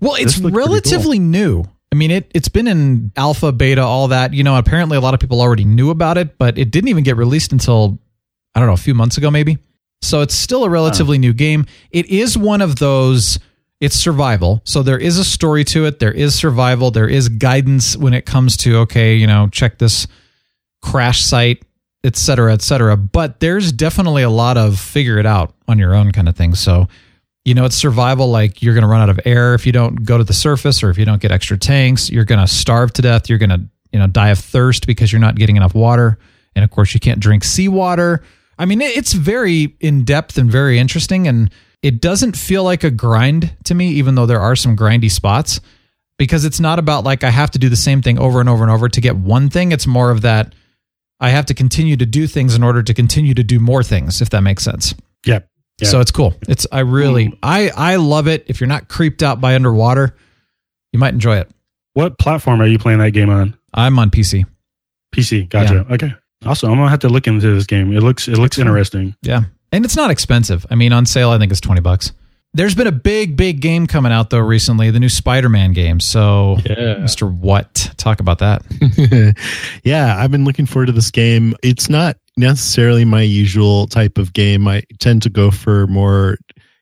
Well, 0.00 0.14
it's 0.14 0.34
This 0.34 0.40
looks 0.40 0.54
pretty 0.54 0.68
relatively 0.68 1.18
new. 1.18 1.64
I 1.90 1.96
mean, 1.96 2.10
it 2.10 2.30
it's 2.34 2.48
been 2.48 2.68
in 2.68 3.12
alpha, 3.16 3.52
beta, 3.52 3.82
all 3.82 4.08
that. 4.08 4.34
You 4.34 4.44
know, 4.44 4.56
apparently 4.56 4.96
a 4.96 5.00
lot 5.00 5.14
of 5.14 5.20
people 5.20 5.40
already 5.40 5.64
knew 5.64 5.90
about 5.90 6.18
it, 6.18 6.38
but 6.38 6.58
it 6.58 6.70
didn't 6.70 6.88
even 6.88 7.04
get 7.04 7.16
released 7.16 7.52
until 7.52 7.98
I 8.54 8.60
don't 8.60 8.68
know, 8.68 8.74
a 8.74 8.78
few 8.78 8.94
months 8.94 9.16
ago 9.16 9.30
maybe. 9.30 9.58
So 10.04 10.20
it's 10.20 10.34
still 10.34 10.64
a 10.64 10.70
relatively 10.70 11.18
new 11.18 11.32
game. 11.32 11.66
It 11.90 12.06
is 12.06 12.36
one 12.36 12.60
of 12.60 12.76
those 12.76 13.38
it's 13.80 13.96
survival. 13.96 14.62
So 14.64 14.82
there 14.82 14.98
is 14.98 15.18
a 15.18 15.24
story 15.24 15.64
to 15.64 15.84
it. 15.84 15.98
There 15.98 16.12
is 16.12 16.34
survival. 16.34 16.90
There 16.90 17.08
is 17.08 17.28
guidance 17.28 17.96
when 17.96 18.14
it 18.14 18.24
comes 18.24 18.56
to 18.58 18.78
okay, 18.78 19.16
you 19.16 19.26
know, 19.26 19.48
check 19.48 19.78
this 19.78 20.06
crash 20.80 21.22
site, 21.22 21.64
et 22.02 22.16
cetera, 22.16 22.52
et 22.52 22.62
cetera. 22.62 22.96
But 22.96 23.40
there's 23.40 23.72
definitely 23.72 24.22
a 24.22 24.30
lot 24.30 24.56
of 24.56 24.78
figure 24.78 25.18
it 25.18 25.26
out 25.26 25.54
on 25.68 25.78
your 25.78 25.94
own 25.94 26.12
kind 26.12 26.28
of 26.28 26.36
thing. 26.36 26.54
So 26.54 26.88
you 27.44 27.54
know, 27.54 27.64
it's 27.66 27.76
survival. 27.76 28.30
Like 28.30 28.62
you're 28.62 28.74
going 28.74 28.82
to 28.82 28.88
run 28.88 29.02
out 29.02 29.10
of 29.10 29.20
air 29.24 29.54
if 29.54 29.66
you 29.66 29.72
don't 29.72 29.96
go 29.96 30.16
to 30.18 30.24
the 30.24 30.32
surface, 30.32 30.82
or 30.82 30.90
if 30.90 30.98
you 30.98 31.04
don't 31.04 31.20
get 31.20 31.30
extra 31.30 31.58
tanks. 31.58 32.10
You're 32.10 32.24
going 32.24 32.40
to 32.40 32.46
starve 32.46 32.92
to 32.94 33.02
death. 33.02 33.28
You're 33.28 33.38
going 33.38 33.50
to, 33.50 33.60
you 33.92 33.98
know, 33.98 34.06
die 34.06 34.30
of 34.30 34.38
thirst 34.38 34.86
because 34.86 35.12
you're 35.12 35.20
not 35.20 35.36
getting 35.36 35.56
enough 35.56 35.74
water. 35.74 36.18
And 36.56 36.64
of 36.64 36.70
course, 36.70 36.94
you 36.94 37.00
can't 37.00 37.20
drink 37.20 37.44
seawater. 37.44 38.22
I 38.58 38.66
mean, 38.66 38.80
it's 38.80 39.12
very 39.12 39.76
in 39.80 40.04
depth 40.04 40.38
and 40.38 40.50
very 40.50 40.78
interesting, 40.78 41.26
and 41.28 41.50
it 41.82 42.00
doesn't 42.00 42.36
feel 42.36 42.64
like 42.64 42.84
a 42.84 42.90
grind 42.90 43.56
to 43.64 43.74
me, 43.74 43.90
even 43.90 44.14
though 44.14 44.26
there 44.26 44.40
are 44.40 44.56
some 44.56 44.76
grindy 44.76 45.10
spots. 45.10 45.60
Because 46.16 46.44
it's 46.44 46.60
not 46.60 46.78
about 46.78 47.02
like 47.02 47.24
I 47.24 47.30
have 47.30 47.50
to 47.52 47.58
do 47.58 47.68
the 47.68 47.74
same 47.74 48.00
thing 48.00 48.20
over 48.20 48.38
and 48.38 48.48
over 48.48 48.62
and 48.62 48.70
over 48.70 48.88
to 48.88 49.00
get 49.00 49.16
one 49.16 49.50
thing. 49.50 49.72
It's 49.72 49.86
more 49.86 50.12
of 50.12 50.22
that 50.22 50.54
I 51.18 51.30
have 51.30 51.46
to 51.46 51.54
continue 51.54 51.96
to 51.96 52.06
do 52.06 52.26
things 52.26 52.54
in 52.54 52.62
order 52.62 52.84
to 52.84 52.94
continue 52.94 53.34
to 53.34 53.42
do 53.42 53.58
more 53.58 53.82
things, 53.82 54.22
if 54.22 54.30
that 54.30 54.42
makes 54.42 54.62
sense. 54.62 54.94
yeah, 55.26 55.40
yeah. 55.80 55.88
So 55.88 56.00
it's 56.00 56.10
cool. 56.12 56.34
It's 56.48 56.66
I 56.70 56.80
really 56.80 57.28
mm. 57.28 57.38
I 57.42 57.70
I 57.70 57.96
love 57.96 58.28
it. 58.28 58.44
If 58.46 58.60
you're 58.60 58.68
not 58.68 58.88
creeped 58.88 59.22
out 59.22 59.40
by 59.40 59.54
underwater, 59.54 60.14
you 60.92 61.00
might 61.00 61.14
enjoy 61.14 61.38
it. 61.38 61.50
what 61.94 62.18
platform 62.18 62.60
are 62.60 62.66
you 62.66 62.78
playing 62.78 63.00
that 63.00 63.10
game 63.10 63.30
on? 63.30 63.56
I'm 63.72 63.98
on 63.98 64.10
PC. 64.10 64.44
PC. 65.14 65.48
Gotcha. 65.48 65.86
Okay. 65.90 66.14
Also, 66.46 66.68
I'm 66.70 66.76
gonna 66.76 66.90
have 66.90 67.00
to 67.00 67.08
look 67.08 67.26
into 67.26 67.54
this 67.54 67.66
game. 67.66 67.96
It 67.96 68.02
looks 68.02 68.28
it 68.28 68.38
looks 68.38 68.58
interesting. 68.58 69.14
Yeah. 69.22 69.44
And 69.72 69.84
it's 69.84 69.96
not 69.96 70.10
expensive. 70.10 70.64
I 70.70 70.74
mean, 70.74 70.92
on 70.92 71.06
sale 71.06 71.30
I 71.30 71.38
think 71.38 71.50
it's 71.50 71.60
20 71.60 71.80
bucks. 71.80 72.12
There's 72.56 72.74
been 72.76 72.86
a 72.86 72.92
big 72.92 73.36
big 73.36 73.60
game 73.60 73.86
coming 73.86 74.12
out 74.12 74.30
though 74.30 74.38
recently, 74.38 74.90
the 74.90 75.00
new 75.00 75.08
Spider-Man 75.08 75.72
game. 75.72 75.98
So 76.00 76.58
Yeah. 76.64 76.96
Mr. 76.96 77.32
What? 77.32 77.90
Talk 77.96 78.20
about 78.20 78.38
that. 78.38 78.62
yeah, 79.84 80.16
I've 80.16 80.30
been 80.30 80.44
looking 80.44 80.66
forward 80.66 80.86
to 80.86 80.92
this 80.92 81.10
game. 81.10 81.54
It's 81.62 81.88
not 81.88 82.16
necessarily 82.36 83.04
my 83.04 83.22
usual 83.22 83.86
type 83.86 84.18
of 84.18 84.32
game. 84.32 84.68
I 84.68 84.82
tend 85.00 85.22
to 85.22 85.30
go 85.30 85.50
for 85.50 85.86
more 85.88 86.36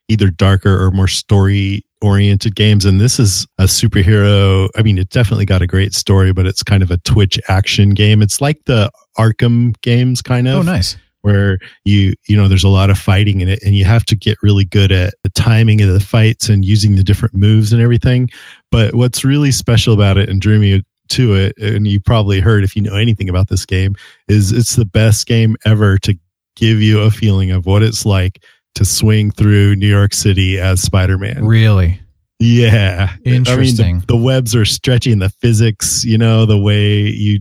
either 0.09 0.31
darker 0.31 0.85
or 0.85 0.91
more 0.91 1.09
story 1.09 1.85
oriented 2.03 2.55
games. 2.57 2.85
And 2.85 3.01
this 3.01 3.19
is 3.19 3.47
a 3.59 3.65
superhero. 3.65 4.69
I 4.77 4.83
mean, 4.83 4.99
it 4.99 5.09
definitely 5.11 5.47
got 5.47 5.63
a 5.63 5.67
great 5.67 5.95
story, 5.95 6.33
but 6.33 6.47
it's 6.47 6.63
kind 6.63 6.83
of 6.83 6.91
a 6.91 6.99
Twitch 6.99 7.39
action 7.49 7.91
game. 7.91 8.23
It's 8.23 8.41
like 8.41 8.59
the 8.67 8.91
Arkham 9.19 9.75
games, 9.83 10.21
kind 10.23 10.49
of 10.49 10.57
Oh, 10.57 10.63
nice. 10.63 10.97
where 11.23 11.59
you 11.85 12.15
you 12.29 12.37
know 12.37 12.49
there's 12.49 12.65
a 12.65 12.69
lot 12.69 12.91
of 12.91 12.99
fighting 12.99 13.41
in 13.41 13.49
it 13.49 13.63
and 13.65 13.77
you 13.77 13.85
have 13.85 14.05
to 14.07 14.17
get 14.17 14.37
really 14.43 14.65
good 14.65 14.91
at 14.91 15.15
the 15.23 15.31
timing 15.31 15.81
of 15.81 15.89
the 15.93 16.01
fights 16.01 16.49
and 16.49 16.65
using 16.65 16.97
the 16.97 17.05
different 17.05 17.35
moves 17.35 17.73
and 17.73 17.81
everything 17.81 18.29
but 18.73 18.95
what's 18.95 19.25
really 19.25 19.53
special 19.53 19.95
about 19.95 20.19
it 20.19 20.29
and 20.29 20.41
drew 20.41 20.59
me 20.59 20.83
to 21.09 21.35
it 21.35 21.55
and 21.59 21.87
you 21.87 22.01
probably 22.01 22.41
heard 22.41 22.65
if 22.65 22.75
you 22.75 22.83
know 22.83 22.97
anything 22.97 23.29
about 23.29 23.49
this 23.49 23.65
game 23.67 23.95
is 24.29 24.51
it's 24.51 24.75
the 24.77 24.85
best 24.85 25.27
game 25.27 25.57
ever 25.65 25.97
to 25.99 26.15
give 26.57 26.81
you 26.81 27.01
a 27.01 27.11
feeling 27.11 27.51
of 27.53 27.67
what 27.67 27.83
it's 27.85 28.05
like 28.05 28.43
to 28.75 28.85
swing 28.85 29.31
through 29.31 29.77
New 29.77 29.89
York 29.89 30.15
City 30.15 30.59
as 30.59 30.81
Spider-Man. 30.81 31.45
Really? 31.45 32.01
Yeah. 32.39 33.15
Interesting. 33.25 33.85
I 33.85 33.93
mean, 33.93 34.01
the, 34.01 34.07
the 34.07 34.17
webs 34.17 34.55
are 34.57 34.65
stretching 34.65 35.19
the 35.19 35.29
physics, 35.29 36.05
you 36.05 36.19
know, 36.19 36.47
the 36.47 36.59
way 36.59 37.03
you 37.03 37.41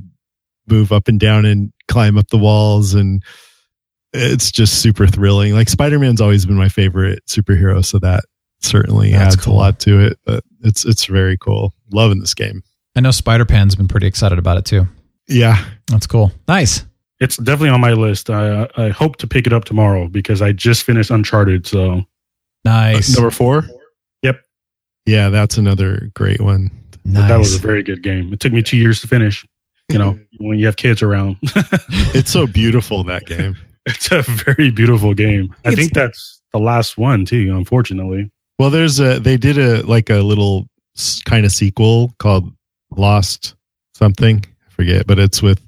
move 0.68 0.92
up 0.92 1.08
and 1.08 1.20
down 1.20 1.46
and 1.46 1.72
climb 1.88 2.18
up 2.18 2.28
the 2.28 2.38
walls. 2.38 2.94
And 2.94 3.24
it's 4.14 4.52
just 4.52 4.82
super 4.82 5.08
thrilling. 5.08 5.54
Like 5.54 5.70
Spider 5.70 5.98
Man's 5.98 6.22
always 6.22 6.46
been 6.46 6.58
my 6.58 6.70
favorite 6.70 7.26
superhero. 7.28 7.84
So 7.84 7.98
that 8.00 8.26
certainly 8.60 9.12
That's 9.12 9.36
adds 9.36 9.46
cool. 9.46 9.56
a 9.56 9.58
lot 9.58 9.80
to 9.80 10.00
it. 10.02 10.20
But 10.26 10.44
it's, 10.60 10.86
it's 10.86 11.06
very 11.06 11.38
cool. 11.38 11.74
Loving 11.92 12.20
this 12.20 12.34
game. 12.34 12.62
I 12.96 13.00
know 13.00 13.12
Spider-Pan's 13.12 13.76
been 13.76 13.88
pretty 13.88 14.08
excited 14.08 14.38
about 14.38 14.58
it 14.58 14.66
too. 14.66 14.86
Yeah. 15.28 15.64
That's 15.88 16.08
cool. 16.08 16.32
Nice. 16.48 16.86
It's 17.22 17.38
definitely 17.38 17.70
on 17.70 17.80
my 17.82 17.94
list. 17.94 18.30
I 18.30 18.68
I 18.76 18.90
hope 18.90 19.16
to 19.18 19.28
pick 19.28 19.48
it 19.48 19.54
up 19.54 19.64
tomorrow 19.64 20.08
because 20.10 20.42
I 20.42 20.52
just 20.52 20.84
finished 20.84 21.10
Uncharted. 21.12 21.66
So 21.68 22.04
Nice. 22.66 23.16
Number 23.16 23.32
four. 23.32 23.66
Yep. 24.24 24.42
Yeah. 25.06 25.30
That's 25.30 25.58
another 25.58 26.12
great 26.16 26.42
one. 26.42 26.70
nice. 27.06 27.30
that 27.30 27.38
was 27.38 27.56
a 27.56 27.60
very 27.60 27.82
good 27.84 28.04
game. 28.04 28.34
It 28.34 28.40
took 28.40 28.52
me 28.54 28.62
two 28.62 28.78
years 28.78 29.00
to 29.02 29.08
finish. 29.08 29.46
You 29.90 29.98
know, 30.00 30.20
when 30.40 30.58
you 30.60 30.66
have 30.68 30.76
kids 30.78 31.02
around, 31.02 31.38
It's 32.14 32.32
so 32.32 32.46
beautiful, 32.48 33.04
that 33.06 33.26
game. 33.26 33.56
it's 33.86 34.12
a 34.12 34.22
very 34.22 34.70
beautiful 34.72 35.14
game. 35.14 35.56
I 35.66 35.70
It's- 35.70 35.76
think 35.76 35.94
that's 35.94 36.42
the 36.54 36.60
last 36.60 36.98
one 36.98 37.26
too. 37.26 37.56
Unfortunately, 37.56 38.30
Well, 38.60 38.70
there's 38.70 39.00
a 39.00 39.20
they 39.20 39.38
did 39.38 39.58
a 39.58 39.82
like 39.86 40.10
a 40.10 40.22
little 40.22 40.68
kind 41.26 41.46
of 41.46 41.52
sequel 41.52 42.14
called 42.20 42.52
Lost 42.96 43.56
something. 43.96 44.44
I 44.68 44.72
forget, 44.72 45.08
but 45.08 45.18
it's 45.20 45.42
with 45.42 45.60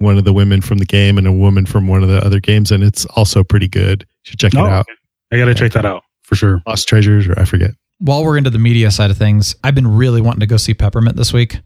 one 0.00 0.18
of 0.18 0.24
the 0.24 0.32
women 0.32 0.60
from 0.60 0.78
the 0.78 0.84
game 0.86 1.16
and 1.18 1.26
a 1.26 1.32
woman 1.32 1.66
from 1.66 1.86
one 1.88 2.02
of 2.02 2.08
the 2.08 2.24
other 2.24 2.40
games, 2.40 2.70
and 2.72 2.82
it's 2.82 3.04
also 3.16 3.44
pretty 3.44 3.68
good. 3.68 4.02
You 4.24 4.30
should 4.30 4.38
check 4.40 4.52
No, 4.54 4.64
it 4.66 4.68
oh, 4.68 4.72
out. 4.72 4.86
I 5.32 5.38
got 5.38 5.44
to 5.46 5.54
check 5.54 5.72
that 5.72 5.86
out 5.86 6.02
for 6.22 6.34
sure. 6.34 6.60
Lost 6.66 6.88
Treasures, 6.88 7.26
or 7.28 7.38
I 7.38 7.44
forget. 7.44 7.70
while 7.98 8.24
we're 8.24 8.36
into 8.36 8.50
the 8.50 8.58
media 8.58 8.90
side 8.90 9.10
of 9.10 9.16
things, 9.18 9.54
I've 9.62 9.74
been 9.74 9.86
really 9.96 10.20
wanting 10.20 10.40
to 10.40 10.46
go 10.46 10.56
see 10.56 10.74
Peppermint 10.74 11.16
this 11.16 11.32
week, 11.32 11.60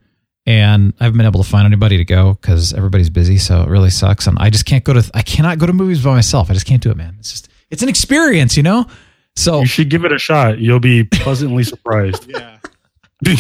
and 0.47 0.93
I 1.01 1.05
haven't 1.05 1.17
been 1.17 1.27
able 1.27 1.43
to 1.43 1.49
find 1.49 1.65
anybody 1.67 1.97
to 1.97 2.05
go 2.05 2.35
because 2.35 2.73
everybody's 2.75 3.11
busy. 3.11 3.39
So 3.39 3.63
it 3.63 3.69
really 3.69 3.91
sucks, 3.91 4.27
and 4.27 4.37
I 4.39 4.51
just 4.51 4.67
can't 4.67 4.85
go 4.85 4.93
to. 4.93 5.11
I 5.15 5.23
cannot 5.23 5.59
go 5.59 5.67
to 5.67 5.73
movies 5.73 6.03
by 6.05 6.11
myself. 6.15 6.51
I 6.51 6.55
just 6.55 6.67
can't 6.67 6.83
do 6.83 6.91
it, 6.91 6.97
man. 6.97 7.17
It's 7.21 7.31
just 7.31 7.49
it's 7.71 7.83
an 7.83 7.89
experience, 7.89 8.57
you 8.57 8.63
know. 8.63 8.87
So 9.37 9.61
You 9.61 9.67
should 9.67 9.91
give 9.91 10.05
it 10.05 10.13
a 10.13 10.19
shot. 10.19 10.59
You'll 10.59 10.79
be 10.81 11.05
pleasantly 11.05 11.65
surprised. 11.65 12.31
Yeah. 13.25 13.39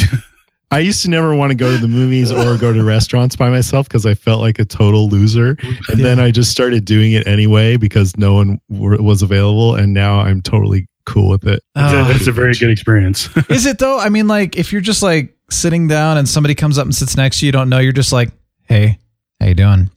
I 0.75 0.81
used 0.81 1.03
to 1.03 1.11
never 1.11 1.35
want 1.37 1.51
to 1.51 1.55
go 1.55 1.71
to 1.71 1.79
the 1.79 1.87
movies 1.89 2.33
or 2.33 2.57
go 2.59 2.73
to 2.73 2.83
restaurants 2.83 3.37
by 3.37 3.49
myself 3.49 3.87
because 3.87 4.05
I 4.07 4.15
felt 4.15 4.41
like 4.41 4.59
a 4.59 4.65
total 4.65 5.09
loser. 5.09 5.57
And 5.89 6.01
then 6.05 6.19
I 6.19 6.33
just 6.33 6.51
started 6.51 6.85
doing 6.85 7.13
it 7.13 7.27
anyway 7.29 7.77
because 7.77 8.17
no 8.17 8.35
one 8.35 8.61
were, 8.69 8.97
was 9.01 9.23
available. 9.23 9.77
And 9.77 9.95
now 9.95 10.19
I'm 10.19 10.43
totally 10.43 10.89
cool 11.07 11.29
with 11.29 11.47
it. 11.47 11.63
It's, 11.77 11.93
Oh. 11.95 12.05
a, 12.05 12.11
it's 12.15 12.27
a 12.27 12.33
very 12.33 12.55
good 12.55 12.71
experience. 12.71 13.29
Is 13.49 13.67
it 13.67 13.79
though? 13.79 14.01
I 14.01 14.09
mean, 14.09 14.27
like 14.27 14.57
if 14.57 14.73
you're 14.73 14.81
just 14.81 15.01
like 15.03 15.37
sitting 15.49 15.87
down 15.87 16.17
and 16.19 16.29
somebody 16.29 16.55
comes 16.57 16.77
up 16.77 16.87
and 16.87 16.95
sits 16.95 17.17
next 17.17 17.39
to 17.39 17.45
you, 17.47 17.49
you 17.49 17.53
don't 17.53 17.69
know, 17.69 17.79
you're 17.79 17.93
just 17.93 18.13
like, 18.13 18.31
hey, 18.65 18.99
how 19.39 19.47
you 19.47 19.55
doing? 19.55 19.91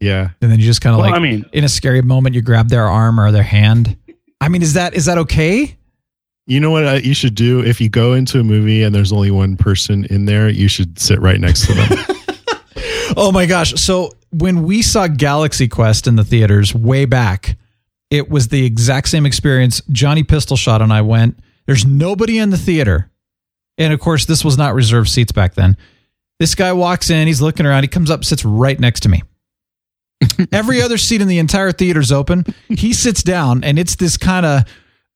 Yeah. 0.00 0.30
And 0.40 0.50
then 0.50 0.58
you 0.58 0.64
just 0.64 0.80
kind 0.80 0.94
of 0.94 1.00
Well, 1.00 1.10
like, 1.10 1.18
I 1.18 1.22
mean- 1.22 1.44
in 1.52 1.64
a 1.64 1.68
scary 1.68 2.00
moment, 2.00 2.34
you 2.34 2.40
grab 2.40 2.70
their 2.70 2.86
arm 2.88 3.20
or 3.20 3.30
their 3.30 3.42
hand. 3.42 3.96
I 4.40 4.48
mean, 4.48 4.62
is 4.62 4.72
that 4.72 4.94
is 4.94 5.04
that 5.04 5.18
okay? 5.18 5.76
You 6.46 6.60
know 6.60 6.70
what 6.70 6.86
uh, 6.86 7.00
you 7.02 7.14
should 7.14 7.34
do 7.34 7.64
if 7.64 7.80
you 7.80 7.88
go 7.88 8.12
into 8.12 8.38
a 8.38 8.44
movie 8.44 8.82
and 8.82 8.94
there's 8.94 9.12
only 9.12 9.30
one 9.30 9.56
person 9.56 10.04
in 10.06 10.26
there, 10.26 10.48
you 10.48 10.68
should 10.68 10.98
sit 10.98 11.20
right 11.20 11.40
next 11.40 11.66
to 11.66 11.74
them. 11.74 11.98
Oh 13.16 13.30
my 13.30 13.46
gosh! 13.46 13.74
So 13.80 14.10
when 14.30 14.64
we 14.64 14.82
saw 14.82 15.06
Galaxy 15.06 15.68
Quest 15.68 16.06
in 16.06 16.16
the 16.16 16.24
theaters 16.24 16.74
way 16.74 17.04
back, 17.04 17.56
it 18.10 18.28
was 18.28 18.48
the 18.48 18.64
exact 18.64 19.08
same 19.08 19.26
experience. 19.26 19.82
Johnny 19.90 20.22
Pistol 20.22 20.56
Shot 20.56 20.82
and 20.82 20.92
I 20.92 21.02
went. 21.02 21.38
There's 21.66 21.86
nobody 21.86 22.38
in 22.38 22.50
the 22.50 22.56
theater, 22.56 23.10
and 23.78 23.92
of 23.92 24.00
course, 24.00 24.24
this 24.24 24.44
was 24.44 24.58
not 24.58 24.74
reserved 24.74 25.08
seats 25.08 25.32
back 25.32 25.54
then. 25.54 25.76
This 26.40 26.54
guy 26.54 26.72
walks 26.72 27.08
in. 27.10 27.26
He's 27.26 27.40
looking 27.40 27.66
around. 27.66 27.84
He 27.84 27.88
comes 27.88 28.10
up, 28.10 28.24
sits 28.24 28.44
right 28.44 28.78
next 28.78 29.00
to 29.00 29.08
me. 29.08 29.22
Every 30.52 30.82
other 30.82 30.98
seat 30.98 31.20
in 31.20 31.28
the 31.28 31.38
entire 31.38 31.72
theater's 31.72 32.10
open. 32.10 32.44
He 32.68 32.92
sits 32.92 33.22
down, 33.22 33.62
and 33.62 33.78
it's 33.78 33.96
this 33.96 34.16
kind 34.16 34.44
of 34.44 34.64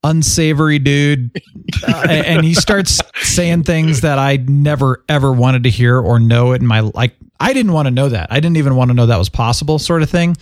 unsavory 0.05 0.79
dude, 0.79 1.31
uh, 1.89 2.07
and 2.09 2.27
and 2.27 2.45
he 2.45 2.55
starts 2.55 3.01
saying 3.23 3.65
things 3.65 4.03
that 4.03 4.19
I 4.19 4.37
never 4.37 5.05
ever 5.09 5.33
wanted 5.33 5.65
to 5.65 5.71
hear 5.71 5.99
or 5.99 6.19
know 6.19 6.53
it 6.53 6.61
in 6.61 6.67
my 6.67 6.81
like. 6.81 7.15
I 7.41 7.53
didn't 7.53 7.73
want 7.73 7.87
to 7.87 7.91
know 7.91 8.09
that. 8.09 8.33
I 8.33 8.41
didn't 8.41 8.57
even 8.57 8.75
want 8.75 8.91
to 8.91 8.95
know 8.95 9.07
that 9.07 9.19
was 9.19 9.29
possible, 9.29 9.79
sort 9.79 10.03
of 10.03 10.11
thing. 10.11 10.37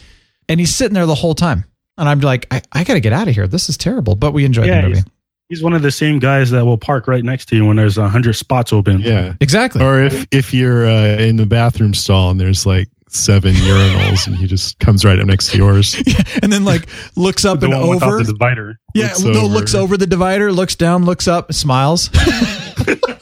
And 0.48 0.58
he's 0.58 0.74
sitting 0.74 0.94
there 0.94 1.06
the 1.06 1.14
whole 1.14 1.34
time, 1.34 1.64
and 1.98 2.08
I'm 2.08 2.20
like, 2.20 2.46
I, 2.50 2.62
I 2.72 2.84
got 2.84 2.94
to 2.94 3.00
get 3.00 3.12
out 3.12 3.28
of 3.28 3.34
here. 3.34 3.46
This 3.46 3.68
is 3.68 3.76
terrible. 3.76 4.16
But 4.16 4.32
we 4.32 4.44
enjoyed 4.44 4.68
yeah, 4.68 4.82
the 4.82 4.88
movie. 4.88 5.00
he's, 5.00 5.04
he's 5.48 5.62
one 5.62 5.72
of 5.72 5.82
the 5.82 5.90
same 5.90 6.18
guys 6.18 6.50
that 6.52 6.64
will 6.64 6.78
park 6.78 7.06
right 7.06 7.24
next 7.24 7.46
to 7.46 7.56
you 7.56 7.66
when 7.66 7.76
there's 7.76 7.98
a 7.98 8.08
hundred 8.08 8.34
spots 8.34 8.72
open. 8.72 9.00
Yeah. 9.00 9.34
Exactly. 9.40 9.82
Or 9.82 10.02
if 10.02 10.26
if 10.30 10.54
you're 10.54 10.86
uh, 10.86 11.16
in 11.18 11.36
the 11.36 11.46
bathroom 11.46 11.94
stall 11.94 12.30
and 12.30 12.40
there's 12.40 12.64
like 12.64 12.88
seven 13.08 13.54
urinals 13.54 14.26
and 14.26 14.36
he 14.36 14.46
just 14.46 14.78
comes 14.78 15.04
right 15.04 15.18
up 15.18 15.26
next 15.26 15.50
to 15.52 15.56
yours. 15.58 15.96
yeah, 16.06 16.22
and 16.42 16.52
then 16.52 16.64
like 16.64 16.88
looks 17.16 17.44
up 17.44 17.60
The 17.60 17.70
and 17.70 17.88
one 17.88 18.02
over. 18.02 18.18
the 18.22 18.32
divider. 18.32 18.78
yeah, 18.94 19.08
looks 19.08 19.22
no, 19.22 19.40
over. 19.42 19.46
looks 19.54 19.74
over 19.74 19.96
the 19.96 20.06
divider, 20.06 20.52
looks 20.52 20.74
down, 20.74 21.04
looks 21.04 21.28
up, 21.28 21.52
smiles. 21.52 22.10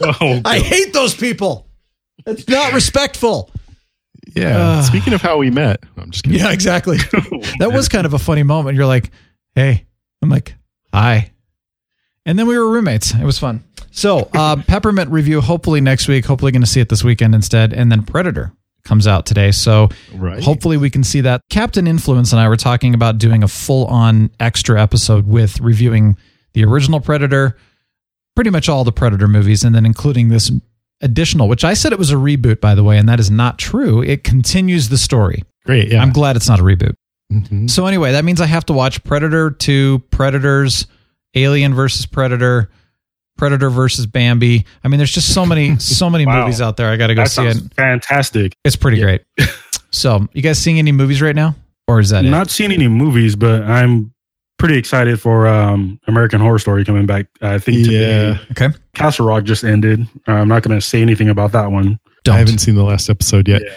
Oh, 0.06 0.40
I 0.44 0.58
hate 0.58 0.92
those 0.92 1.14
people. 1.14 1.66
It's 2.26 2.46
not 2.46 2.74
respectful. 2.74 3.50
Yeah. 4.36 4.58
Uh, 4.58 4.82
Speaking 4.82 5.14
of 5.14 5.22
how 5.22 5.38
we 5.38 5.50
met, 5.50 5.82
I'm 5.96 6.10
just 6.10 6.24
kidding. 6.24 6.38
Yeah, 6.40 6.52
exactly. 6.52 6.98
that 7.58 7.70
was 7.72 7.88
kind 7.88 8.04
of 8.04 8.12
a 8.12 8.18
funny 8.18 8.42
moment. 8.42 8.76
You're 8.76 8.84
like, 8.86 9.10
hey, 9.54 9.86
I'm 10.20 10.28
like, 10.28 10.56
hi. 10.92 11.32
And 12.26 12.38
then 12.38 12.46
we 12.46 12.58
were 12.58 12.68
roommates. 12.70 13.14
It 13.14 13.24
was 13.24 13.38
fun. 13.38 13.64
So, 13.92 14.28
uh, 14.34 14.56
Peppermint 14.66 15.10
review 15.10 15.40
hopefully 15.40 15.80
next 15.80 16.08
week. 16.08 16.26
Hopefully, 16.26 16.52
going 16.52 16.60
to 16.62 16.66
see 16.68 16.80
it 16.80 16.88
this 16.90 17.04
weekend 17.04 17.34
instead. 17.34 17.72
And 17.72 17.90
then 17.90 18.02
Predator 18.02 18.52
comes 18.84 19.06
out 19.06 19.26
today. 19.26 19.50
So, 19.50 19.88
Right. 20.14 20.42
hopefully, 20.42 20.76
we 20.76 20.90
can 20.90 21.02
see 21.04 21.20
that. 21.22 21.40
Captain 21.50 21.86
Influence 21.86 22.32
and 22.32 22.40
I 22.40 22.48
were 22.48 22.56
talking 22.56 22.94
about 22.94 23.18
doing 23.18 23.42
a 23.42 23.48
full 23.48 23.86
on 23.86 24.30
extra 24.40 24.80
episode 24.80 25.26
with 25.26 25.60
reviewing 25.60 26.16
the 26.52 26.64
original 26.64 27.00
Predator, 27.00 27.56
pretty 28.36 28.50
much 28.50 28.68
all 28.68 28.84
the 28.84 28.92
Predator 28.92 29.26
movies, 29.28 29.64
and 29.64 29.74
then 29.74 29.84
including 29.86 30.28
this 30.28 30.50
additional, 31.00 31.48
which 31.48 31.64
I 31.64 31.74
said 31.74 31.92
it 31.92 31.98
was 31.98 32.10
a 32.12 32.16
reboot, 32.16 32.60
by 32.60 32.74
the 32.74 32.84
way, 32.84 32.96
and 32.98 33.08
that 33.08 33.18
is 33.20 33.30
not 33.30 33.58
true. 33.58 34.02
It 34.02 34.24
continues 34.24 34.88
the 34.88 34.98
story. 34.98 35.42
Great. 35.66 35.90
Yeah. 35.90 36.00
I'm 36.02 36.12
glad 36.12 36.36
it's 36.36 36.48
not 36.48 36.60
a 36.60 36.62
reboot. 36.62 36.94
Mhm. 37.32 37.68
So 37.70 37.86
anyway, 37.86 38.12
that 38.12 38.24
means 38.24 38.40
I 38.40 38.46
have 38.46 38.64
to 38.66 38.72
watch 38.72 39.02
Predator 39.04 39.50
2, 39.50 40.02
Predators, 40.10 40.86
Alien 41.34 41.74
versus 41.74 42.06
Predator, 42.06 42.70
Predator 43.36 43.70
versus 43.70 44.06
Bambi. 44.06 44.64
I 44.84 44.88
mean, 44.88 44.98
there's 44.98 45.12
just 45.12 45.32
so 45.34 45.44
many, 45.46 45.78
so 45.78 46.08
many 46.08 46.24
Wow. 46.26 46.40
movies 46.42 46.60
out 46.60 46.76
there. 46.76 46.88
I 46.90 46.96
got 46.96 47.08
to 47.08 47.14
go 47.14 47.22
that 47.22 47.30
see 47.30 47.46
it. 47.46 47.56
fantastic. 47.74 48.54
It's 48.64 48.76
pretty 48.76 49.00
great. 49.00 49.22
So, 49.90 50.26
you 50.32 50.42
guys 50.42 50.58
seeing 50.58 50.80
any 50.80 50.90
movies 50.90 51.22
right 51.22 51.36
now, 51.36 51.54
or 51.86 52.00
is 52.00 52.08
that 52.10 52.24
it? 52.24 52.28
Not 52.28 52.50
seen 52.50 52.72
any 52.72 52.88
movies, 52.88 53.36
but 53.36 53.62
I'm 53.62 54.12
pretty 54.58 54.76
excited 54.76 55.20
for 55.20 55.46
um, 55.46 56.00
American 56.08 56.40
Horror 56.40 56.58
Story 56.58 56.84
coming 56.84 57.06
back. 57.06 57.26
I 57.40 57.60
think 57.60 57.84
today. 57.84 58.30
Yeah. 58.30 58.38
Okay, 58.50 58.70
Castle 58.96 59.24
Rock 59.28 59.44
just 59.44 59.62
ended. 59.62 60.04
I'm 60.26 60.48
not 60.48 60.64
going 60.64 60.76
to 60.76 60.84
say 60.84 61.00
anything 61.00 61.28
about 61.28 61.52
that 61.52 61.70
one. 61.70 62.00
don't. 62.24 62.34
I 62.34 62.38
haven't 62.40 62.58
seen 62.58 62.74
the 62.74 62.82
last 62.82 63.08
episode 63.08 63.46
yet. 63.46 63.62
Yeah. 63.64 63.76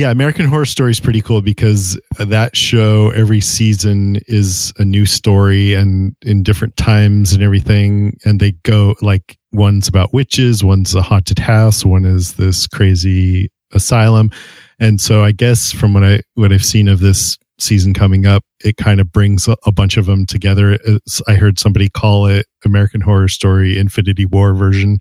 Yeah, 0.00 0.10
American 0.10 0.46
Horror 0.46 0.64
Story 0.64 0.92
is 0.92 0.98
pretty 0.98 1.20
cool 1.20 1.42
because 1.42 2.00
that 2.18 2.56
show 2.56 3.10
every 3.10 3.42
season 3.42 4.18
is 4.28 4.72
a 4.78 4.84
new 4.86 5.04
story 5.04 5.74
and 5.74 6.16
in 6.22 6.42
different 6.42 6.74
times 6.78 7.34
and 7.34 7.42
everything. 7.42 8.18
And 8.24 8.40
they 8.40 8.52
go 8.62 8.94
like 9.02 9.36
one's 9.52 9.88
about 9.88 10.14
witches, 10.14 10.64
one's 10.64 10.94
a 10.94 11.02
haunted 11.02 11.38
house, 11.38 11.84
one 11.84 12.06
is 12.06 12.32
this 12.36 12.66
crazy 12.66 13.50
asylum. 13.72 14.30
And 14.78 15.02
so 15.02 15.22
I 15.22 15.32
guess 15.32 15.70
from 15.70 15.92
what 15.92 16.02
I 16.02 16.22
what 16.32 16.50
I've 16.50 16.64
seen 16.64 16.88
of 16.88 17.00
this 17.00 17.36
season 17.58 17.92
coming 17.92 18.24
up, 18.24 18.42
it 18.64 18.78
kind 18.78 19.00
of 19.00 19.12
brings 19.12 19.48
a, 19.48 19.56
a 19.66 19.70
bunch 19.70 19.98
of 19.98 20.06
them 20.06 20.24
together. 20.24 20.78
It's, 20.82 21.20
I 21.28 21.34
heard 21.34 21.58
somebody 21.58 21.90
call 21.90 22.24
it 22.24 22.46
American 22.64 23.02
Horror 23.02 23.28
Story 23.28 23.76
Infinity 23.76 24.24
War 24.24 24.54
version. 24.54 25.00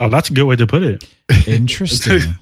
Oh, 0.00 0.08
that's 0.08 0.30
a 0.30 0.32
good 0.32 0.46
way 0.46 0.56
to 0.56 0.66
put 0.66 0.82
it. 0.82 1.08
Interesting. 1.46 2.34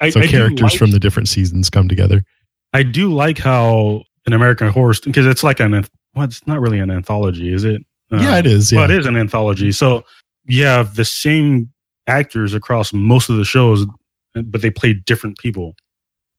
I, 0.00 0.10
So 0.10 0.20
I 0.20 0.26
characters 0.26 0.62
like- 0.62 0.78
from 0.78 0.90
the 0.90 0.98
different 1.00 1.28
seasons 1.28 1.70
come 1.70 1.88
together. 1.88 2.24
I 2.72 2.82
do 2.82 3.12
like 3.12 3.38
how 3.38 4.02
an 4.26 4.32
American 4.32 4.68
Horror 4.68 4.94
because 5.04 5.26
it's 5.26 5.42
like 5.42 5.60
an 5.60 5.72
well, 6.14 6.24
it's 6.24 6.46
not 6.46 6.60
really 6.60 6.78
an 6.78 6.90
anthology, 6.90 7.52
is 7.52 7.64
it? 7.64 7.82
Uh, 8.12 8.16
yeah, 8.18 8.38
it 8.38 8.46
is. 8.46 8.72
Yeah. 8.72 8.80
Well, 8.80 8.90
it 8.90 8.98
is 8.98 9.06
an 9.06 9.16
anthology. 9.16 9.72
So 9.72 10.04
you 10.46 10.64
have 10.64 10.94
the 10.96 11.04
same 11.04 11.70
actors 12.06 12.54
across 12.54 12.92
most 12.92 13.28
of 13.30 13.36
the 13.36 13.44
shows, 13.44 13.86
but 14.34 14.62
they 14.62 14.70
play 14.70 14.92
different 14.92 15.38
people, 15.38 15.74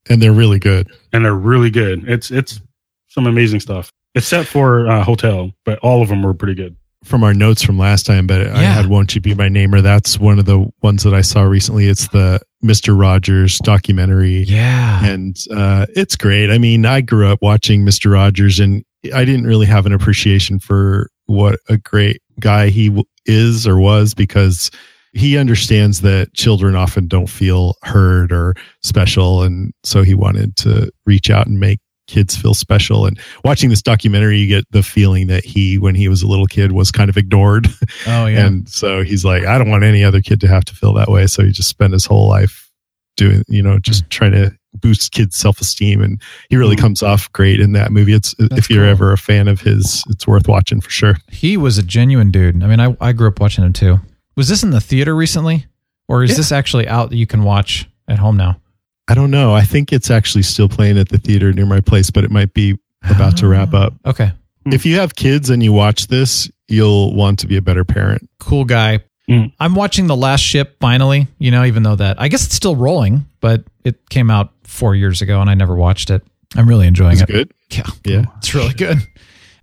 and 0.09 0.21
they're 0.21 0.31
really 0.33 0.59
good. 0.59 0.89
and 1.13 1.25
they're 1.25 1.33
really 1.33 1.69
good. 1.69 2.07
It's 2.07 2.29
it's 2.31 2.61
some 3.07 3.25
amazing 3.27 3.59
stuff, 3.61 3.91
except 4.15 4.47
for 4.47 4.87
uh, 4.87 5.03
Hotel, 5.03 5.51
but 5.65 5.79
all 5.79 6.01
of 6.01 6.09
them 6.09 6.21
were 6.23 6.33
pretty 6.33 6.55
good. 6.55 6.75
From 7.07 7.23
our 7.23 7.33
notes 7.33 7.63
from 7.63 7.79
last 7.79 8.05
time, 8.05 8.27
but 8.27 8.47
I 8.47 8.63
had 8.63 8.87
Won't 8.87 9.15
You 9.15 9.21
Be 9.21 9.33
My 9.33 9.47
Neighbor. 9.47 9.81
That's 9.81 10.19
one 10.19 10.39
of 10.39 10.45
the 10.45 10.69
ones 10.83 11.03
that 11.03 11.13
I 11.13 11.21
saw 11.21 11.43
recently. 11.43 11.87
It's 11.87 12.09
the 12.09 12.41
Mr. 12.61 12.99
Rogers 12.99 13.59
documentary. 13.59 14.43
yeah. 14.43 15.05
And 15.05 15.37
uh, 15.55 15.85
it's 15.95 16.17
great. 16.17 16.49
I 16.51 16.57
mean, 16.57 16.85
I 16.85 16.99
grew 16.99 17.27
up 17.27 17.39
watching 17.41 17.85
Mr. 17.85 18.11
Rogers 18.11 18.59
and 18.59 18.83
I 19.13 19.23
didn't 19.23 19.45
really 19.47 19.67
have 19.67 19.85
an 19.85 19.93
appreciation 19.93 20.59
for 20.59 21.09
what 21.27 21.59
a 21.69 21.77
great 21.77 22.21
guy 22.41 22.67
he 22.67 22.89
w- 22.89 23.05
is 23.25 23.65
or 23.65 23.77
was 23.79 24.13
because 24.13 24.69
he 25.13 25.37
understands 25.37 26.01
that 26.01 26.33
children 26.33 26.75
often 26.75 27.07
don't 27.07 27.29
feel 27.29 27.75
heard 27.83 28.33
or 28.33 28.53
special. 28.83 29.43
And 29.43 29.71
so 29.83 30.03
he 30.03 30.13
wanted 30.13 30.57
to 30.57 30.91
reach 31.05 31.29
out 31.29 31.47
and 31.47 31.57
make 31.57 31.79
kids 32.07 32.35
feel 32.35 32.53
special. 32.53 33.05
And 33.05 33.19
watching 33.43 33.69
this 33.69 33.81
documentary, 33.81 34.39
you 34.39 34.47
get 34.47 34.65
the 34.71 34.81
feeling 34.83 35.27
that 35.27 35.43
he, 35.45 35.77
when 35.77 35.93
he 35.95 36.07
was 36.07 36.21
a 36.23 36.27
little 36.27 36.47
kid, 36.47 36.71
was 36.71 36.91
kind 36.91 37.09
of 37.09 37.17
ignored. 37.17 37.67
Oh 38.07 38.25
yeah. 38.25 38.45
And 38.45 38.67
so 38.69 39.03
he's 39.03 39.25
like, 39.25 39.43
I 39.45 39.57
don't 39.57 39.69
want 39.69 39.83
any 39.83 40.03
other 40.03 40.21
kid 40.21 40.39
to 40.41 40.47
have 40.47 40.63
to 40.65 40.75
feel 40.75 40.93
that 40.93 41.09
way. 41.09 41.27
So 41.27 41.43
he 41.43 41.51
just 41.51 41.69
spent 41.69 41.93
his 41.93 42.05
whole 42.05 42.27
life 42.29 42.71
doing, 43.17 43.43
you 43.47 43.61
know, 43.61 43.79
just 43.79 44.05
Mm. 44.05 44.09
trying 44.09 44.31
to 44.33 44.55
boost 44.75 45.11
kids' 45.11 45.35
self 45.37 45.59
esteem. 45.59 46.01
And 46.01 46.21
he 46.49 46.55
really 46.55 46.75
Mm. 46.75 46.79
comes 46.81 47.03
off 47.03 47.31
great 47.33 47.59
in 47.59 47.73
that 47.73 47.91
movie. 47.91 48.13
It's 48.13 48.33
That's 48.37 48.57
if 48.57 48.69
you're 48.69 48.83
cool. 48.85 48.91
ever 48.91 49.11
a 49.11 49.17
fan 49.17 49.47
of 49.47 49.61
his, 49.61 50.03
it's 50.09 50.27
worth 50.27 50.47
watching 50.47 50.79
for 50.81 50.89
sure. 50.89 51.17
he 51.31 51.57
was 51.57 51.77
a 51.77 51.83
genuine 51.83 52.31
dude. 52.31 52.63
I 52.63 52.67
mean, 52.67 52.79
I, 52.79 52.95
I 53.01 53.11
grew 53.13 53.27
up 53.27 53.39
watching 53.39 53.63
him 53.65 53.73
too. 53.73 53.99
Was 54.35 54.47
this 54.47 54.63
in 54.63 54.69
the 54.69 54.79
theater 54.81 55.15
recently, 55.15 55.65
or 56.07 56.23
is 56.23 56.31
Yeah. 56.31 56.37
this 56.37 56.51
actually 56.51 56.87
out 56.87 57.09
that 57.09 57.17
you 57.17 57.25
can 57.27 57.43
watch 57.43 57.89
at 58.07 58.19
home 58.19 58.37
now? 58.37 58.59
I 59.07 59.13
don't 59.15 59.31
know. 59.31 59.53
I 59.53 59.61
think 59.63 59.93
it's 59.93 60.11
actually 60.11 60.43
still 60.43 60.67
playing 60.69 60.97
at 60.97 61.09
the 61.09 61.17
theater 61.17 61.53
near 61.53 61.65
my 61.65 61.79
place, 61.81 62.09
but 62.11 62.23
it 62.23 62.31
might 62.31 62.53
be 62.53 62.77
about 63.09 63.37
to 63.37 63.47
wrap 63.47 63.73
up. 63.73 63.93
Okay. 64.05 64.31
Hmm. 64.65 64.73
If 64.73 64.85
you 64.85 64.95
have 64.97 65.15
kids 65.15 65.49
and 65.49 65.63
you 65.63 65.71
watch 65.73 66.07
this, 66.07 66.49
you'll 66.67 67.13
want 67.15 67.39
to 67.39 67.47
be 67.47 67.55
a 67.57 67.61
better 67.61 67.85
parent. 67.85 68.29
cool 68.39 68.65
guy. 68.65 68.99
Mm. 69.29 69.51
I'm 69.59 69.75
watching 69.75 70.07
The 70.07 70.15
Last 70.15 70.39
Ship 70.41 70.75
finally, 70.79 71.27
you 71.37 71.51
know, 71.51 71.65
even 71.65 71.83
though 71.83 71.95
that 71.97 72.19
I 72.19 72.27
guess 72.29 72.45
it's 72.45 72.55
still 72.55 72.75
rolling, 72.77 73.25
but 73.41 73.63
it 73.83 74.09
came 74.09 74.29
out 74.31 74.51
four 74.63 74.95
years 74.95 75.21
ago 75.21 75.41
and 75.41 75.49
I 75.49 75.53
never 75.53 75.75
watched 75.75 76.09
it. 76.09 76.23
I'm 76.55 76.67
really 76.67 76.87
enjoying 76.87 77.13
It's 77.13 77.21
it. 77.23 77.27
good. 77.27 77.51
Yeah. 77.69 77.83
Yeah. 78.05 78.25
It's 78.37 78.53
really 78.55 78.73
good. 78.73 78.97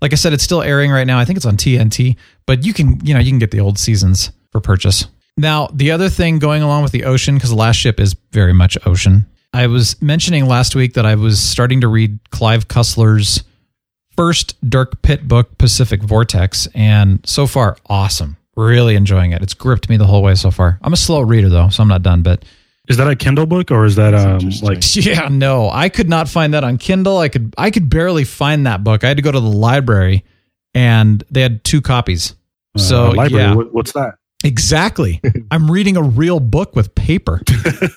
Like 0.02 0.12
I 0.12 0.16
said, 0.16 0.34
it's 0.34 0.44
still 0.44 0.60
airing 0.60 0.90
right 0.90 1.06
now. 1.06 1.18
I 1.18 1.24
think 1.24 1.38
it's 1.38 1.46
on 1.46 1.56
TNT, 1.56 2.16
but 2.46 2.62
you 2.64 2.74
can, 2.74 3.00
you 3.06 3.14
know, 3.14 3.20
you 3.20 3.30
can 3.30 3.38
get 3.38 3.50
the 3.52 3.60
old 3.60 3.78
seasons 3.78 4.32
for 4.52 4.60
purchase. 4.60 5.06
Now, 5.38 5.68
the 5.72 5.90
other 5.92 6.10
thing 6.10 6.38
going 6.38 6.62
along 6.62 6.82
with 6.82 6.92
the 6.92 7.04
ocean, 7.04 7.34
because 7.36 7.48
The 7.50 7.56
Last 7.56 7.76
Ship 7.76 7.98
is 7.98 8.14
very 8.32 8.52
much 8.52 8.76
ocean. 8.86 9.24
I 9.54 9.68
was 9.68 10.00
mentioning 10.02 10.46
last 10.46 10.74
week 10.74 10.94
that 10.94 11.06
I 11.06 11.14
was 11.14 11.40
starting 11.40 11.80
to 11.82 11.88
read 11.88 12.18
Clive 12.30 12.66
Cussler's 12.66 13.44
first 14.16 14.56
Dirk 14.68 15.00
Pitt 15.02 15.28
book, 15.28 15.56
Pacific 15.58 16.02
Vortex, 16.02 16.66
and 16.74 17.20
so 17.24 17.46
far, 17.46 17.76
awesome. 17.86 18.36
Really 18.56 18.96
enjoying 18.96 19.32
it. 19.32 19.42
It's 19.42 19.54
gripped 19.54 19.88
me 19.88 19.96
the 19.96 20.06
whole 20.06 20.22
way 20.22 20.34
so 20.34 20.50
far. 20.50 20.78
I'm 20.82 20.92
a 20.92 20.96
slow 20.96 21.20
reader 21.20 21.48
though, 21.48 21.68
so 21.68 21.82
I'm 21.82 21.88
not 21.88 22.02
done, 22.02 22.22
but 22.22 22.44
Is 22.88 22.96
that 22.96 23.08
a 23.08 23.16
Kindle 23.16 23.46
book 23.46 23.70
or 23.70 23.84
is 23.84 23.96
that 23.96 24.12
um, 24.14 24.40
like 24.62 24.82
yeah, 24.96 25.28
no, 25.30 25.70
I 25.70 25.88
could 25.88 26.08
not 26.08 26.28
find 26.28 26.54
that 26.54 26.64
on 26.64 26.76
Kindle. 26.78 27.18
I 27.18 27.28
could 27.28 27.54
I 27.56 27.70
could 27.70 27.88
barely 27.88 28.24
find 28.24 28.66
that 28.66 28.82
book. 28.84 29.04
I 29.04 29.08
had 29.08 29.16
to 29.18 29.22
go 29.22 29.32
to 29.32 29.40
the 29.40 29.46
library 29.46 30.24
and 30.74 31.22
they 31.30 31.40
had 31.42 31.62
two 31.64 31.80
copies. 31.80 32.34
Uh, 32.76 32.80
So 32.80 33.10
library. 33.10 33.44
yeah, 33.44 33.54
what's 33.54 33.92
that? 33.92 34.16
Exactly. 34.44 35.20
I'm 35.50 35.68
reading 35.70 35.96
a 35.96 36.02
real 36.02 36.38
book 36.40 36.76
with 36.76 36.94
paper. 36.94 37.40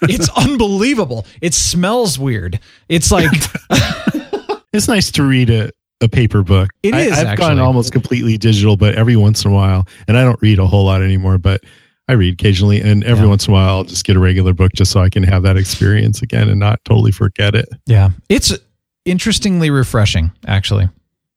it's 0.03 0.29
unbelievable. 0.37 1.25
It 1.41 1.53
smells 1.53 2.17
weird. 2.17 2.59
It's 2.89 3.11
like 3.11 3.29
It's 4.73 4.87
nice 4.87 5.11
to 5.11 5.23
read 5.23 5.49
a, 5.49 5.71
a 6.01 6.09
paper 6.09 6.43
book. 6.43 6.69
It 6.83 6.93
is. 6.93 7.17
I, 7.17 7.31
I've 7.31 7.37
gone 7.37 7.57
almost 7.59 7.91
completely 7.91 8.37
digital, 8.37 8.77
but 8.77 8.95
every 8.95 9.15
once 9.15 9.43
in 9.45 9.51
a 9.51 9.53
while, 9.53 9.87
and 10.07 10.17
I 10.17 10.23
don't 10.23 10.39
read 10.41 10.59
a 10.59 10.67
whole 10.67 10.85
lot 10.85 11.01
anymore, 11.01 11.37
but 11.37 11.63
I 12.07 12.13
read 12.13 12.33
occasionally. 12.33 12.81
And 12.81 13.03
every 13.03 13.23
Yeah. 13.23 13.29
once 13.29 13.47
in 13.47 13.51
a 13.51 13.55
while, 13.55 13.69
I'll 13.69 13.83
just 13.85 14.03
get 14.05 14.15
a 14.15 14.19
regular 14.19 14.53
book 14.53 14.71
just 14.73 14.91
so 14.91 14.99
I 15.01 15.09
can 15.09 15.23
have 15.23 15.43
that 15.43 15.57
experience 15.57 16.21
again 16.21 16.49
and 16.49 16.59
not 16.59 16.83
totally 16.85 17.11
forget 17.11 17.55
it. 17.55 17.67
yeah, 17.85 18.09
it's 18.29 18.53
interestingly 19.05 19.69
refreshing 19.69 20.31
actually. 20.47 20.89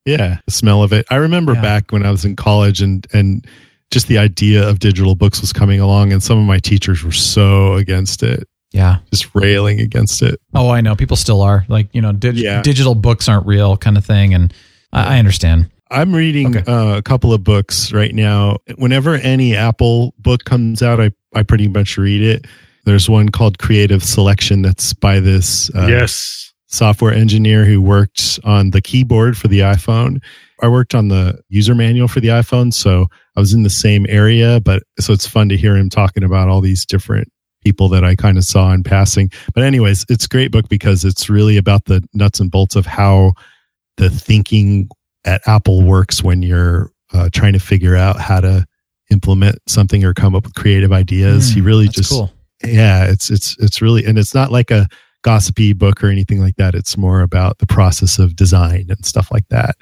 Yeah, 0.05 0.39
the 0.47 0.51
smell 0.51 0.83
of 0.83 0.93
it. 0.93 1.07
I 1.11 1.17
remember 1.17 1.53
Yeah. 1.55 1.63
back 1.63 1.93
when 1.93 2.05
I 2.05 2.11
was 2.11 2.25
in 2.25 2.35
college 2.37 2.83
and 2.83 3.07
and 3.13 3.47
just 3.91 4.07
the 4.09 4.18
idea 4.18 4.68
of 4.68 4.78
digital 4.78 5.14
books 5.14 5.41
was 5.41 5.53
coming 5.53 5.80
along, 5.80 6.12
and 6.12 6.22
some 6.22 6.38
of 6.38 6.45
my 6.45 6.59
teachers 6.59 7.03
were 7.03 7.12
so 7.12 7.74
against 7.74 8.22
it, 8.22 8.47
Yeah. 8.72 8.99
just 9.12 9.28
railing 9.34 9.80
against 9.80 10.22
it. 10.22 10.41
Oh, 10.55 10.70
I 10.70 10.80
know. 10.80 10.95
People 10.97 11.16
still 11.16 11.43
are 11.43 11.64
like 11.68 11.88
you 11.93 12.01
know, 12.01 12.12
dig- 12.12 12.36
Yeah. 12.36 12.62
digital 12.62 12.95
books 12.95 13.28
aren't 13.28 13.47
real 13.47 13.76
kind 13.76 13.97
of 13.97 14.05
thing, 14.05 14.32
and 14.34 14.53
I, 14.93 15.16
I 15.16 15.18
understand. 15.18 15.70
I'm 15.93 16.14
reading 16.14 16.57
Okay. 16.57 16.70
uh, 16.72 16.97
a 16.99 17.03
couple 17.03 17.32
of 17.32 17.43
books 17.43 17.93
right 17.93 18.14
now. 18.14 18.59
Whenever 18.76 19.14
any 19.16 19.57
Apple 19.57 20.14
book 20.20 20.45
comes 20.45 20.82
out, 20.82 21.01
I, 21.01 21.11
I 21.34 21.43
pretty 21.43 21.66
much 21.66 21.99
read 21.99 22.22
it. 22.22 22.47
There's 22.84 23.11
one 23.11 23.28
called 23.30 23.59
Creative 23.59 24.03
Selection 24.03 24.62
that's 24.62 24.95
by 24.95 25.18
this 25.18 25.68
uh, 25.74 25.88
yes. 25.88 26.53
software 26.66 27.12
engineer 27.12 27.64
who 27.64 27.82
worked 27.82 28.38
on 28.45 28.70
the 28.70 28.80
keyboard 28.80 29.36
for 29.36 29.49
the 29.49 29.61
iPhone. 29.61 30.20
I 30.63 30.69
worked 30.69 30.95
on 30.95 31.09
the 31.09 31.41
user 31.49 31.75
manual 31.75 32.09
for 32.09 32.21
the 32.21 32.29
iPhone, 32.29 32.73
so 32.73 33.07
I 33.37 33.41
was 33.41 33.53
in 33.53 33.63
the 33.63 33.71
same 33.71 34.07
area, 34.09 34.61
but 34.61 34.83
so 34.99 35.13
it's 35.13 35.27
fun 35.27 35.49
to 35.49 35.57
hear 35.57 35.77
him 35.77 35.89
talking 35.89 36.23
about 36.23 36.49
all 36.49 36.61
these 36.61 36.85
different 36.85 37.31
people 37.65 37.89
that 37.89 38.05
I 38.05 38.15
kind 38.15 38.39
of 38.39 38.45
saw 38.45 38.73
in 38.73 38.83
passing. 38.83 39.31
But 39.55 39.65
anyways, 39.65 40.07
it's 40.09 40.25
a 40.25 40.29
great 40.29 40.51
book 40.51 40.69
because 40.69 41.05
it's 41.05 41.29
really 41.29 41.57
about 41.57 41.85
the 41.87 42.03
nuts 42.15 42.41
and 42.41 42.51
bolts 42.51 42.77
of 42.77 42.87
how 42.87 43.33
the 43.97 44.11
thinking 44.11 44.89
at 45.25 45.47
Apple 45.47 45.83
works 45.83 46.23
when 46.23 46.43
you're 46.43 46.91
uh, 47.13 47.29
trying 47.33 47.53
to 47.53 47.59
figure 47.59 47.97
out 47.97 48.19
how 48.19 48.41
to 48.41 48.67
implement 49.11 49.59
something 49.67 50.05
or 50.05 50.15
come 50.15 50.35
up 50.35 50.45
with 50.45 50.55
creative 50.55 50.93
ideas. 50.93 51.51
Mm, 51.51 51.55
he 51.55 51.61
really 51.61 51.89
just 51.89 52.11
cool. 52.11 52.33
yeah, 52.65 53.05
it's 53.05 53.31
it's 53.31 53.57
it's 53.59 53.83
really 53.83 54.05
and 54.05 54.19
it's 54.19 54.35
not 54.35 54.51
like 54.53 54.71
a 54.71 54.89
gossipy 55.23 55.73
book 55.73 56.03
or 56.03 56.09
anything 56.09 56.41
like 56.41 56.57
that. 56.57 56.75
It's 56.75 56.97
more 56.97 57.21
about 57.21 57.59
the 57.59 57.67
process 57.67 58.19
of 58.19 58.37
design 58.37 58.87
and 58.89 59.05
stuff 59.05 59.31
like 59.31 59.49
that. 59.49 59.77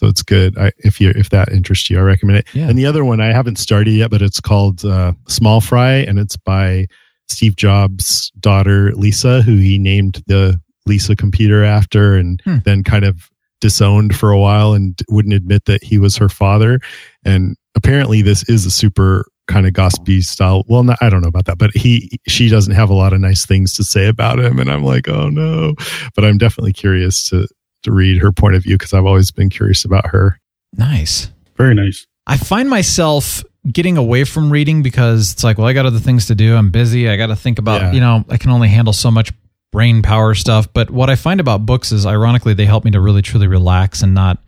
So 0.00 0.06
it's 0.06 0.22
good. 0.22 0.56
I, 0.56 0.72
if 0.78 0.98
you 0.98 1.10
if 1.14 1.28
that 1.28 1.50
interests 1.52 1.90
you, 1.90 1.98
I 1.98 2.00
recommend 2.00 2.38
it. 2.38 2.46
Yeah. 2.54 2.68
And 2.70 2.78
the 2.78 2.86
other 2.86 3.04
one 3.04 3.20
I 3.20 3.32
haven't 3.34 3.56
started 3.56 3.90
yet, 3.92 4.10
but 4.10 4.22
it's 4.22 4.40
called 4.40 4.82
uh, 4.82 5.12
Small 5.28 5.60
Fry, 5.60 5.92
and 5.96 6.18
it's 6.18 6.38
by 6.38 6.86
Steve 7.28 7.54
Jobs' 7.56 8.30
daughter 8.40 8.92
Lisa, 8.94 9.42
who 9.42 9.56
he 9.58 9.76
named 9.76 10.22
the 10.26 10.58
Lisa 10.86 11.14
computer 11.14 11.62
after, 11.64 12.14
and 12.16 12.40
Hmm. 12.44 12.56
then 12.64 12.82
kind 12.82 13.04
of 13.04 13.28
disowned 13.60 14.16
for 14.16 14.30
a 14.30 14.38
while 14.38 14.72
and 14.72 14.98
wouldn't 15.10 15.34
admit 15.34 15.66
that 15.66 15.84
he 15.84 15.98
was 15.98 16.16
her 16.16 16.30
father. 16.30 16.80
And 17.26 17.56
apparently, 17.74 18.22
this 18.22 18.42
is 18.48 18.64
a 18.64 18.70
super 18.70 19.26
kind 19.48 19.66
of 19.66 19.74
gossipy 19.74 20.22
style. 20.22 20.64
Well, 20.66 20.82
not, 20.82 20.96
I 21.02 21.10
don't 21.10 21.20
know 21.20 21.28
about 21.28 21.44
that, 21.44 21.58
but 21.58 21.72
he 21.76 22.18
she 22.26 22.48
doesn't 22.48 22.72
have 22.74 22.88
a 22.88 22.94
lot 22.94 23.12
of 23.12 23.20
nice 23.20 23.44
things 23.44 23.74
to 23.74 23.84
say 23.84 24.06
about 24.08 24.38
him, 24.40 24.58
and 24.58 24.70
I'm 24.72 24.82
like, 24.82 25.08
oh 25.08 25.28
no. 25.28 25.74
But 26.16 26.24
I'm 26.24 26.38
definitely 26.38 26.72
curious 26.72 27.28
to 27.28 27.46
to 27.82 27.92
read 27.92 28.20
her 28.22 28.32
point 28.32 28.54
of 28.54 28.62
view 28.62 28.76
because 28.76 28.92
I've 28.92 29.06
always 29.06 29.30
been 29.30 29.48
curious 29.50 29.84
about 29.84 30.06
her. 30.08 30.38
Nice. 30.76 31.30
Very 31.56 31.74
nice. 31.74 32.06
I 32.26 32.36
find 32.36 32.68
myself 32.70 33.42
getting 33.70 33.96
away 33.96 34.24
from 34.24 34.50
reading 34.50 34.82
because 34.82 35.32
it's 35.32 35.44
like, 35.44 35.58
well, 35.58 35.66
I 35.66 35.72
got 35.72 35.86
other 35.86 35.98
things 35.98 36.26
to 36.26 36.34
do. 36.34 36.56
I'm 36.56 36.70
busy. 36.70 37.08
I 37.08 37.16
got 37.16 37.26
to 37.26 37.36
think 37.36 37.58
about, 37.58 37.80
Yeah. 37.82 37.92
you 37.92 38.00
know, 38.00 38.24
I 38.28 38.36
can 38.36 38.50
only 38.50 38.68
handle 38.68 38.92
so 38.92 39.10
much 39.10 39.32
brain 39.72 40.02
power 40.02 40.34
stuff. 40.34 40.72
But 40.72 40.90
what 40.90 41.10
I 41.10 41.16
find 41.16 41.40
about 41.40 41.66
books 41.66 41.92
is, 41.92 42.06
ironically, 42.06 42.54
they 42.54 42.66
help 42.66 42.84
me 42.84 42.90
to 42.92 43.00
really 43.00 43.22
truly 43.22 43.46
relax 43.46 44.02
and 44.02 44.14
not 44.14 44.38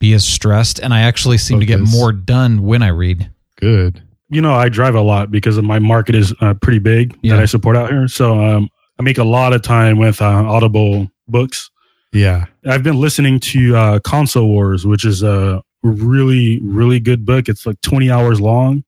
be 0.00 0.12
as 0.14 0.24
stressed. 0.26 0.80
And 0.80 0.92
I 0.92 1.02
actually 1.02 1.38
seem 1.38 1.60
to 1.60 1.66
get 1.66 1.80
more 1.80 2.12
done 2.12 2.62
when 2.64 2.82
I 2.82 2.88
read. 2.88 3.30
Good. 3.60 4.02
You 4.28 4.40
know, 4.40 4.54
I 4.54 4.68
drive 4.68 4.94
a 4.94 5.00
lot 5.02 5.30
because 5.30 5.56
of 5.58 5.64
my 5.64 5.78
market 5.78 6.14
is 6.14 6.34
uh, 6.40 6.54
pretty 6.54 6.78
big 6.80 7.16
Yeah. 7.22 7.36
that 7.36 7.42
I 7.42 7.46
support 7.46 7.76
out 7.76 7.90
here. 7.90 8.08
So 8.08 8.42
um, 8.42 8.68
I 8.98 9.02
make 9.02 9.18
a 9.18 9.24
lot 9.24 9.52
of 9.52 9.62
time 9.62 9.98
with 9.98 10.20
uh, 10.20 10.24
Audible 10.26 11.08
books. 11.28 11.70
Yeah. 12.12 12.46
I've 12.66 12.82
been 12.82 13.00
listening 13.00 13.40
to 13.40 13.76
uh, 13.76 13.98
Console 14.00 14.48
Wars, 14.48 14.86
which 14.86 15.04
is 15.04 15.22
a 15.22 15.62
really, 15.82 16.60
really 16.62 17.00
good 17.00 17.24
book. 17.24 17.48
It's 17.48 17.66
like 17.66 17.80
20 17.80 18.10
hours 18.10 18.40
long, 18.40 18.84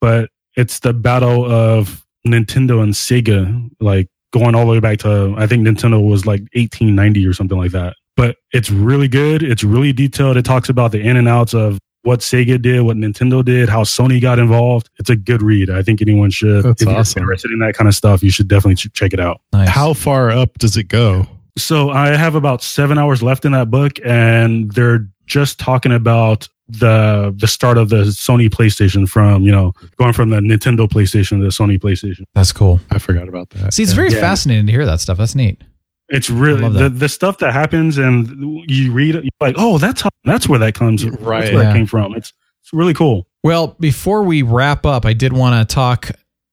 but 0.00 0.30
it's 0.56 0.80
the 0.80 0.92
battle 0.92 1.50
of 1.50 2.04
Nintendo 2.26 2.82
and 2.82 2.92
Sega, 2.92 3.70
like 3.80 4.08
going 4.32 4.54
all 4.54 4.66
the 4.66 4.72
way 4.72 4.80
back 4.80 4.98
to, 4.98 5.34
I 5.38 5.46
think 5.46 5.66
Nintendo 5.66 6.04
was 6.04 6.26
like 6.26 6.40
1890 6.54 7.26
or 7.26 7.32
something 7.32 7.58
like 7.58 7.72
that. 7.72 7.94
But 8.16 8.36
it's 8.52 8.70
really 8.70 9.08
good. 9.08 9.42
It's 9.42 9.62
really 9.62 9.92
detailed. 9.92 10.36
It 10.36 10.44
talks 10.44 10.68
about 10.68 10.92
the 10.92 11.00
in 11.00 11.16
and 11.16 11.28
outs 11.28 11.54
of 11.54 11.78
what 12.02 12.20
Sega 12.20 12.60
did, 12.60 12.80
what 12.82 12.96
Nintendo 12.96 13.44
did, 13.44 13.68
how 13.68 13.82
Sony 13.82 14.20
got 14.20 14.38
involved. 14.38 14.88
It's 14.98 15.10
a 15.10 15.16
good 15.16 15.42
read. 15.42 15.70
I 15.70 15.82
think 15.82 16.00
anyone 16.00 16.30
should. 16.30 16.64
That's 16.64 16.80
if 16.80 16.88
you're 16.88 16.96
awesome. 16.96 17.22
interested 17.22 17.50
in 17.50 17.58
that 17.58 17.74
kind 17.74 17.88
of 17.88 17.94
stuff, 17.94 18.22
you 18.22 18.30
should 18.30 18.48
definitely 18.48 18.76
check 18.76 19.12
it 19.12 19.20
out. 19.20 19.40
Nice. 19.52 19.68
How 19.68 19.92
far 19.92 20.30
up 20.30 20.54
does 20.58 20.76
it 20.76 20.84
go? 20.84 21.26
So 21.58 21.90
I 21.90 22.08
have 22.16 22.34
about 22.34 22.62
seven 22.62 22.98
hours 22.98 23.22
left 23.22 23.44
in 23.44 23.52
that 23.52 23.70
book, 23.70 23.98
and 24.04 24.70
they're 24.72 25.08
just 25.26 25.58
talking 25.58 25.92
about 25.92 26.48
the 26.68 27.32
the 27.38 27.46
start 27.46 27.78
of 27.78 27.88
the 27.90 28.02
Sony 28.06 28.48
PlayStation 28.50 29.08
from 29.08 29.42
you 29.42 29.52
know 29.52 29.72
going 29.96 30.12
from 30.12 30.30
the 30.30 30.38
Nintendo 30.40 30.88
PlayStation 30.88 31.38
to 31.38 31.44
the 31.44 31.48
Sony 31.50 31.78
PlayStation. 31.80 32.24
That's 32.34 32.52
cool. 32.52 32.80
I 32.90 32.98
forgot 32.98 33.28
about 33.28 33.50
that. 33.50 33.72
See, 33.72 33.82
it's 33.82 33.92
very 33.92 34.12
Yeah. 34.12 34.20
fascinating 34.20 34.66
to 34.66 34.72
hear 34.72 34.84
that 34.86 35.00
stuff. 35.00 35.18
That's 35.18 35.34
neat. 35.34 35.62
It's 36.08 36.30
really 36.30 36.68
the, 36.68 36.88
the 36.88 37.08
stuff 37.08 37.38
that 37.38 37.52
happens, 37.52 37.98
and 37.98 38.28
you 38.70 38.92
read 38.92 39.16
it, 39.16 39.24
you're 39.24 39.30
like, 39.40 39.56
oh, 39.58 39.78
that's 39.78 40.02
how 40.02 40.10
that's 40.24 40.48
where 40.48 40.58
that 40.58 40.74
comes 40.74 41.04
Right. 41.04 41.40
That's 41.40 41.52
where 41.54 41.62
Yeah. 41.64 41.70
it 41.70 41.74
came 41.74 41.86
from. 41.86 42.14
It's 42.14 42.32
it's 42.62 42.72
really 42.72 42.94
cool. 42.94 43.26
Well, 43.44 43.76
before 43.80 44.24
we 44.24 44.42
wrap 44.42 44.84
up, 44.84 45.06
I 45.06 45.12
did 45.14 45.32
want 45.32 45.68
to 45.68 45.72
talk 45.74 46.10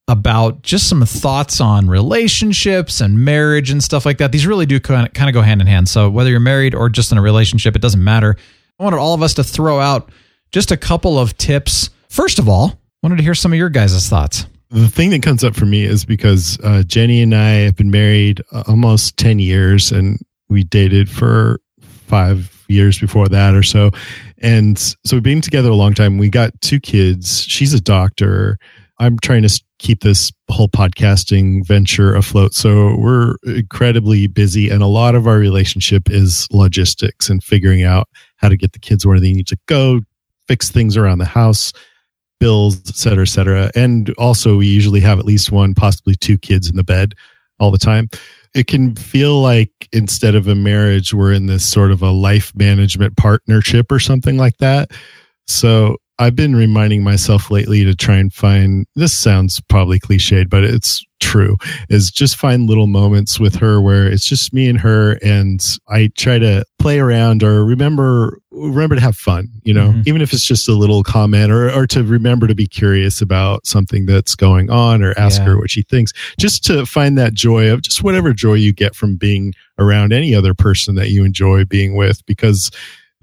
about 0.08 0.62
just 0.62 0.90
some 0.90 1.06
thoughts 1.06 1.62
on 1.62 1.88
relationships 1.88 3.00
and 3.00 3.24
marriage 3.24 3.70
and 3.70 3.84
stuff 3.84 4.06
like 4.06 4.18
that. 4.18 4.32
These 4.32 4.46
really 4.46 4.66
do 4.66 4.80
kind 4.80 5.08
of, 5.08 5.14
kind 5.14 5.30
of 5.30 5.34
go 5.34 5.42
hand 5.42 5.62
in 5.62 5.68
hand. 5.68 5.88
So 5.88 6.10
whether 6.10 6.30
you're 6.30 6.40
married 6.40 6.76
or 6.76 6.90
just 6.90 7.12
in 7.12 7.18
a 7.18 7.22
relationship, 7.22 7.76
it 7.76 7.82
doesn't 7.82 8.04
matter. 8.04 8.36
I 8.80 8.84
wanted 8.84 8.98
all 8.98 9.14
of 9.14 9.22
us 9.22 9.34
to 9.36 9.44
throw 9.44 9.80
out 9.80 10.10
just 10.52 10.72
a 10.72 10.78
couple 10.78 11.18
of 11.18 11.38
tips. 11.38 11.90
First 12.10 12.38
of 12.38 12.50
all, 12.50 12.70
I 12.70 12.78
wanted 13.02 13.18
to 13.18 13.24
hear 13.24 13.36
some 13.36 13.54
of 13.54 13.58
your 13.58 13.70
guys' 13.70 14.10
thoughts. 14.10 14.46
the 14.70 14.90
thing 14.90 15.12
that 15.12 15.24
comes 15.24 15.44
up 15.44 15.56
for 15.56 15.66
me 15.66 15.84
is 15.84 16.04
because 16.04 16.60
uh, 16.64 16.84
Jenny 16.84 17.22
and 17.22 17.34
I 17.34 17.52
have 17.62 17.76
been 17.76 17.92
married 17.92 18.42
uh, 18.52 18.64
almost 18.68 19.18
10 19.18 19.40
years 19.40 19.92
and 19.92 20.20
we 20.50 20.64
dated 20.64 21.10
for 21.10 21.62
five 21.82 22.66
years 22.68 23.00
before 23.00 23.30
that 23.30 23.56
or 23.56 23.64
so. 23.64 23.92
And 24.40 24.78
so 24.78 24.96
we've 25.14 25.24
been 25.24 25.42
together 25.42 25.70
a 25.70 25.76
long 25.76 25.94
time. 25.94 26.18
We 26.18 26.30
got 26.30 26.60
two 26.62 26.80
kids. 26.80 27.44
She's 27.44 27.74
a 27.74 27.80
doctor. 27.80 28.58
I'm 29.00 29.18
trying 29.20 29.44
to 29.44 29.50
keep 29.84 30.02
this 30.02 30.32
whole 30.50 30.70
podcasting 30.70 31.64
venture 31.68 32.16
afloat. 32.16 32.54
So 32.54 32.96
we're 32.96 33.36
incredibly 33.44 34.26
busy. 34.28 34.70
And 34.70 34.82
a 34.82 34.88
lot 34.88 35.14
of 35.14 35.28
our 35.28 35.38
relationship 35.38 36.10
is 36.10 36.48
logistics 36.52 37.30
and 37.30 37.44
figuring 37.44 37.84
out 37.84 38.08
how 38.38 38.50
to 38.50 38.58
get 38.58 38.72
the 38.72 38.80
kids 38.80 39.06
where 39.06 39.20
they 39.20 39.34
need 39.34 39.48
to 39.48 39.58
go, 39.68 40.00
fix 40.48 40.72
things 40.72 40.98
around 40.98 41.20
the 41.20 41.26
house 41.26 41.74
bills, 42.40 42.78
et 42.90 42.96
cetera, 42.96 43.22
et 43.22 43.28
cetera. 43.28 43.72
And 43.74 44.10
also, 44.18 44.58
we 44.58 44.68
usually 44.68 45.00
have 45.00 45.18
at 45.18 45.24
least 45.24 45.54
one, 45.54 45.74
possibly 45.74 46.16
two 46.16 46.38
kids 46.38 46.70
in 46.70 46.76
the 46.76 46.84
bed 46.84 47.14
all 47.58 47.72
the 47.72 47.78
time. 47.78 48.10
It 48.54 48.68
can 48.68 48.96
feel 48.96 49.42
like 49.42 49.72
instead 49.94 50.36
of 50.36 50.48
a 50.50 50.56
marriage, 50.56 51.14
we're 51.14 51.32
in 51.32 51.46
this 51.46 51.64
sort 51.64 51.92
of 51.92 52.02
a 52.02 52.12
life 52.12 52.52
management 52.54 53.16
partnership 53.16 53.90
or 53.92 54.00
something 54.00 54.36
like 54.36 54.58
that. 54.58 54.92
So 55.48 55.98
I've 56.20 56.36
been 56.36 56.56
reminding 56.56 57.04
myself 57.04 57.50
lately 57.50 57.84
to 57.84 57.96
try 57.96 58.18
and 58.18 58.32
find 58.32 58.86
this 58.96 59.14
sounds 59.14 59.60
probably 59.62 60.00
cliched, 60.00 60.50
but 60.50 60.64
it's 60.64 61.04
true 61.20 61.56
is 61.90 62.12
just 62.12 62.36
find 62.36 62.68
little 62.70 62.86
moments 62.86 63.40
with 63.40 63.56
her 63.56 63.80
where 63.80 64.06
it's 64.06 64.26
just 64.28 64.54
me 64.54 64.68
and 64.68 64.78
her 64.80 65.14
and 65.24 65.66
I 65.88 66.12
try 66.18 66.38
to 66.38 66.66
play 66.80 67.00
around 67.00 67.44
or 67.44 67.64
remember 67.64 68.40
remember 68.52 68.96
to 68.96 69.02
have 69.02 69.16
fun, 69.16 69.48
you 69.64 69.74
know, 69.74 69.92
Mhm. 69.94 70.04
even 70.06 70.22
if 70.22 70.34
it's 70.34 70.46
just 70.46 70.68
a 70.68 70.74
little 70.74 71.02
comment 71.02 71.50
or 71.52 71.72
or 71.72 71.88
to 71.88 72.04
remember 72.04 72.46
to 72.48 72.54
be 72.54 72.68
curious 72.68 73.22
about 73.22 73.66
something 73.66 74.06
that's 74.06 74.36
going 74.36 74.70
on 74.70 75.02
or 75.02 75.14
ask 75.18 75.40
Yeah. 75.40 75.46
her 75.46 75.58
what 75.58 75.72
she 75.72 75.82
thinks. 75.84 76.12
Just 76.38 76.64
to 76.66 76.86
find 76.86 77.18
that 77.18 77.34
joy 77.34 77.72
of 77.72 77.82
just 77.82 78.04
whatever 78.04 78.34
joy 78.34 78.56
you 78.56 78.74
get 78.74 78.94
from 78.94 79.16
being 79.16 79.54
around 79.80 80.12
any 80.14 80.36
other 80.36 80.54
person 80.54 80.96
that 80.96 81.10
you 81.10 81.24
enjoy 81.24 81.64
being 81.66 81.96
with 81.96 82.24
because 82.28 82.70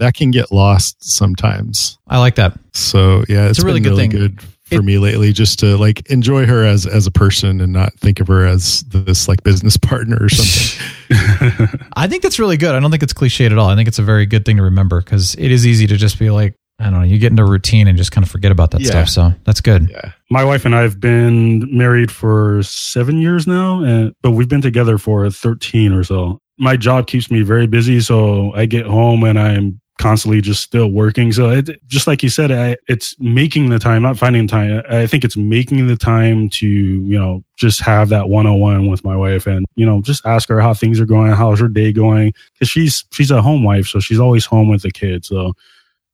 that 0.01 0.15
can 0.15 0.31
get 0.31 0.51
lost 0.53 0.97
sometimes. 1.03 1.99
I 2.09 2.19
like 2.19 2.35
that. 2.35 2.53
So 2.75 3.25
yeah, 3.29 3.45
It's 3.47 3.59
it's, 3.59 3.59
a 3.61 3.67
really 3.67 3.81
been 3.81 3.93
good 3.95 3.99
really 3.99 4.09
thing. 4.09 4.11
good 4.11 4.41
for 4.65 4.75
It- 4.77 4.83
me 4.85 4.99
lately, 4.99 5.33
just 5.33 5.59
to 5.61 5.77
like 5.77 6.09
enjoy 6.11 6.47
her 6.47 6.65
as 6.65 6.87
as 6.87 7.07
a 7.07 7.11
person 7.11 7.61
and 7.61 7.73
not 7.73 7.93
think 7.95 8.21
of 8.21 8.27
her 8.29 8.45
as 8.47 8.83
this 8.89 9.29
like 9.29 9.43
business 9.43 9.77
partner 9.91 10.19
or 10.21 10.29
something. 10.29 10.87
I 11.97 12.07
think 12.07 12.23
that's 12.23 12.39
really 12.39 12.57
good. 12.57 12.75
I 12.75 12.81
don't 12.81 12.91
think 12.91 13.03
it's 13.03 13.13
cliched 13.13 13.47
at 13.51 13.59
all. 13.59 13.69
I 13.69 13.77
think 13.77 13.89
it's 13.89 13.99
a 13.99 14.03
very 14.03 14.27
good 14.27 14.45
thing 14.45 14.57
to 14.59 14.63
remember 14.63 15.01
because 15.01 15.35
it 15.37 15.51
is 15.51 15.67
easy 15.67 15.87
to 15.87 15.97
just 15.97 16.19
be 16.19 16.31
like, 16.31 16.55
I 16.79 16.85
don't 16.85 16.93
know, 16.95 17.03
you 17.03 17.19
get 17.19 17.31
into 17.31 17.43
a 17.43 17.51
routine 17.51 17.89
and 17.89 17.99
just 17.99 18.13
kind 18.13 18.25
of 18.25 18.31
forget 18.31 18.53
about 18.53 18.71
that 18.71 18.81
Yeah. 18.81 18.91
stuff. 19.05 19.09
So 19.09 19.35
that's 19.45 19.61
good. 19.61 19.91
yeah. 19.91 20.13
My 20.31 20.45
wife 20.45 20.65
and 20.65 20.75
I 20.75 20.81
have 20.83 20.99
been 21.01 21.67
married 21.77 22.11
for 22.11 22.63
seven 22.63 23.19
years 23.19 23.47
now, 23.47 23.83
and 23.83 24.15
but 24.23 24.31
we've 24.31 24.49
been 24.49 24.63
together 24.63 24.97
for 24.99 25.29
13 25.31 25.93
or 25.93 26.05
so. 26.05 26.39
My 26.59 26.77
job 26.77 27.07
keeps 27.07 27.31
me 27.31 27.43
very 27.43 27.67
busy, 27.67 28.01
so 28.01 28.53
I 28.55 28.67
get 28.67 28.87
home 28.87 29.25
and 29.25 29.39
I'm 29.39 29.81
constantly 30.01 30.41
just 30.41 30.63
still 30.63 30.91
working. 30.91 31.31
So 31.31 31.51
it, 31.51 31.87
just 31.87 32.07
like 32.07 32.23
you 32.23 32.31
said, 32.31 32.51
I, 32.51 32.79
it's 32.89 33.15
making 33.21 33.69
the 33.69 33.79
time, 33.79 34.01
not 34.01 34.19
finding 34.19 34.49
time. 34.49 34.83
I 34.89 35.07
think 35.07 35.25
it's 35.25 35.37
making 35.37 35.87
the 35.89 35.97
time 35.97 36.49
to, 36.51 36.67
you 36.67 37.19
know, 37.19 37.45
just 37.57 37.83
have 37.83 38.09
that 38.09 38.31
one 38.31 38.47
on 38.47 38.59
one 38.59 38.89
with 38.89 39.05
my 39.05 39.15
wife 39.15 39.47
and, 39.47 39.67
you 39.77 39.85
know, 39.85 40.01
just 40.01 40.25
ask 40.25 40.49
her 40.49 40.59
how 40.59 40.73
things 40.73 40.99
are 41.01 41.07
going, 41.07 41.33
how's 41.33 41.61
her 41.61 41.69
day 41.69 41.93
going. 41.93 42.33
Cause 42.59 42.71
she's, 42.71 43.05
she's 43.13 43.31
a 43.31 43.43
home 43.43 43.63
wife. 43.63 43.87
So 43.87 44.01
she's 44.01 44.19
always 44.19 44.47
home 44.47 44.71
with 44.71 44.81
the 44.81 44.91
kids. 44.91 45.29
So 45.29 45.53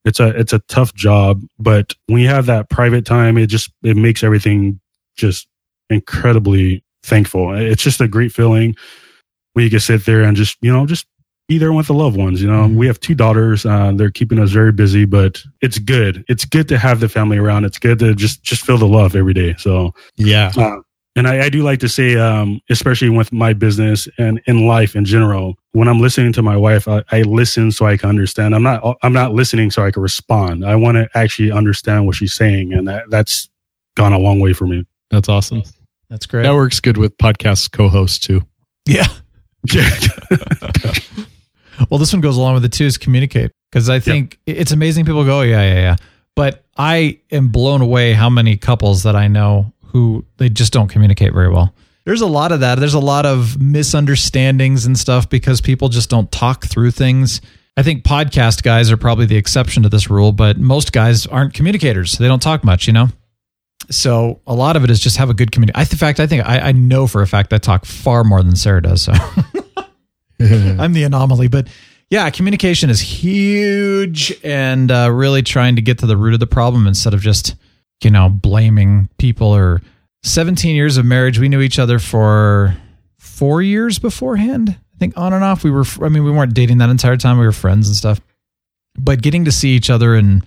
it's 0.04 0.18
a, 0.18 0.36
it's 0.36 0.52
a 0.52 0.58
tough 0.66 0.92
job, 0.94 1.42
but 1.58 1.94
when 2.06 2.20
you 2.20 2.28
have 2.28 2.46
that 2.46 2.68
private 2.68 3.04
time, 3.04 3.38
it 3.38 3.46
just, 3.46 3.70
it 3.84 3.96
makes 3.96 4.24
everything 4.24 4.80
just 5.14 5.46
incredibly 5.90 6.82
thankful. 7.04 7.54
It's 7.54 7.84
just 7.84 8.00
a 8.00 8.08
great 8.08 8.32
feeling 8.32 8.74
when 9.52 9.64
you 9.64 9.70
can 9.70 9.78
sit 9.78 10.04
there 10.04 10.22
and 10.22 10.36
just, 10.36 10.58
you 10.60 10.72
know, 10.72 10.86
just 10.86 11.06
be 11.48 11.58
there 11.58 11.72
with 11.72 11.86
the 11.86 11.94
loved 11.94 12.16
ones. 12.16 12.42
You 12.42 12.48
know, 12.48 12.64
Mhm. 12.66 12.74
we 12.74 12.86
have 12.86 12.98
two 13.00 13.14
daughters. 13.14 13.64
Uh, 13.64 13.92
they're 13.94 14.10
keeping 14.10 14.38
us 14.38 14.50
very 14.50 14.72
busy, 14.72 15.04
but 15.04 15.40
it's 15.62 15.78
good. 15.78 16.24
It's 16.28 16.44
good 16.44 16.66
to 16.68 16.78
have 16.78 17.00
the 17.00 17.08
family 17.08 17.38
around. 17.38 17.64
It's 17.64 17.78
good 17.78 17.98
to 18.00 18.14
just, 18.14 18.42
just 18.42 18.64
feel 18.66 18.78
the 18.78 18.88
love 18.88 19.14
every 19.14 19.34
day. 19.34 19.54
So, 19.58 19.92
Yeah. 20.16 20.50
uh, 20.56 20.78
and 21.14 21.28
I, 21.28 21.44
I 21.44 21.48
do 21.48 21.62
like 21.62 21.78
to 21.80 21.88
say, 21.88 22.16
um, 22.16 22.60
especially 22.68 23.10
with 23.10 23.32
my 23.32 23.52
business 23.52 24.08
and 24.18 24.40
in 24.46 24.66
life 24.66 24.96
in 24.96 25.04
general, 25.04 25.54
when 25.72 25.86
I'm 25.88 26.00
listening 26.00 26.32
to 26.34 26.42
my 26.42 26.56
wife, 26.56 26.88
I, 26.88 27.02
I 27.12 27.22
listen 27.22 27.70
so 27.70 27.86
I 27.86 27.96
can 27.96 28.08
understand. 28.08 28.54
I'm 28.54 28.62
not, 28.64 28.96
I'm 29.02 29.12
not 29.12 29.32
listening 29.32 29.70
so 29.70 29.84
I 29.84 29.90
can 29.92 30.02
respond. 30.02 30.64
I 30.64 30.74
want 30.74 30.96
to 30.96 31.08
actually 31.14 31.52
understand 31.52 32.06
what 32.06 32.16
she's 32.16 32.34
saying, 32.34 32.72
and 32.74 32.88
that, 32.88 33.04
that's 33.08 33.48
gone 33.96 34.12
a 34.12 34.18
long 34.18 34.40
way 34.40 34.52
for 34.52 34.66
me. 34.66 34.84
That's 35.10 35.28
awesome. 35.28 35.62
That's 36.10 36.26
great. 36.26 36.42
That 36.42 36.54
works 36.54 36.80
good 36.80 36.96
with 36.98 37.16
podcast 37.18 37.70
co-hosts 37.72 38.18
too. 38.18 38.42
Yeah. 38.86 39.06
yeah. 39.72 39.88
Well, 41.90 41.98
this 41.98 42.12
one 42.12 42.20
goes 42.20 42.36
along 42.36 42.54
with 42.54 42.64
it 42.64 42.72
too 42.72 42.84
is 42.84 42.98
communicate 42.98 43.50
because 43.70 43.88
I 43.88 44.00
think 44.00 44.38
it's 44.46 44.72
amazing 44.72 45.04
people 45.04 45.24
go, 45.24 45.40
oh, 45.40 45.42
yeah, 45.42 45.62
yeah, 45.62 45.80
yeah. 45.80 45.96
But 46.34 46.64
I 46.76 47.20
am 47.30 47.48
blown 47.48 47.80
away 47.80 48.12
how 48.12 48.30
many 48.30 48.56
couples 48.56 49.02
that 49.04 49.16
I 49.16 49.28
know 49.28 49.72
who 49.86 50.24
they 50.36 50.48
just 50.48 50.72
don't 50.72 50.88
communicate 50.88 51.32
very 51.32 51.48
well. 51.48 51.74
There's 52.04 52.20
a 52.20 52.26
lot 52.26 52.52
of 52.52 52.60
that. 52.60 52.78
There's 52.78 52.94
a 52.94 53.00
lot 53.00 53.26
of 53.26 53.60
misunderstandings 53.60 54.86
and 54.86 54.96
stuff 54.98 55.28
because 55.28 55.60
people 55.60 55.88
just 55.88 56.08
don't 56.08 56.30
talk 56.30 56.66
through 56.66 56.92
things. 56.92 57.40
I 57.76 57.82
think 57.82 58.04
podcast 58.04 58.62
guys 58.62 58.90
are 58.90 58.96
probably 58.96 59.26
the 59.26 59.36
exception 59.36 59.82
to 59.82 59.88
this 59.88 60.08
rule, 60.08 60.32
but 60.32 60.58
most 60.58 60.92
guys 60.92 61.26
aren't 61.26 61.52
communicators. 61.52 62.16
They 62.16 62.28
don't 62.28 62.40
talk 62.40 62.64
much, 62.64 62.86
you 62.86 62.92
know? 62.92 63.08
So 63.90 64.40
a 64.46 64.54
lot 64.54 64.76
of 64.76 64.84
it 64.84 64.90
is 64.90 65.00
just 65.00 65.16
have 65.16 65.30
a 65.30 65.34
good 65.34 65.52
community. 65.52 65.76
I, 65.76 65.82
in 65.82 65.86
fact, 65.88 66.20
I 66.20 66.26
think 66.26 66.46
I, 66.46 66.68
I 66.68 66.72
know 66.72 67.06
for 67.06 67.22
a 67.22 67.26
fact 67.26 67.52
I 67.52 67.58
talk 67.58 67.84
far 67.84 68.24
more 68.24 68.42
than 68.42 68.56
Sarah 68.56 68.82
does. 68.82 69.02
So 69.02 69.12
I'm 70.40 70.92
the 70.92 71.04
anomaly, 71.04 71.48
but 71.48 71.68
yeah, 72.10 72.30
communication 72.30 72.88
is 72.88 73.00
huge 73.00 74.32
and 74.44 74.90
uh, 74.90 75.10
really 75.10 75.42
trying 75.42 75.76
to 75.76 75.82
get 75.82 75.98
to 75.98 76.06
the 76.06 76.16
root 76.16 76.34
of 76.34 76.40
the 76.40 76.46
problem 76.46 76.86
instead 76.86 77.14
of 77.14 77.20
just, 77.20 77.56
you 78.02 78.10
know, 78.10 78.28
blaming 78.28 79.08
people 79.18 79.48
or 79.48 79.82
17 80.22 80.76
years 80.76 80.96
of 80.96 81.04
marriage. 81.04 81.38
We 81.38 81.48
knew 81.48 81.60
each 81.60 81.78
other 81.78 81.98
for 81.98 82.76
four 83.18 83.60
years 83.60 83.98
beforehand. 83.98 84.70
I 84.70 84.98
think 84.98 85.16
on 85.16 85.32
and 85.32 85.42
off. 85.42 85.64
We 85.64 85.70
were, 85.70 85.84
I 86.00 86.08
mean, 86.08 86.24
we 86.24 86.30
weren't 86.30 86.54
dating 86.54 86.78
that 86.78 86.90
entire 86.90 87.16
time. 87.16 87.38
We 87.38 87.46
were 87.46 87.52
friends 87.52 87.88
and 87.88 87.96
stuff, 87.96 88.20
but 88.96 89.20
getting 89.20 89.44
to 89.44 89.52
see 89.52 89.70
each 89.70 89.90
other 89.90 90.14
in 90.14 90.42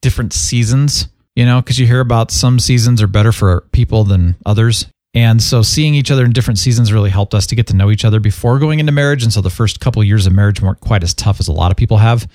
different 0.00 0.32
seasons, 0.32 1.08
you 1.34 1.44
know, 1.44 1.60
because 1.60 1.78
you 1.78 1.86
hear 1.86 2.00
about 2.00 2.30
some 2.30 2.58
seasons 2.60 3.02
are 3.02 3.06
better 3.06 3.32
for 3.32 3.62
people 3.72 4.04
than 4.04 4.36
others. 4.46 4.86
And 5.14 5.40
so 5.40 5.62
seeing 5.62 5.94
each 5.94 6.10
other 6.10 6.24
in 6.24 6.32
different 6.32 6.58
seasons 6.58 6.92
really 6.92 7.10
helped 7.10 7.34
us 7.34 7.46
to 7.46 7.54
get 7.54 7.68
to 7.68 7.76
know 7.76 7.90
each 7.90 8.04
other 8.04 8.18
before 8.18 8.58
going 8.58 8.80
into 8.80 8.90
marriage. 8.90 9.22
And 9.22 9.32
so 9.32 9.40
the 9.40 9.50
first 9.50 9.78
couple 9.78 10.02
of 10.02 10.08
years 10.08 10.26
of 10.26 10.32
marriage 10.32 10.60
weren't 10.60 10.80
quite 10.80 11.04
as 11.04 11.14
tough 11.14 11.38
as 11.38 11.46
a 11.46 11.52
lot 11.52 11.70
of 11.70 11.76
people 11.76 11.98
have. 11.98 12.28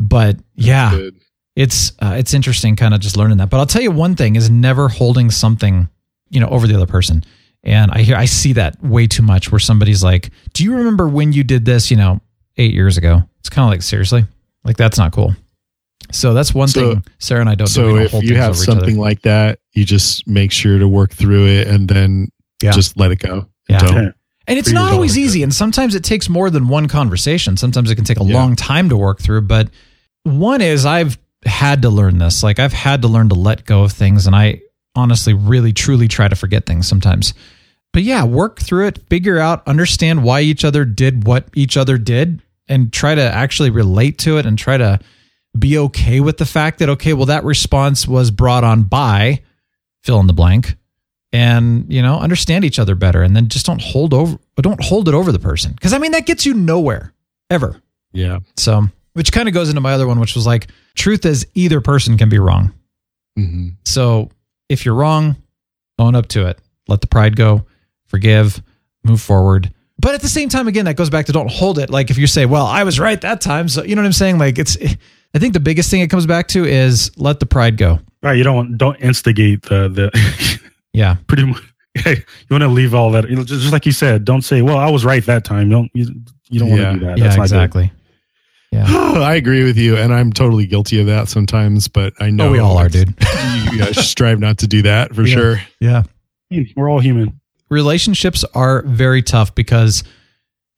But 0.00 0.38
yeah, 0.54 0.90
Good. 0.92 1.20
it's 1.54 1.92
uh, 2.00 2.14
it's 2.18 2.32
interesting 2.32 2.74
kind 2.74 2.94
of 2.94 3.00
just 3.00 3.16
learning 3.16 3.36
that. 3.38 3.50
But 3.50 3.58
I'll 3.58 3.66
tell 3.66 3.82
you 3.82 3.90
one 3.90 4.16
thing 4.16 4.36
is 4.36 4.48
never 4.48 4.88
holding 4.88 5.30
something, 5.30 5.88
you 6.30 6.40
know, 6.40 6.48
over 6.48 6.66
the 6.66 6.74
other 6.74 6.86
person. 6.86 7.22
And 7.62 7.90
I 7.90 8.00
hear 8.02 8.16
I 8.16 8.26
see 8.26 8.54
that 8.54 8.82
way 8.82 9.06
too 9.06 9.22
much 9.22 9.52
where 9.52 9.58
somebody's 9.58 10.02
like, 10.02 10.30
"Do 10.54 10.64
you 10.64 10.74
remember 10.76 11.08
when 11.08 11.32
you 11.32 11.44
did 11.44 11.64
this, 11.64 11.90
you 11.90 11.96
know, 11.96 12.20
8 12.56 12.72
years 12.72 12.96
ago?" 12.96 13.22
It's 13.40 13.48
kind 13.48 13.64
of 13.66 13.70
like 13.70 13.82
seriously? 13.82 14.24
Like 14.64 14.76
that's 14.76 14.98
not 14.98 15.12
cool. 15.12 15.34
So 16.12 16.34
that's 16.34 16.54
one 16.54 16.68
So- 16.68 16.94
thing 16.94 17.04
Sarah 17.18 17.40
and 17.40 17.50
I 17.50 17.54
don't 17.54 17.66
do. 17.66 17.72
So 17.72 17.82
don't 17.96 18.02
if 18.02 18.12
you 18.22 18.36
have 18.36 18.50
over 18.50 18.62
each 18.62 18.68
other. 18.68 18.80
something 18.80 18.98
like 18.98 19.22
that, 19.22 19.58
you 19.72 19.84
just 19.84 20.26
make 20.26 20.52
sure 20.52 20.78
to 20.78 20.86
work 20.88 21.12
through 21.12 21.46
it 21.46 21.68
and 21.68 21.88
then 21.88 22.28
Yeah. 22.62 22.72
just 22.72 22.96
let 22.98 23.10
it 23.10 23.18
go. 23.18 23.46
Yeah. 23.68 23.78
Don't- 23.80 23.94
Yeah. 24.04 24.10
And 24.48 24.58
it's 24.58 24.70
not 24.70 24.92
always 24.92 25.18
easy. 25.18 25.42
And 25.42 25.52
sometimes 25.52 25.94
it 25.96 26.04
takes 26.04 26.28
more 26.28 26.50
than 26.50 26.68
one 26.68 26.86
conversation. 26.86 27.56
Sometimes 27.56 27.90
it 27.90 27.96
can 27.96 28.04
take 28.04 28.20
a 28.20 28.24
Yeah. 28.24 28.34
long 28.34 28.54
time 28.54 28.88
to 28.90 28.96
work 28.96 29.20
through. 29.20 29.40
But 29.42 29.68
one 30.22 30.60
is 30.60 30.86
I've 30.86 31.18
had 31.44 31.82
to 31.82 31.90
learn 31.90 32.18
this. 32.18 32.42
Like 32.44 32.60
I've 32.60 32.72
had 32.72 33.02
to 33.02 33.08
learn 33.08 33.28
to 33.30 33.34
let 33.34 33.64
go 33.66 33.82
of 33.82 33.90
things. 33.92 34.26
And 34.26 34.36
I 34.36 34.60
honestly, 34.94 35.34
really, 35.34 35.72
truly 35.72 36.06
try 36.08 36.28
to 36.28 36.36
forget 36.36 36.64
things 36.64 36.86
sometimes. 36.86 37.34
But 37.92 38.02
yeah, 38.04 38.24
work 38.24 38.60
through 38.60 38.86
it, 38.86 39.00
figure 39.10 39.38
out, 39.38 39.62
understand 39.66 40.22
why 40.22 40.42
each 40.42 40.64
other 40.64 40.84
did 40.84 41.26
what 41.26 41.48
each 41.54 41.76
other 41.76 41.98
did, 41.98 42.40
and 42.68 42.92
try 42.92 43.14
to 43.14 43.22
actually 43.22 43.70
relate 43.70 44.18
to 44.18 44.38
it 44.38 44.46
and 44.46 44.58
try 44.58 44.76
to 44.76 44.98
be 45.58 45.78
okay 45.78 46.20
with 46.20 46.38
the 46.38 46.46
fact 46.46 46.78
that, 46.78 46.88
okay, 46.88 47.12
well, 47.12 47.26
that 47.26 47.44
response 47.44 48.06
was 48.06 48.30
brought 48.30 48.64
on 48.64 48.82
by 48.84 49.42
fill 50.02 50.20
in 50.20 50.26
the 50.26 50.32
blank 50.32 50.76
and 51.32 51.92
you 51.92 52.00
know 52.00 52.18
understand 52.18 52.64
each 52.64 52.78
other 52.78 52.94
better 52.94 53.22
and 53.22 53.34
then 53.34 53.48
just 53.48 53.66
don't 53.66 53.82
hold 53.82 54.14
over 54.14 54.38
don't 54.56 54.82
hold 54.82 55.08
it 55.08 55.14
over 55.14 55.32
the 55.32 55.38
person. 55.38 55.72
Because 55.72 55.92
i 55.92 55.98
mean 55.98 56.12
that 56.12 56.26
gets 56.26 56.46
you 56.46 56.54
nowhere 56.54 57.12
ever. 57.50 57.80
Yeah. 58.12 58.38
so 58.56 58.84
which 59.12 59.32
kind 59.32 59.48
of 59.48 59.54
goes 59.54 59.68
into 59.68 59.80
my 59.80 59.92
other 59.92 60.06
one 60.06 60.20
which 60.20 60.34
was 60.34 60.46
like 60.46 60.68
truth 60.94 61.26
is 61.26 61.46
either 61.54 61.80
person 61.80 62.16
can 62.16 62.28
be 62.28 62.38
wrong. 62.38 62.72
Hmm 63.36 63.68
so 63.84 64.30
if 64.68 64.84
you're 64.84 64.94
wrong 64.94 65.36
own 65.98 66.14
up 66.14 66.28
to 66.28 66.46
it. 66.46 66.58
Let 66.88 67.00
the 67.00 67.06
pride 67.06 67.36
go. 67.36 67.64
Forgive. 68.06 68.62
Move 69.02 69.20
forward. 69.20 69.72
But 69.98 70.14
at 70.14 70.20
the 70.20 70.28
same 70.28 70.48
time 70.48 70.68
again 70.68 70.84
that 70.84 70.94
goes 70.96 71.10
back 71.10 71.26
to 71.26 71.32
don't 71.32 71.50
hold 71.50 71.78
it. 71.78 71.90
Like 71.90 72.10
if 72.10 72.18
you 72.18 72.26
say 72.28 72.46
well 72.46 72.66
i 72.66 72.84
was 72.84 73.00
right 73.00 73.20
that 73.20 73.40
time 73.40 73.68
so 73.68 73.82
you 73.82 73.96
know 73.96 74.02
what 74.02 74.06
i'm 74.06 74.12
saying? 74.12 74.38
Like 74.38 74.58
it's 74.58 74.76
i 75.36 75.38
think 75.38 75.52
the 75.52 75.60
biggest 75.60 75.90
thing 75.90 76.00
it 76.00 76.08
comes 76.08 76.26
back 76.26 76.48
to 76.48 76.64
is 76.64 77.10
let 77.16 77.38
the 77.40 77.46
pride 77.46 77.76
go 77.76 77.98
Right. 78.22 78.38
You 78.38 78.44
don't, 78.44 78.76
don't 78.76 78.96
instigate 79.00 79.62
the, 79.62 79.88
the, 79.88 80.60
yeah 80.92 81.16
pretty 81.28 81.44
much. 81.44 81.62
you 82.04 82.16
want 82.50 82.62
to 82.62 82.68
leave 82.68 82.92
all 82.92 83.12
that, 83.12 83.28
you 83.30 83.36
know, 83.36 83.44
just, 83.44 83.60
just 83.60 83.72
like 83.72 83.86
you 83.86 83.92
said. 83.92 84.24
Don't 84.24 84.42
say, 84.42 84.62
"Well, 84.62 84.78
I 84.78 84.90
was 84.90 85.04
right 85.04 85.24
that 85.26 85.44
time." 85.44 85.68
You 85.68 85.72
don't. 85.76 85.90
You, 85.94 86.06
you 86.48 86.58
don't 86.60 86.70
want 86.70 86.80
to 86.82 86.92
do 86.94 87.06
that. 87.06 87.18
yeah 87.18 87.24
That's 87.24 87.36
not 87.36 87.42
good. 87.48 87.54
exactly 87.84 87.92
yeah 88.72 88.84
I 88.88 89.34
agree 89.36 89.62
with 89.62 89.76
you, 89.78 89.96
and 89.96 90.12
I'm 90.12 90.32
totally 90.32 90.66
guilty 90.66 90.98
of 91.00 91.06
that 91.06 91.28
sometimes. 91.28 91.86
But 91.86 92.14
I 92.18 92.26
oh, 92.26 92.30
know 92.30 92.48
oh 92.48 92.52
we 92.52 92.58
all 92.58 92.78
are 92.78 92.86
it's- 92.86 93.04
dude 93.04 93.14
you 93.72 93.78
guys 93.78 93.96
strive 94.08 94.40
not 94.40 94.58
to 94.58 94.66
do 94.66 94.82
that 94.82 95.14
for 95.14 95.22
Yeah. 95.22 95.34
sure. 95.34 95.60
yeah 95.78 96.02
We're 96.74 96.90
all 96.90 97.00
human. 97.00 97.38
relationships 97.70 98.44
are 98.54 98.82
very 98.82 99.22
tough 99.22 99.54
because 99.54 100.02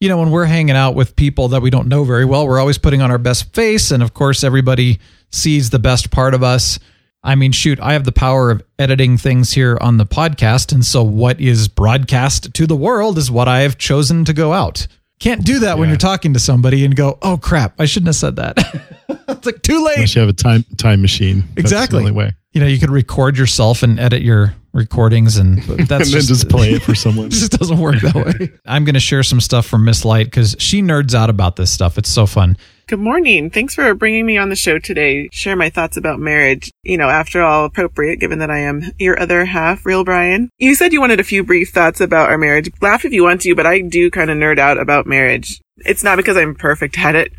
you 0.01 0.09
know 0.09 0.18
when 0.18 0.30
we're 0.30 0.44
hanging 0.44 0.76
out 0.76 0.94
with 0.94 1.16
people 1.16 1.49
that 1.49 1.62
we 1.62 1.70
don't 1.70 1.88
know 1.88 2.05
very 2.05 2.24
well 2.24 2.46
we're 2.46 2.61
always 2.61 2.78
putting 2.78 3.03
on 3.03 3.11
our 3.11 3.18
best 3.18 3.53
face 3.55 3.90
and 3.90 4.03
of 4.03 4.14
course 4.14 4.44
everybody 4.44 4.99
sees 5.30 5.70
the 5.70 5.78
best 5.78 6.11
part 6.11 6.34
of 6.34 6.42
us. 6.42 6.78
I 7.22 7.34
mean 7.34 7.53
shoot 7.53 7.80
i 7.80 7.94
have 7.94 8.05
the 8.05 8.12
power 8.12 8.51
of 8.51 8.62
editing 8.78 9.18
things 9.18 9.51
here 9.51 9.76
on 9.80 9.96
the 9.96 10.07
podcast 10.07 10.72
and 10.72 10.84
so 10.84 11.03
what 11.03 11.40
is 11.40 11.66
broadcast 11.66 12.55
to 12.55 12.66
the 12.66 12.76
world 12.76 13.18
is 13.18 13.30
what 13.30 13.49
i 13.49 13.61
have 13.61 13.76
chosen 13.76 14.24
to 14.24 14.32
go 14.32 14.53
out 14.53 14.86
can't 15.19 15.45
do 15.45 15.61
that 15.61 15.79
when 15.79 15.89
you're 15.89 15.99
talking 15.99 16.33
to 16.35 16.41
somebody 16.41 16.85
and 16.85 16.95
go 16.95 17.19
oh 17.23 17.37
crap 17.37 17.81
i 17.81 17.85
shouldn't 17.85 18.07
have 18.09 18.16
said 18.16 18.37
that 18.37 18.57
it's 19.29 19.47
like 19.47 19.62
too 19.62 19.85
late 19.85 19.97
Unless 19.97 20.14
you 20.14 20.21
have 20.21 20.29
a 20.29 20.33
time 20.33 20.64
time 20.77 21.03
machine. 21.03 21.45
Exactly. 21.57 21.99
the 21.99 22.09
only 22.09 22.12
way. 22.12 22.33
you 22.53 22.61
know 22.61 22.66
you 22.66 22.79
could 22.79 22.91
record 22.91 23.37
yourself 23.37 23.83
and 23.83 23.99
edit 23.99 24.23
your 24.23 24.55
recordings 24.73 25.37
and 25.39 25.59
that's 25.62 25.81
and 25.81 25.89
then 25.89 26.07
just 26.21 26.49
play 26.49 26.73
it 26.73 26.83
for 26.83 26.95
someone. 27.05 27.27
It 27.27 27.31
just 27.31 27.53
doesn't 27.53 27.79
work 27.79 28.01
that 28.01 28.14
way. 28.14 28.51
I'm 28.66 28.85
going 28.85 28.95
to 28.95 29.01
share 29.01 29.23
some 29.23 29.41
stuff 29.41 29.66
from 29.66 29.85
Miss 29.85 30.05
Light 30.05 30.27
because 30.27 30.55
she 30.59 30.83
nerds 30.83 31.14
out 31.14 31.31
about 31.31 31.57
this 31.57 31.71
stuff. 31.73 31.99
It's 31.99 32.11
so 32.11 32.27
fun. 32.27 32.57
Good 32.89 33.01
morning. 33.01 33.51
Thanks 33.51 33.74
for 33.74 33.95
bringing 33.95 34.24
me 34.24 34.39
on 34.39 34.49
the 34.49 34.57
show 34.57 34.78
today. 34.78 35.28
Share 35.30 35.55
my 35.55 35.68
thoughts 35.68 35.99
about 35.99 36.20
marriage. 36.20 36.72
You 36.84 36.97
know, 36.97 37.11
after 37.11 37.43
all, 37.43 37.66
appropriate 37.66 38.18
given 38.18 38.39
that 38.39 38.51
I 38.51 38.61
am 38.61 38.93
your 38.99 39.20
other 39.20 39.45
half, 39.45 39.84
real 39.84 40.05
Brian. 40.05 40.49
You 40.57 40.74
said 40.74 40.95
you 40.95 41.01
wanted 41.03 41.20
a 41.20 41.24
few 41.24 41.45
brief 41.45 41.68
thoughts 41.68 42.01
about 42.01 42.30
our 42.30 42.39
marriage. 42.39 42.70
Laugh 42.80 43.05
if 43.05 43.12
you 43.12 43.24
want 43.24 43.43
to, 43.43 43.55
but 43.55 43.66
I 43.66 43.82
do 43.82 44.11
kind 44.11 44.30
of 44.30 44.39
nerd 44.39 44.59
out 44.59 44.80
about 44.80 45.07
marriage. 45.07 45.61
It's 45.84 46.03
not 46.03 46.16
because 46.16 46.39
I'm 46.39 46.55
perfect 46.55 46.99
at 46.99 47.14
it. 47.14 47.30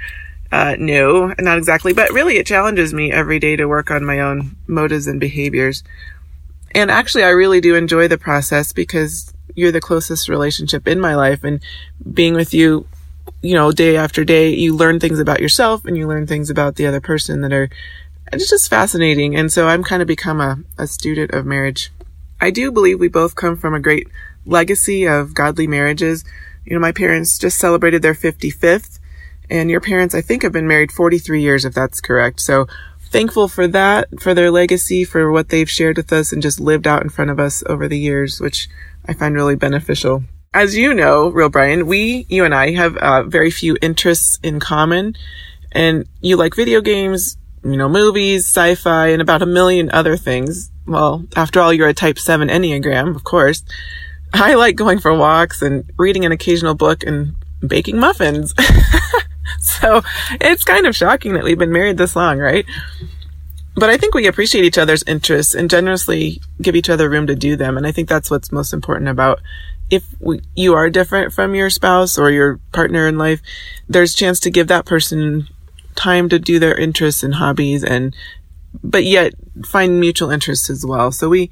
Uh, 0.52 0.76
no, 0.78 1.34
not 1.40 1.58
exactly, 1.58 1.94
but 1.94 2.12
really 2.12 2.38
it 2.38 2.46
challenges 2.46 2.94
me 2.94 3.12
every 3.12 3.40
day 3.40 3.56
to 3.56 3.66
work 3.66 3.90
on 3.90 4.06
my 4.06 4.20
own 4.20 4.56
motives 4.68 5.08
and 5.08 5.20
behaviors. 5.20 5.84
And 6.76 6.92
actually, 6.92 7.24
I 7.24 7.30
really 7.30 7.60
do 7.60 7.74
enjoy 7.74 8.08
the 8.08 8.20
process 8.20 8.72
because 8.72 9.34
you're 9.56 9.72
the 9.72 9.82
closest 9.82 10.30
relationship 10.30 10.88
in 10.88 11.00
my 11.00 11.16
life 11.16 11.44
and 11.44 11.60
being 12.14 12.36
with 12.36 12.54
you, 12.54 12.86
you 13.42 13.56
know, 13.56 13.72
day 13.72 13.98
after 13.98 14.24
day, 14.24 14.50
you 14.50 14.76
learn 14.76 15.00
things 15.00 15.20
about 15.20 15.40
yourself 15.40 15.86
and 15.86 15.98
you 15.98 16.08
learn 16.08 16.28
things 16.28 16.50
about 16.50 16.76
the 16.76 16.88
other 16.88 17.02
person 17.02 17.42
that 17.42 17.54
are 17.54 17.70
it's 18.32 18.50
just 18.50 18.70
fascinating. 18.70 19.36
And 19.36 19.52
so 19.52 19.68
I'm 19.68 19.84
kind 19.84 20.02
of 20.02 20.08
become 20.08 20.40
a, 20.40 20.60
a 20.78 20.86
student 20.86 21.32
of 21.32 21.46
marriage. 21.46 21.92
I 22.40 22.52
do 22.52 22.72
believe 22.72 23.00
we 23.00 23.08
both 23.08 23.36
come 23.36 23.58
from 23.58 23.74
a 23.74 23.80
great 23.80 24.08
legacy 24.46 25.08
of 25.08 25.34
godly 25.34 25.68
marriages. 25.68 26.24
You 26.64 26.74
know, 26.74 26.80
my 26.80 26.92
parents 26.92 27.40
just 27.40 27.58
celebrated 27.58 28.02
their 28.02 28.14
55th 28.14 29.00
and 29.50 29.72
your 29.72 29.82
parents, 29.82 30.14
I 30.14 30.22
think, 30.22 30.44
have 30.44 30.52
been 30.52 30.68
married 30.68 30.92
43 30.92 31.42
years, 31.42 31.66
if 31.66 31.74
that's 31.74 32.02
correct. 32.02 32.40
So 32.40 32.68
thankful 33.10 33.48
for 33.48 33.68
that, 33.68 34.08
for 34.20 34.34
their 34.34 34.52
legacy, 34.52 35.04
for 35.04 35.32
what 35.32 35.50
they've 35.50 35.70
shared 35.70 35.98
with 35.98 36.14
us 36.14 36.32
and 36.32 36.42
just 36.42 36.60
lived 36.60 36.88
out 36.88 37.02
in 37.02 37.10
front 37.10 37.32
of 37.32 37.40
us 37.40 37.64
over 37.66 37.88
the 37.88 37.98
years, 37.98 38.40
which 38.40 38.70
I 39.06 39.14
find 39.14 39.34
really 39.34 39.56
beneficial. 39.56 40.24
As 40.54 40.76
you 40.76 40.96
know, 40.96 41.28
Real 41.30 41.50
Brian, 41.50 41.86
we, 41.86 42.26
you 42.28 42.44
and 42.44 42.56
I 42.56 42.72
have 42.72 42.98
uh, 42.98 43.24
very 43.24 43.52
few 43.52 43.78
interests 43.84 44.40
in 44.42 44.60
common. 44.60 45.16
And 45.72 46.08
you 46.22 46.38
like 46.38 46.56
video 46.56 46.82
games, 46.82 47.38
you 47.64 47.78
know, 47.78 47.88
movies, 47.88 48.48
sci-fi, 48.48 49.10
and 49.10 49.22
about 49.22 49.44
a 49.44 49.46
million 49.46 49.92
other 49.92 50.18
things. 50.18 50.72
Well, 50.88 51.24
after 51.36 51.60
all, 51.60 51.72
you're 51.72 51.88
a 51.88 51.94
type 51.94 52.18
7 52.18 52.48
Enneagram, 52.48 53.16
of 53.16 53.24
course. 53.24 53.62
I 54.34 54.56
like 54.56 54.76
going 54.76 54.98
for 54.98 55.14
walks 55.14 55.62
and 55.62 55.92
reading 55.98 56.26
an 56.26 56.32
occasional 56.32 56.74
book 56.74 57.04
and 57.04 57.36
baking 57.66 58.00
muffins. 58.00 58.56
so 59.60 60.02
it's 60.42 60.64
kind 60.64 60.88
of 60.88 60.96
shocking 60.96 61.34
that 61.34 61.44
we've 61.44 61.60
been 61.60 61.72
married 61.72 61.98
this 61.98 62.16
long, 62.16 62.40
right? 62.40 62.66
But 63.76 63.92
I 63.92 63.98
think 63.98 64.16
we 64.16 64.26
appreciate 64.26 64.66
each 64.66 64.80
other's 64.80 65.04
interests 65.04 65.54
and 65.54 65.70
generously 65.70 66.42
give 66.60 66.76
each 66.76 66.90
other 66.90 67.08
room 67.08 67.28
to 67.28 67.36
do 67.36 67.56
them. 67.56 67.78
And 67.78 67.86
I 67.86 67.92
think 67.92 68.10
that's 68.10 68.32
what's 68.32 68.52
most 68.52 68.74
important 68.74 69.10
about 69.10 69.42
if 69.90 70.06
you 70.56 70.74
are 70.74 70.90
different 70.90 71.34
from 71.34 71.56
your 71.56 71.70
spouse 71.70 72.18
or 72.18 72.32
your 72.32 72.60
partner 72.72 73.08
in 73.08 73.18
life, 73.18 73.42
there's 73.88 74.14
chance 74.14 74.40
to 74.42 74.52
give 74.52 74.68
that 74.68 74.86
person 74.86 75.48
time 75.96 76.30
to 76.30 76.40
do 76.40 76.60
their 76.60 76.78
interests 76.78 77.24
and 77.24 77.36
hobbies 77.36 77.84
and, 77.84 78.16
but 78.84 79.04
yet 79.04 79.34
find 79.66 80.00
mutual 80.00 80.30
interests 80.30 80.70
as 80.70 80.86
well. 80.86 81.12
So 81.12 81.28
we, 81.28 81.50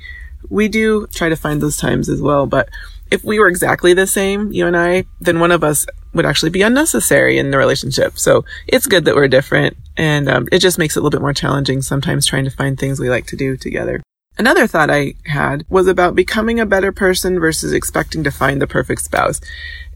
we 0.49 0.67
do 0.67 1.07
try 1.07 1.29
to 1.29 1.35
find 1.35 1.61
those 1.61 1.77
times 1.77 2.09
as 2.09 2.21
well. 2.21 2.45
But 2.45 2.69
if 3.09 3.23
we 3.23 3.39
were 3.39 3.47
exactly 3.47 3.93
the 3.93 4.07
same, 4.07 4.51
you 4.51 4.67
and 4.67 4.77
I, 4.77 5.05
then 5.19 5.39
one 5.39 5.51
of 5.51 5.63
us 5.63 5.85
would 6.13 6.25
actually 6.25 6.49
be 6.49 6.61
unnecessary 6.61 7.38
in 7.38 7.51
the 7.51 7.57
relationship. 7.57 8.17
So 8.19 8.45
it's 8.67 8.88
good 8.88 9.05
that 9.05 9.15
we're 9.15 9.27
different. 9.27 9.77
And 9.95 10.29
um, 10.29 10.47
it 10.51 10.59
just 10.59 10.77
makes 10.77 10.95
it 10.95 10.99
a 10.99 11.01
little 11.01 11.17
bit 11.17 11.21
more 11.21 11.33
challenging 11.33 11.81
sometimes 11.81 12.25
trying 12.25 12.45
to 12.45 12.51
find 12.51 12.77
things 12.77 12.99
we 12.99 13.09
like 13.09 13.27
to 13.27 13.35
do 13.35 13.57
together. 13.57 14.01
Another 14.38 14.67
thought 14.67 14.91
I 14.91 15.15
had 15.25 15.65
was 15.67 15.88
about 15.88 16.15
becoming 16.15 16.59
a 16.59 16.65
better 16.65 16.91
person 16.91 17.39
versus 17.39 17.73
expecting 17.73 18.23
to 18.23 18.31
find 18.31 18.61
the 18.61 18.67
perfect 18.67 19.01
spouse. 19.01 19.41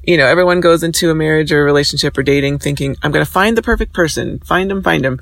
You 0.04 0.18
know, 0.18 0.26
everyone 0.26 0.62
goes 0.62 0.82
into 0.82 1.12
a 1.12 1.16
marriage 1.16 1.52
or 1.52 1.62
a 1.62 1.66
relationship 1.66 2.18
or 2.18 2.24
dating 2.24 2.58
thinking, 2.60 2.96
I'm 3.04 3.12
going 3.12 3.26
to 3.26 3.32
find 3.32 3.56
the 3.56 3.62
perfect 3.62 3.94
person, 3.94 4.40
find 4.40 4.72
him, 4.72 4.82
find 4.82 5.06
him, 5.06 5.20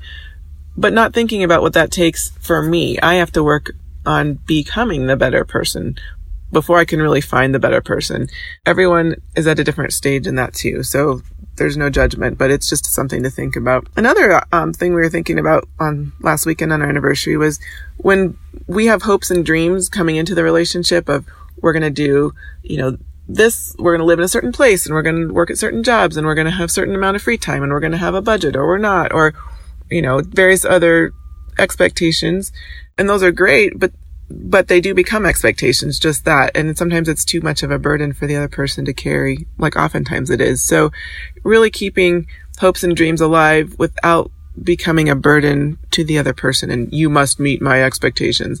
but 0.76 0.94
not 0.94 1.12
thinking 1.12 1.44
about 1.44 1.60
what 1.60 1.74
that 1.74 1.90
takes 1.90 2.30
for 2.40 2.62
me. 2.62 2.98
I 3.00 3.14
have 3.16 3.32
to 3.32 3.44
work 3.44 3.72
on 4.06 4.34
becoming 4.46 5.06
the 5.06 5.16
better 5.16 5.44
person 5.44 5.98
before 6.50 6.78
I 6.78 6.86
can 6.86 7.02
really 7.02 7.20
find 7.20 7.54
the 7.54 7.58
better 7.58 7.82
person. 7.82 8.28
Everyone 8.64 9.16
is 9.36 9.46
at 9.46 9.58
a 9.58 9.64
different 9.64 9.92
stage 9.92 10.26
in 10.26 10.36
that 10.36 10.54
too. 10.54 10.82
So 10.82 11.20
there's 11.56 11.76
no 11.76 11.90
judgment, 11.90 12.38
but 12.38 12.50
it's 12.50 12.68
just 12.68 12.86
something 12.86 13.22
to 13.22 13.30
think 13.30 13.56
about. 13.56 13.86
Another 13.96 14.42
um, 14.52 14.72
thing 14.72 14.94
we 14.94 15.00
were 15.00 15.10
thinking 15.10 15.38
about 15.38 15.68
on 15.78 16.12
last 16.20 16.46
weekend 16.46 16.72
on 16.72 16.82
our 16.82 16.88
anniversary 16.88 17.36
was 17.36 17.60
when 17.98 18.36
we 18.66 18.86
have 18.86 19.02
hopes 19.02 19.30
and 19.30 19.44
dreams 19.44 19.88
coming 19.88 20.16
into 20.16 20.34
the 20.34 20.42
relationship 20.42 21.08
of 21.08 21.26
we're 21.60 21.72
going 21.72 21.82
to 21.82 21.90
do, 21.90 22.32
you 22.62 22.78
know, 22.78 22.96
this, 23.28 23.76
we're 23.78 23.92
going 23.92 24.00
to 24.00 24.06
live 24.06 24.18
in 24.18 24.24
a 24.24 24.28
certain 24.28 24.52
place 24.52 24.86
and 24.86 24.94
we're 24.94 25.02
going 25.02 25.28
to 25.28 25.34
work 25.34 25.50
at 25.50 25.58
certain 25.58 25.82
jobs 25.82 26.16
and 26.16 26.26
we're 26.26 26.34
going 26.34 26.46
to 26.46 26.50
have 26.50 26.70
certain 26.70 26.94
amount 26.94 27.16
of 27.16 27.22
free 27.22 27.38
time 27.38 27.62
and 27.62 27.72
we're 27.72 27.80
going 27.80 27.92
to 27.92 27.98
have 27.98 28.14
a 28.14 28.22
budget 28.22 28.56
or 28.56 28.66
we're 28.66 28.78
not, 28.78 29.12
or, 29.12 29.34
you 29.90 30.02
know, 30.02 30.20
various 30.20 30.64
other 30.64 31.12
expectations. 31.58 32.52
And 32.96 33.08
those 33.08 33.22
are 33.22 33.30
great, 33.30 33.78
but 33.78 33.92
but 34.30 34.68
they 34.68 34.80
do 34.80 34.94
become 34.94 35.26
expectations, 35.26 35.98
just 35.98 36.24
that. 36.24 36.56
And 36.56 36.78
sometimes 36.78 37.08
it's 37.08 37.24
too 37.24 37.40
much 37.40 37.62
of 37.62 37.70
a 37.70 37.78
burden 37.78 38.12
for 38.12 38.26
the 38.26 38.36
other 38.36 38.48
person 38.48 38.84
to 38.84 38.92
carry, 38.92 39.46
like 39.58 39.76
oftentimes 39.76 40.30
it 40.30 40.40
is. 40.40 40.62
So 40.62 40.92
really 41.42 41.70
keeping 41.70 42.28
hopes 42.58 42.84
and 42.84 42.96
dreams 42.96 43.20
alive 43.20 43.74
without 43.78 44.30
becoming 44.62 45.08
a 45.08 45.16
burden 45.16 45.78
to 45.90 46.04
the 46.04 46.18
other 46.18 46.32
person 46.32 46.70
and 46.70 46.92
you 46.92 47.08
must 47.08 47.40
meet 47.40 47.60
my 47.60 47.82
expectations. 47.82 48.60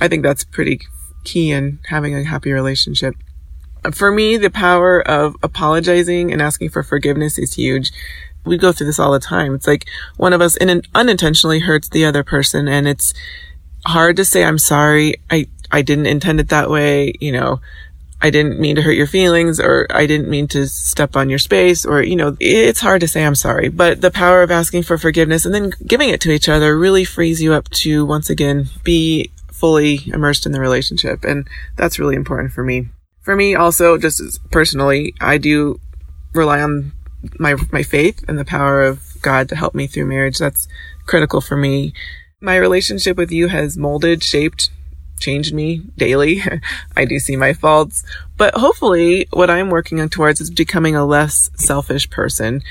I 0.00 0.08
think 0.08 0.22
that's 0.22 0.44
pretty 0.44 0.80
key 1.24 1.50
in 1.50 1.78
having 1.86 2.14
a 2.14 2.24
happy 2.24 2.52
relationship. 2.52 3.14
For 3.92 4.12
me, 4.12 4.36
the 4.36 4.50
power 4.50 5.06
of 5.06 5.36
apologizing 5.42 6.32
and 6.32 6.40
asking 6.40 6.70
for 6.70 6.82
forgiveness 6.82 7.38
is 7.38 7.54
huge. 7.54 7.90
We 8.44 8.56
go 8.56 8.72
through 8.72 8.86
this 8.86 8.98
all 8.98 9.12
the 9.12 9.20
time. 9.20 9.54
It's 9.54 9.66
like 9.66 9.86
one 10.16 10.32
of 10.32 10.40
us 10.40 10.56
in 10.56 10.82
unintentionally 10.94 11.60
hurts 11.60 11.88
the 11.88 12.04
other 12.04 12.24
person 12.24 12.66
and 12.66 12.88
it's, 12.88 13.12
hard 13.84 14.16
to 14.16 14.24
say 14.24 14.44
I'm 14.44 14.58
sorry. 14.58 15.16
I, 15.30 15.48
I 15.70 15.82
didn't 15.82 16.06
intend 16.06 16.40
it 16.40 16.48
that 16.50 16.70
way. 16.70 17.14
You 17.20 17.32
know, 17.32 17.60
I 18.22 18.30
didn't 18.30 18.60
mean 18.60 18.76
to 18.76 18.82
hurt 18.82 18.92
your 18.92 19.08
feelings 19.08 19.58
or 19.58 19.88
I 19.90 20.06
didn't 20.06 20.28
mean 20.28 20.46
to 20.48 20.68
step 20.68 21.16
on 21.16 21.28
your 21.28 21.40
space 21.40 21.84
or, 21.84 22.02
you 22.02 22.14
know, 22.14 22.36
it's 22.38 22.80
hard 22.80 23.00
to 23.00 23.08
say 23.08 23.24
I'm 23.24 23.34
sorry, 23.34 23.68
but 23.68 24.00
the 24.00 24.12
power 24.12 24.42
of 24.42 24.50
asking 24.52 24.84
for 24.84 24.96
forgiveness 24.96 25.44
and 25.44 25.52
then 25.52 25.72
giving 25.84 26.08
it 26.08 26.20
to 26.20 26.30
each 26.30 26.48
other 26.48 26.78
really 26.78 27.04
frees 27.04 27.42
you 27.42 27.52
up 27.52 27.68
to 27.70 28.06
once 28.06 28.30
again 28.30 28.68
be 28.84 29.32
fully 29.50 30.00
immersed 30.06 30.46
in 30.46 30.52
the 30.52 30.60
relationship. 30.60 31.24
And 31.24 31.48
that's 31.76 31.98
really 31.98 32.14
important 32.14 32.52
for 32.52 32.62
me. 32.62 32.88
For 33.22 33.34
me 33.34 33.56
also, 33.56 33.98
just 33.98 34.38
personally, 34.52 35.14
I 35.20 35.38
do 35.38 35.80
rely 36.32 36.60
on 36.60 36.92
my, 37.40 37.56
my 37.72 37.82
faith 37.82 38.24
and 38.28 38.38
the 38.38 38.44
power 38.44 38.82
of 38.82 39.20
God 39.20 39.48
to 39.48 39.56
help 39.56 39.74
me 39.74 39.88
through 39.88 40.06
marriage. 40.06 40.38
That's 40.38 40.68
critical 41.06 41.40
for 41.40 41.56
me 41.56 41.92
my 42.42 42.56
relationship 42.56 43.16
with 43.16 43.30
you 43.30 43.48
has 43.48 43.78
molded, 43.78 44.22
shaped, 44.22 44.70
changed 45.20 45.54
me 45.54 45.82
daily. 45.96 46.42
I 46.96 47.04
do 47.04 47.18
see 47.18 47.36
my 47.36 47.52
faults, 47.52 48.04
but 48.36 48.54
hopefully 48.54 49.28
what 49.32 49.48
I'm 49.48 49.70
working 49.70 50.00
on 50.00 50.08
towards 50.08 50.40
is 50.40 50.50
becoming 50.50 50.96
a 50.96 51.06
less 51.06 51.50
selfish 51.56 52.10
person. 52.10 52.62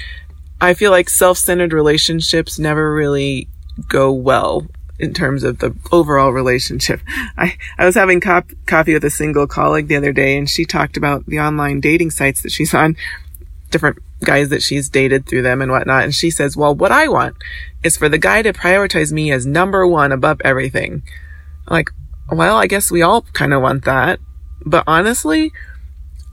I 0.59 0.73
feel 0.73 0.91
like 0.91 1.09
self-centered 1.09 1.73
relationships 1.73 2.59
never 2.59 2.93
really 2.93 3.47
go 3.87 4.11
well 4.11 4.67
in 4.99 5.13
terms 5.13 5.43
of 5.43 5.57
the 5.57 5.75
overall 5.91 6.31
relationship. 6.31 7.01
I, 7.37 7.57
I 7.79 7.85
was 7.85 7.95
having 7.95 8.19
cop- 8.19 8.51
coffee 8.67 8.93
with 8.93 9.05
a 9.05 9.09
single 9.09 9.47
colleague 9.47 9.87
the 9.87 9.95
other 9.95 10.13
day 10.13 10.37
and 10.37 10.49
she 10.49 10.65
talked 10.65 10.97
about 10.97 11.25
the 11.25 11.39
online 11.39 11.79
dating 11.79 12.11
sites 12.11 12.43
that 12.43 12.51
she's 12.51 12.73
on, 12.73 12.97
different 13.71 13.97
guys 14.23 14.49
that 14.49 14.61
she's 14.61 14.89
dated 14.89 15.25
through 15.25 15.41
them 15.41 15.61
and 15.61 15.71
whatnot. 15.71 16.03
And 16.03 16.15
she 16.15 16.29
says, 16.29 16.55
well, 16.55 16.73
what 16.73 16.91
I 16.91 17.07
want 17.07 17.35
is 17.83 17.97
for 17.97 18.09
the 18.09 18.17
guy 18.17 18.41
to 18.41 18.53
prioritize 18.53 19.11
me 19.11 19.31
as 19.31 19.45
number 19.45 19.85
one 19.85 20.11
above 20.11 20.41
everything. 20.43 21.03
Like, 21.69 21.89
well, 22.31 22.57
I 22.57 22.67
guess 22.67 22.91
we 22.91 23.01
all 23.01 23.23
kind 23.33 23.53
of 23.53 23.61
want 23.61 23.85
that. 23.85 24.19
But 24.65 24.83
honestly, 24.87 25.51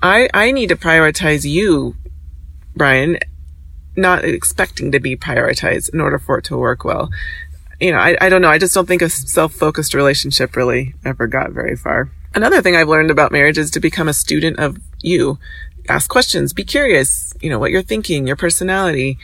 I, 0.03 0.29
I 0.33 0.53
need 0.53 0.69
to 0.69 0.77
prioritize 0.77 1.49
you, 1.49 1.97
Brian, 2.77 3.19
not 3.97 4.25
expecting 4.25 4.93
to 4.93 5.01
be 5.01 5.17
prioritized 5.17 5.93
in 5.93 6.01
order 6.01 6.19
for 6.19 6.39
it 6.39 6.45
to 6.47 6.57
work 6.57 6.85
well. 6.85 7.11
You 7.81 7.93
know, 7.93 7.99
I, 7.99 8.17
I 8.21 8.29
don't 8.29 8.43
know. 8.43 8.51
I 8.51 8.59
just 8.59 8.75
don't 8.75 8.87
think 8.87 9.03
a 9.03 9.09
self-focused 9.09 9.95
relationship 9.95 10.57
really 10.57 10.95
ever 11.05 11.27
got 11.27 11.51
very 11.53 11.77
far. 11.77 12.11
Another 12.35 12.61
thing 12.61 12.77
I've 12.77 12.89
learned 12.89 13.11
about 13.11 13.33
marriage 13.33 13.59
is 13.59 13.71
to 13.73 13.81
become 13.81 14.09
a 14.09 14.13
student 14.13 14.59
of 14.59 14.79
you. 15.01 15.39
Ask 15.89 16.11
questions, 16.11 16.53
be 16.53 16.65
curious, 16.65 17.33
you 17.41 17.49
know, 17.51 17.59
what 17.59 17.71
you're 17.71 17.83
thinking, 17.83 18.27
your 18.27 18.37
personality, 18.37 19.19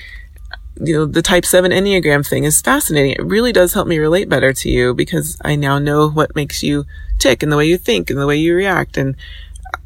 you 0.81 0.95
know, 0.95 1.07
the 1.07 1.23
type 1.23 1.45
7 1.45 1.71
Enneagram 1.71 2.27
thing 2.27 2.45
is 2.45 2.61
fascinating. 2.61 3.13
It 3.13 3.25
really 3.25 3.53
does 3.53 3.75
help 3.75 3.87
me 3.87 3.99
relate 3.99 4.29
better 4.29 4.53
to 4.53 4.69
you 4.69 4.95
because 4.95 5.39
I 5.45 5.57
now 5.57 5.79
know 5.79 6.09
what 6.09 6.35
makes 6.35 6.63
you 6.63 6.85
tick 7.19 7.43
and 7.43 7.53
the 7.53 7.57
way 7.57 7.67
you 7.67 7.79
think 7.79 8.11
and 8.11 8.19
the 8.19 8.27
way 8.27 8.37
you 8.37 8.55
react. 8.55 8.97
And 8.97 9.15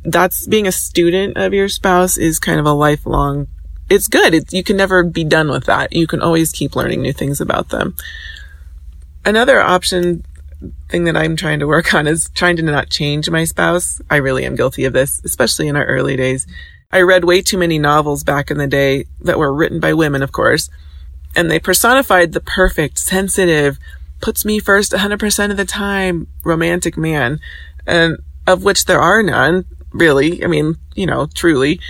that's 0.04 0.46
being 0.46 0.66
a 0.66 0.72
student 0.72 1.36
of 1.36 1.52
your 1.52 1.68
spouse 1.68 2.16
is 2.16 2.38
kind 2.38 2.58
of 2.58 2.66
a 2.66 2.72
lifelong, 2.72 3.48
it's 3.90 4.08
good. 4.08 4.34
It, 4.34 4.52
you 4.52 4.62
can 4.62 4.76
never 4.76 5.02
be 5.02 5.24
done 5.24 5.48
with 5.50 5.64
that. 5.64 5.92
You 5.92 6.06
can 6.06 6.20
always 6.20 6.52
keep 6.52 6.76
learning 6.76 7.02
new 7.02 7.12
things 7.12 7.40
about 7.40 7.70
them. 7.70 7.94
Another 9.24 9.60
option 9.60 10.24
thing 10.88 11.04
that 11.04 11.16
I'm 11.16 11.36
trying 11.36 11.60
to 11.60 11.66
work 11.66 11.94
on 11.94 12.06
is 12.06 12.30
trying 12.34 12.56
to 12.56 12.62
not 12.62 12.90
change 12.90 13.30
my 13.30 13.44
spouse. 13.44 14.00
I 14.10 14.16
really 14.16 14.44
am 14.44 14.56
guilty 14.56 14.84
of 14.84 14.92
this, 14.92 15.20
especially 15.24 15.68
in 15.68 15.76
our 15.76 15.84
early 15.84 16.16
days. 16.16 16.46
I 16.90 17.02
read 17.02 17.24
way 17.24 17.42
too 17.42 17.58
many 17.58 17.78
novels 17.78 18.24
back 18.24 18.50
in 18.50 18.58
the 18.58 18.66
day 18.66 19.04
that 19.20 19.38
were 19.38 19.52
written 19.52 19.78
by 19.78 19.92
women, 19.92 20.22
of 20.22 20.32
course, 20.32 20.70
and 21.36 21.50
they 21.50 21.58
personified 21.58 22.32
the 22.32 22.40
perfect, 22.40 22.98
sensitive, 22.98 23.78
puts 24.20 24.44
me 24.44 24.58
first 24.58 24.92
100% 24.92 25.50
of 25.50 25.56
the 25.56 25.64
time 25.64 26.26
romantic 26.44 26.96
man, 26.96 27.40
and 27.86 28.18
of 28.46 28.64
which 28.64 28.86
there 28.86 29.00
are 29.00 29.22
none, 29.22 29.66
really. 29.92 30.42
I 30.42 30.46
mean, 30.46 30.76
you 30.94 31.06
know, 31.06 31.26
truly. 31.26 31.80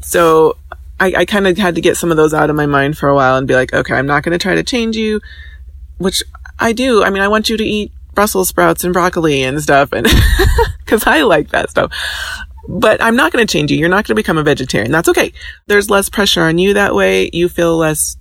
So 0.00 0.56
I, 0.98 1.12
I 1.18 1.24
kind 1.24 1.46
of 1.46 1.58
had 1.58 1.74
to 1.74 1.80
get 1.80 1.96
some 1.96 2.10
of 2.10 2.16
those 2.16 2.34
out 2.34 2.50
of 2.50 2.56
my 2.56 2.66
mind 2.66 2.96
for 2.96 3.08
a 3.08 3.14
while 3.14 3.36
and 3.36 3.46
be 3.46 3.54
like, 3.54 3.72
okay, 3.72 3.94
I'm 3.94 4.06
not 4.06 4.22
going 4.22 4.36
to 4.36 4.42
try 4.42 4.54
to 4.54 4.64
change 4.64 4.96
you, 4.96 5.20
which 5.98 6.22
I 6.58 6.72
do. 6.72 7.04
I 7.04 7.10
mean, 7.10 7.22
I 7.22 7.28
want 7.28 7.48
you 7.48 7.56
to 7.56 7.64
eat 7.64 7.92
Brussels 8.18 8.48
sprouts 8.48 8.82
and 8.82 8.92
broccoli 8.92 9.44
and 9.44 9.62
stuff. 9.62 9.92
And 9.92 10.04
cause 10.86 11.06
I 11.06 11.22
like 11.22 11.50
that 11.50 11.70
stuff. 11.70 11.92
But 12.68 13.00
I'm 13.00 13.14
not 13.14 13.30
going 13.30 13.46
to 13.46 13.52
change 13.52 13.70
you. 13.70 13.78
You're 13.78 13.88
not 13.88 14.04
going 14.04 14.16
to 14.16 14.20
become 14.20 14.38
a 14.38 14.42
vegetarian. 14.42 14.90
That's 14.90 15.08
okay. 15.10 15.32
There's 15.68 15.88
less 15.88 16.08
pressure 16.08 16.42
on 16.42 16.58
you 16.58 16.74
that 16.74 16.96
way. 16.96 17.30
You 17.32 17.48
feel 17.48 17.76
less, 17.76 18.16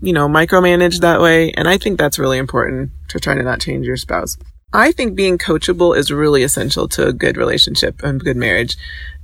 you 0.00 0.14
know, 0.14 0.26
micromanaged 0.26 1.00
that 1.00 1.20
way. 1.20 1.52
And 1.52 1.68
I 1.68 1.76
think 1.76 1.98
that's 1.98 2.18
really 2.18 2.38
important 2.38 2.92
to 3.08 3.20
try 3.20 3.34
to 3.34 3.42
not 3.42 3.60
change 3.60 3.84
your 3.84 3.98
spouse. 3.98 4.38
I 4.72 4.90
think 4.90 5.16
being 5.16 5.36
coachable 5.36 5.94
is 5.94 6.10
really 6.10 6.42
essential 6.44 6.88
to 6.88 7.08
a 7.08 7.12
good 7.12 7.36
relationship 7.36 8.02
and 8.02 8.24
good 8.24 8.38
marriage. 8.38 8.78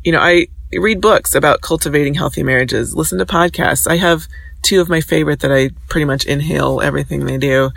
You 0.05 0.13
know, 0.13 0.21
I 0.21 0.49
read 0.75 1.01
books 1.01 1.35
about 1.35 1.63
cultivating 1.63 2.13
healthy 2.13 2.43
marriages, 2.43 2.95
listen 2.95 3.17
to 3.17 3.25
podcasts. 3.25 3.91
I 3.91 3.97
have 3.97 4.27
two 4.61 4.83
of 4.83 4.91
my 4.91 5.01
favorite 5.01 5.41
that 5.41 5.53
I 5.53 5.71
pretty 5.89 6.05
much 6.05 6.27
inhale 6.27 6.83
everything 6.83 7.25
they 7.25 7.39
do. 7.39 7.71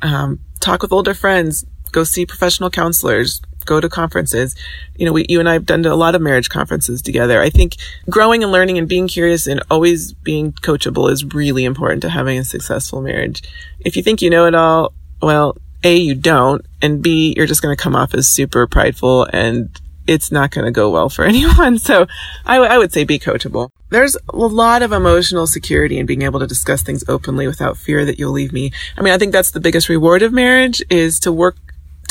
Um, 0.00 0.40
talk 0.60 0.80
with 0.80 0.92
older 0.92 1.12
friends, 1.12 1.66
go 1.92 2.04
see 2.04 2.26
professional 2.26 2.70
counselors, 2.70 3.40
go 3.64 3.80
to 3.80 3.88
conferences. 3.88 4.54
You 4.96 5.06
know, 5.06 5.12
we, 5.12 5.26
you 5.28 5.40
and 5.40 5.48
I 5.48 5.54
have 5.54 5.66
done 5.66 5.84
a 5.84 5.94
lot 5.94 6.14
of 6.14 6.22
marriage 6.22 6.48
conferences 6.48 7.02
together. 7.02 7.40
I 7.40 7.50
think 7.50 7.76
growing 8.08 8.42
and 8.42 8.52
learning 8.52 8.78
and 8.78 8.88
being 8.88 9.08
curious 9.08 9.46
and 9.46 9.62
always 9.70 10.12
being 10.12 10.52
coachable 10.52 11.10
is 11.10 11.24
really 11.24 11.64
important 11.64 12.02
to 12.02 12.10
having 12.10 12.38
a 12.38 12.44
successful 12.44 13.00
marriage. 13.00 13.42
If 13.80 13.96
you 13.96 14.02
think 14.02 14.22
you 14.22 14.30
know 14.30 14.46
it 14.46 14.54
all, 14.54 14.92
well, 15.22 15.56
A, 15.84 15.96
you 15.96 16.14
don't, 16.14 16.64
and 16.82 17.02
B, 17.02 17.34
you're 17.36 17.46
just 17.46 17.62
going 17.62 17.76
to 17.76 17.82
come 17.82 17.94
off 17.94 18.14
as 18.14 18.28
super 18.28 18.66
prideful 18.66 19.24
and 19.32 19.70
it's 20.06 20.32
not 20.32 20.50
going 20.50 20.64
to 20.64 20.72
go 20.72 20.90
well 20.90 21.08
for 21.08 21.24
anyone. 21.32 21.78
So 21.78 22.06
I, 22.44 22.56
w- 22.56 22.70
I 22.70 22.78
would 22.78 22.92
say 22.92 23.04
be 23.04 23.18
coachable. 23.18 23.70
There's 23.90 24.16
a 24.28 24.36
lot 24.36 24.82
of 24.82 24.92
emotional 24.92 25.46
security 25.46 25.98
in 25.98 26.06
being 26.06 26.22
able 26.22 26.40
to 26.40 26.46
discuss 26.46 26.82
things 26.82 27.04
openly 27.08 27.46
without 27.46 27.76
fear 27.76 28.04
that 28.04 28.18
you'll 28.18 28.32
leave 28.32 28.52
me. 28.52 28.72
I 28.96 29.02
mean, 29.02 29.12
I 29.12 29.18
think 29.18 29.32
that's 29.32 29.50
the 29.50 29.60
biggest 29.60 29.88
reward 29.88 30.22
of 30.22 30.32
marriage 30.32 30.82
is 30.90 31.20
to 31.20 31.32
work 31.32 31.56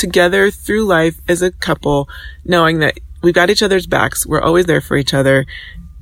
together 0.00 0.50
through 0.50 0.86
life 0.86 1.20
as 1.28 1.42
a 1.42 1.52
couple, 1.52 2.08
knowing 2.44 2.80
that 2.80 2.98
we've 3.22 3.34
got 3.34 3.50
each 3.50 3.62
other's 3.62 3.86
backs. 3.86 4.26
We're 4.26 4.40
always 4.40 4.66
there 4.66 4.80
for 4.80 4.96
each 4.96 5.14
other. 5.14 5.46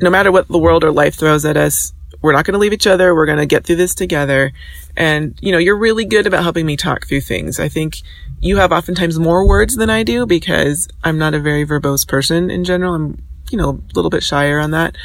No 0.00 0.08
matter 0.08 0.30
what 0.30 0.48
the 0.48 0.58
world 0.58 0.84
or 0.84 0.92
life 0.92 1.16
throws 1.16 1.44
at 1.44 1.56
us, 1.56 1.92
we're 2.22 2.32
not 2.32 2.44
going 2.44 2.54
to 2.54 2.58
leave 2.58 2.72
each 2.72 2.86
other. 2.86 3.14
We're 3.14 3.26
going 3.26 3.38
to 3.38 3.46
get 3.46 3.64
through 3.64 3.76
this 3.76 3.94
together. 3.94 4.52
And, 4.96 5.38
you 5.40 5.52
know, 5.52 5.58
you're 5.58 5.76
really 5.76 6.04
good 6.04 6.26
about 6.26 6.42
helping 6.42 6.66
me 6.66 6.76
talk 6.76 7.06
through 7.06 7.20
things. 7.20 7.60
I 7.60 7.68
think 7.68 7.96
you 8.40 8.56
have 8.56 8.72
oftentimes 8.72 9.18
more 9.18 9.46
words 9.46 9.76
than 9.76 9.90
I 9.90 10.04
do 10.04 10.26
because 10.26 10.88
I'm 11.04 11.18
not 11.18 11.34
a 11.34 11.40
very 11.40 11.66
verbose 11.66 12.06
person 12.06 12.50
in 12.50 12.64
general. 12.64 12.94
I'm, 12.94 13.22
you 13.50 13.58
know, 13.58 13.70
a 13.70 13.94
little 13.94 14.10
bit 14.10 14.22
shyer 14.22 14.58
on 14.58 14.70
that. 14.72 14.96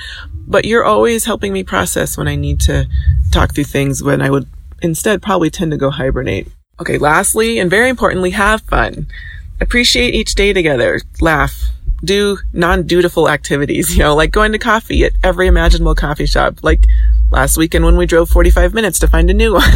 But 0.47 0.65
you're 0.65 0.83
always 0.83 1.25
helping 1.25 1.53
me 1.53 1.63
process 1.63 2.17
when 2.17 2.27
I 2.27 2.35
need 2.35 2.59
to 2.61 2.87
talk 3.31 3.53
through 3.53 3.63
things 3.65 4.03
when 4.03 4.21
I 4.21 4.29
would 4.29 4.47
instead 4.81 5.21
probably 5.21 5.49
tend 5.49 5.71
to 5.71 5.77
go 5.77 5.89
hibernate. 5.89 6.47
Okay, 6.79 6.97
lastly, 6.97 7.59
and 7.59 7.69
very 7.69 7.89
importantly, 7.89 8.31
have 8.31 8.61
fun. 8.61 9.07
Appreciate 9.61 10.15
each 10.15 10.35
day 10.35 10.53
together. 10.53 10.99
Laugh. 11.21 11.69
Do 12.03 12.37
non-dutiful 12.51 13.29
activities, 13.29 13.95
you 13.95 14.03
know, 14.03 14.13
like 14.13 14.31
going 14.31 14.51
to 14.51 14.59
coffee 14.59 15.05
at 15.05 15.13
every 15.23 15.47
imaginable 15.47 15.95
coffee 15.95 16.25
shop. 16.25 16.61
Like 16.61 16.85
last 17.31 17.57
weekend 17.57 17.85
when 17.85 17.95
we 17.95 18.05
drove 18.05 18.29
45 18.29 18.73
minutes 18.73 18.99
to 18.99 19.07
find 19.07 19.29
a 19.29 19.33
new 19.33 19.53
one. 19.55 19.71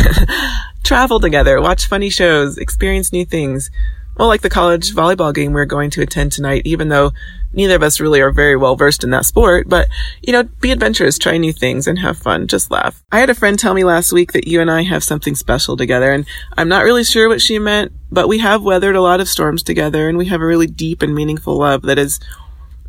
Travel 0.84 1.20
together, 1.20 1.62
watch 1.62 1.88
funny 1.88 2.10
shows, 2.10 2.58
experience 2.58 3.14
new 3.14 3.26
things. 3.26 3.72
Well, 4.18 4.28
like 4.28 4.42
the 4.42 4.50
college 4.50 4.96
volleyball 4.96 5.34
game 5.34 5.54
we're 5.54 5.66
going 5.66 5.92
to 5.92 6.02
attend 6.02 6.32
tonight, 6.32 6.64
even 6.66 6.90
though 6.90 7.12
neither 7.54 7.76
of 7.76 7.84
us 7.84 8.00
really 8.00 8.20
are 8.20 8.32
very 8.32 8.56
well 8.56 8.76
versed 8.76 9.04
in 9.04 9.12
that 9.12 9.26
sport, 9.26 9.70
but 9.70 9.88
you 10.24 10.34
know, 10.34 10.44
be 10.44 10.72
adventurous, 10.72 11.20
try 11.20 11.38
new 11.38 11.54
things 11.54 11.86
and 11.86 12.00
have 12.00 12.18
fun. 12.18 12.48
Just 12.48 12.72
laugh. 12.72 13.04
I 13.12 13.20
had 13.20 13.30
a 13.30 13.36
friend 13.36 13.60
tell 13.60 13.76
me 13.76 13.84
last 13.84 14.12
week 14.12 14.32
that 14.32 14.48
you 14.48 14.60
and 14.60 14.72
I 14.72 14.84
have 14.84 15.04
something 15.04 15.36
special 15.36 15.78
together 15.78 16.12
and 16.12 16.26
I'm 16.58 16.68
not 16.68 16.84
really 16.84 17.04
sure 17.04 17.30
what 17.30 17.42
she 17.42 17.60
meant, 17.60 17.92
but 18.12 18.28
we 18.28 18.40
have 18.40 18.64
weathered 18.64 18.96
a 18.96 19.02
lot 19.02 19.20
of 19.20 19.30
storms 19.30 19.62
together 19.62 20.10
and 20.10 20.18
we 20.18 20.26
have 20.26 20.42
a 20.42 20.46
really 20.46 20.68
deep 20.68 21.04
and 21.04 21.14
meaningful 21.14 21.58
love 21.58 21.84
that 21.84 22.00
is 22.00 22.20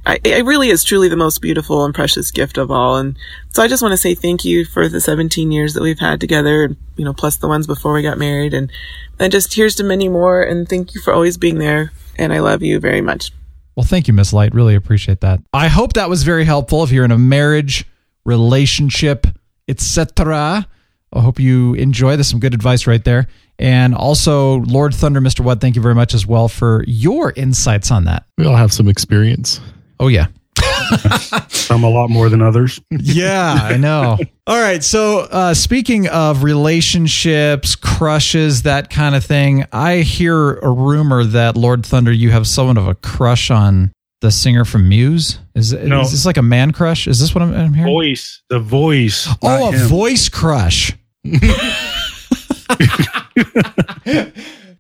I, 0.09 0.19
it 0.25 0.47
really 0.47 0.71
is 0.71 0.85
truly 0.85 1.09
the 1.09 1.17
most 1.17 1.43
beautiful 1.43 1.85
and 1.85 1.95
precious 1.95 2.31
gift 2.31 2.57
of 2.57 2.71
all. 2.71 2.97
And 2.97 3.19
so 3.51 3.63
I 3.63 3.69
just 3.69 3.83
want 3.83 3.93
to 3.93 3.99
say 3.99 4.15
thank 4.15 4.43
you 4.43 4.65
for 4.65 4.89
the 4.89 5.03
17 5.03 5.53
years 5.53 5.75
that 5.75 5.83
we've 5.83 5.99
had 5.99 6.19
together, 6.19 6.75
you 6.97 7.05
know, 7.05 7.13
plus 7.13 7.37
the 7.37 7.47
ones 7.47 7.67
before 7.67 7.93
we 7.93 8.01
got 8.01 8.17
married. 8.17 8.55
And, 8.55 8.73
and 9.19 9.31
just 9.31 9.53
here's 9.53 9.75
to 9.75 9.85
many 9.85 10.09
more. 10.09 10.41
And 10.41 10.67
thank 10.67 10.95
you 10.95 11.03
for 11.03 11.13
always 11.13 11.37
being 11.37 11.59
there. 11.59 11.93
And 12.17 12.33
I 12.33 12.39
love 12.39 12.63
you 12.63 12.81
very 12.81 13.03
much. 13.03 13.33
Well, 13.77 13.85
thank 13.85 14.09
you, 14.09 14.15
Miss 14.15 14.33
Light. 14.33 14.55
Really 14.55 14.75
appreciate 14.75 15.21
that. 15.21 15.41
I 15.53 15.69
hope 15.69 15.93
that 15.93 16.09
was 16.09 16.23
very 16.23 16.47
helpful. 16.47 16.83
If 16.83 16.91
you're 16.91 17.05
in 17.05 17.13
a 17.13 17.19
marriage, 17.19 17.85
relationship, 18.25 19.27
etc., 19.69 20.67
I 21.13 21.21
hope 21.21 21.39
you 21.39 21.75
enjoy. 21.75 22.17
There's 22.17 22.29
some 22.29 22.41
good 22.41 22.55
advice 22.55 22.87
right 22.87 23.05
there. 23.05 23.29
And 23.59 23.95
also, 23.95 24.61
Lord 24.61 24.95
Thunder, 24.95 25.21
Mr. 25.21 25.41
What, 25.41 25.61
thank 25.61 25.77
you 25.77 25.83
very 25.83 25.95
much 25.95 26.15
as 26.15 26.27
well 26.27 26.49
for 26.49 26.83
your 26.87 27.33
insights 27.37 27.91
on 27.91 28.05
that. 28.07 28.25
We 28.39 28.47
all 28.47 28.57
have 28.57 28.73
some 28.73 28.89
experience. 28.89 29.61
Oh, 30.01 30.09
yeah. 30.09 30.27
Some 31.49 31.85
a 31.85 31.91
lot 31.91 32.09
more 32.11 32.29
than 32.29 32.41
others. 32.43 32.81
yeah, 32.91 33.53
I 33.61 33.77
know. 33.77 34.17
All 34.47 34.61
right. 34.61 34.83
So, 34.83 35.21
uh, 35.31 35.55
speaking 35.55 36.09
of 36.09 36.43
relationships, 36.43 37.77
crushes, 37.77 38.63
that 38.63 38.89
kind 38.91 39.15
of 39.15 39.25
thing, 39.25 39.65
I 39.73 39.99
hear 39.99 40.55
a 40.59 40.71
rumor 40.71 41.25
that 41.25 41.57
Lord 41.57 41.85
Thunder, 41.85 42.11
you 42.13 42.31
have 42.31 42.47
somewhat 42.47 42.79
of 42.79 42.89
a 42.89 42.95
crush 42.95 43.51
on 43.51 43.93
the 44.21 44.31
singer 44.33 44.65
from 44.65 44.89
Muse. 44.89 45.39
Is, 45.55 45.73
No. 45.73 46.01
is 46.01 46.11
this 46.11 46.27
like 46.27 46.39
a 46.39 46.43
man 46.43 46.73
crush? 46.73 47.07
Is 47.07 47.21
this 47.21 47.35
what 47.35 47.43
I'm, 47.43 47.55
I'm 47.55 47.75
hearing? 47.75 47.93
Voice, 47.93 48.43
the 48.49 48.59
voice. 48.59 49.29
oh, 49.43 49.69
a 49.69 49.73
him. 49.73 49.87
voice 49.89 50.29
crush. 50.29 50.93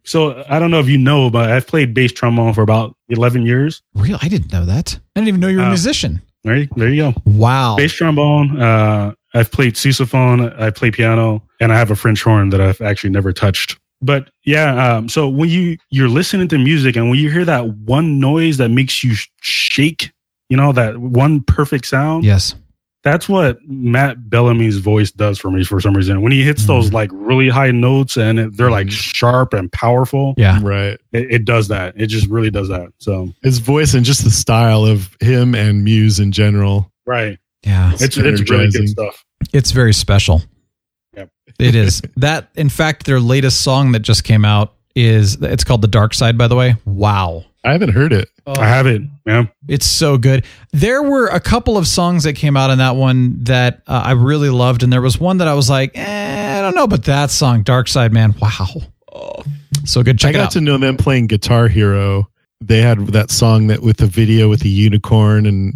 So 0.08 0.42
I 0.48 0.58
don't 0.58 0.70
know 0.70 0.80
if 0.80 0.88
you 0.88 0.96
know, 0.98 1.28
but 1.30 1.50
I've 1.50 1.66
played 1.66 1.92
bass 1.94 2.12
trombone 2.12 2.54
for 2.54 2.62
about 2.62 2.96
11 3.10 3.44
years. 3.44 3.82
Real? 3.94 4.18
I 4.22 4.28
didn't 4.28 4.52
know 4.52 4.64
that. 4.64 4.98
I 5.14 5.20
didn't 5.20 5.28
even 5.28 5.40
know 5.40 5.48
you 5.48 5.58
were 5.58 5.64
a 5.64 5.66
Uh, 5.66 5.70
musician. 5.70 6.22
There, 6.44 6.66
there 6.76 6.88
you 6.88 7.12
go. 7.12 7.22
Wow. 7.26 7.76
Bass 7.76 7.92
trombone. 7.92 8.60
Uh, 8.60 9.12
I've 9.34 9.50
played 9.50 9.74
sousaphone. 9.74 10.58
I 10.58 10.70
play 10.70 10.90
piano, 10.90 11.42
and 11.60 11.72
I 11.72 11.76
have 11.78 11.90
a 11.90 11.96
French 11.96 12.22
horn 12.22 12.48
that 12.50 12.60
I've 12.60 12.80
actually 12.80 13.10
never 13.10 13.32
touched. 13.32 13.76
But 14.00 14.30
yeah, 14.44 14.96
um, 14.96 15.08
so 15.08 15.28
when 15.28 15.50
you 15.50 15.76
you're 15.90 16.08
listening 16.08 16.48
to 16.48 16.58
music 16.58 16.96
and 16.96 17.10
when 17.10 17.18
you 17.18 17.30
hear 17.30 17.44
that 17.44 17.68
one 17.74 18.18
noise 18.20 18.56
that 18.58 18.70
makes 18.70 19.02
you 19.04 19.14
shake, 19.42 20.12
you 20.48 20.56
know 20.56 20.72
that 20.72 20.98
one 20.98 21.42
perfect 21.42 21.84
sound. 21.86 22.24
Yes. 22.24 22.54
That's 23.04 23.28
what 23.28 23.58
Matt 23.66 24.28
Bellamy's 24.28 24.78
voice 24.78 25.10
does 25.12 25.38
for 25.38 25.50
me 25.50 25.64
for 25.64 25.80
some 25.80 25.94
reason. 25.96 26.20
When 26.20 26.32
he 26.32 26.42
hits 26.42 26.66
those 26.66 26.86
mm-hmm. 26.86 26.96
like 26.96 27.10
really 27.12 27.48
high 27.48 27.70
notes 27.70 28.16
and 28.16 28.38
it, 28.38 28.56
they're 28.56 28.70
like 28.70 28.88
mm-hmm. 28.88 28.94
sharp 28.94 29.54
and 29.54 29.70
powerful, 29.70 30.34
Yeah. 30.36 30.58
Right. 30.62 30.98
it, 31.12 31.30
it 31.30 31.44
does 31.44 31.68
that. 31.68 31.94
It 31.96 32.08
just 32.08 32.28
really 32.28 32.50
does 32.50 32.68
that. 32.68 32.92
So 32.98 33.32
His 33.42 33.58
voice 33.58 33.94
and 33.94 34.04
just 34.04 34.24
the 34.24 34.30
style 34.30 34.84
of 34.84 35.16
him 35.20 35.54
and 35.54 35.84
Muse 35.84 36.18
in 36.18 36.32
general. 36.32 36.90
right, 37.06 37.38
Yeah. 37.64 37.92
it's 37.94 38.16
it's 38.16 38.50
really 38.50 38.70
good 38.70 38.88
stuff. 38.88 39.24
It's 39.52 39.70
very 39.70 39.94
special. 39.94 40.42
Yep. 41.16 41.30
It 41.60 41.74
is. 41.76 42.02
that 42.16 42.50
in 42.56 42.68
fact 42.68 43.06
their 43.06 43.20
latest 43.20 43.62
song 43.62 43.92
that 43.92 44.00
just 44.00 44.24
came 44.24 44.44
out 44.44 44.74
is 44.96 45.40
it's 45.40 45.62
called 45.62 45.82
The 45.82 45.88
Dark 45.88 46.14
Side 46.14 46.36
by 46.36 46.48
the 46.48 46.56
way. 46.56 46.74
Wow. 46.84 47.44
I 47.64 47.72
haven't 47.72 47.90
heard 47.90 48.12
it. 48.12 48.28
I 48.46 48.66
haven't. 48.66 49.10
man. 49.26 49.50
It's 49.66 49.84
so 49.84 50.16
good. 50.16 50.44
There 50.72 51.02
were 51.02 51.26
a 51.26 51.40
couple 51.40 51.76
of 51.76 51.86
songs 51.86 52.24
that 52.24 52.34
came 52.34 52.56
out 52.56 52.70
in 52.70 52.78
that 52.78 52.96
one 52.96 53.44
that 53.44 53.82
uh, 53.86 54.02
I 54.06 54.12
really 54.12 54.48
loved 54.48 54.82
and 54.82 54.92
there 54.92 55.02
was 55.02 55.18
one 55.18 55.38
that 55.38 55.48
I 55.48 55.54
was 55.54 55.68
like, 55.68 55.92
eh, 55.94 56.58
I 56.58 56.62
don't 56.62 56.74
know 56.74 56.86
but 56.86 57.04
that 57.04 57.30
song 57.30 57.62
Dark 57.62 57.88
Side 57.88 58.12
man. 58.12 58.34
Wow. 58.40 58.68
Oh, 59.12 59.42
so 59.84 60.02
good. 60.02 60.18
Check 60.18 60.34
I 60.34 60.38
it 60.38 60.42
got 60.42 60.50
to 60.52 60.60
know 60.60 60.78
them 60.78 60.96
playing 60.96 61.26
Guitar 61.26 61.68
Hero. 61.68 62.30
They 62.60 62.80
had 62.80 62.98
that 63.08 63.30
song 63.30 63.66
that 63.68 63.82
with 63.82 63.98
the 63.98 64.06
video 64.06 64.48
with 64.48 64.60
the 64.60 64.68
unicorn 64.68 65.46
and 65.46 65.74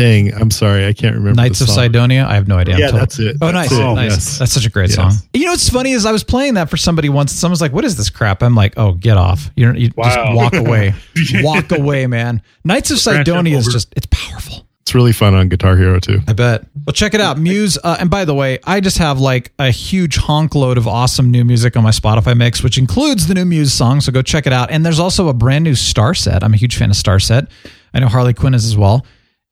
dang, 0.00 0.34
I'm 0.34 0.50
sorry, 0.50 0.86
I 0.86 0.92
can't 0.92 1.14
remember. 1.16 1.34
Knights 1.40 1.58
the 1.60 1.64
of 1.64 1.68
song. 1.70 1.76
Cydonia. 1.84 2.26
I 2.28 2.34
have 2.34 2.46
no 2.48 2.56
idea. 2.58 2.74
I'm 2.74 2.80
Yeah, 2.80 2.90
that's 2.92 3.18
it. 3.18 3.36
Oh, 3.40 3.50
That's 3.52 3.70
nice. 3.70 3.72
it. 3.72 3.94
nice. 3.94 4.10
Yes. 4.12 4.38
That's 4.38 4.52
such 4.52 4.66
a 4.66 4.70
great 4.70 4.90
Yes. 4.90 4.96
song. 4.96 5.12
You 5.34 5.44
know 5.46 5.52
what's 5.52 5.68
funny 5.68 5.92
is 5.92 6.04
I 6.06 6.12
was 6.12 6.24
playing 6.24 6.54
that 6.54 6.68
for 6.70 6.76
somebody 6.76 7.08
once. 7.08 7.32
And 7.32 7.38
someone's 7.38 7.60
like, 7.60 7.72
"What 7.72 7.84
is 7.84 7.96
this 7.96 8.10
crap?" 8.10 8.42
I'm 8.42 8.54
like, 8.54 8.74
"Oh, 8.76 8.92
get 8.92 9.16
off! 9.16 9.50
You 9.56 9.66
don't. 9.66 9.78
You 9.78 9.90
Wow. 9.96 10.04
just 10.14 10.34
walk 10.36 10.54
away. 10.54 10.94
walk 11.42 11.72
away, 11.72 12.06
man." 12.06 12.42
Knights 12.64 12.90
of 12.90 13.02
Branch 13.02 13.26
Cydonia 13.26 13.56
is 13.58 13.66
just 13.66 13.92
it's 13.96 14.06
powerful. 14.10 14.66
It's 14.82 14.94
really 14.94 15.12
fun 15.12 15.34
on 15.34 15.48
Guitar 15.48 15.76
Hero 15.76 15.98
too. 15.98 16.20
I 16.28 16.32
bet. 16.32 16.64
Well, 16.86 16.92
check 16.92 17.12
it 17.14 17.20
out, 17.20 17.38
Muse. 17.40 17.76
Uh, 17.82 17.96
and 17.98 18.08
by 18.08 18.24
the 18.24 18.34
way, 18.34 18.60
I 18.64 18.78
just 18.78 18.98
have 18.98 19.18
like 19.18 19.50
a 19.58 19.72
huge 19.72 20.16
honk 20.16 20.54
load 20.54 20.78
of 20.78 20.86
awesome 20.86 21.32
new 21.32 21.44
music 21.44 21.76
on 21.76 21.82
my 21.82 21.90
Spotify 21.90 22.36
mix, 22.36 22.62
which 22.62 22.78
includes 22.78 23.26
the 23.26 23.34
new 23.34 23.44
Muse 23.44 23.72
song. 23.72 24.00
So 24.00 24.12
go 24.12 24.22
check 24.22 24.46
it 24.46 24.52
out. 24.52 24.70
And 24.70 24.86
there's 24.86 25.00
also 25.00 25.26
a 25.28 25.34
brand 25.34 25.64
new 25.64 25.72
Starset. 25.72 26.44
I'm 26.44 26.54
a 26.54 26.56
huge 26.56 26.76
fan 26.76 26.90
of 26.90 26.96
Starset. 26.96 27.48
I 27.94 27.98
know 27.98 28.06
Harley 28.06 28.32
Quinn 28.32 28.54
is 28.54 28.64
as 28.64 28.76
well. 28.76 29.04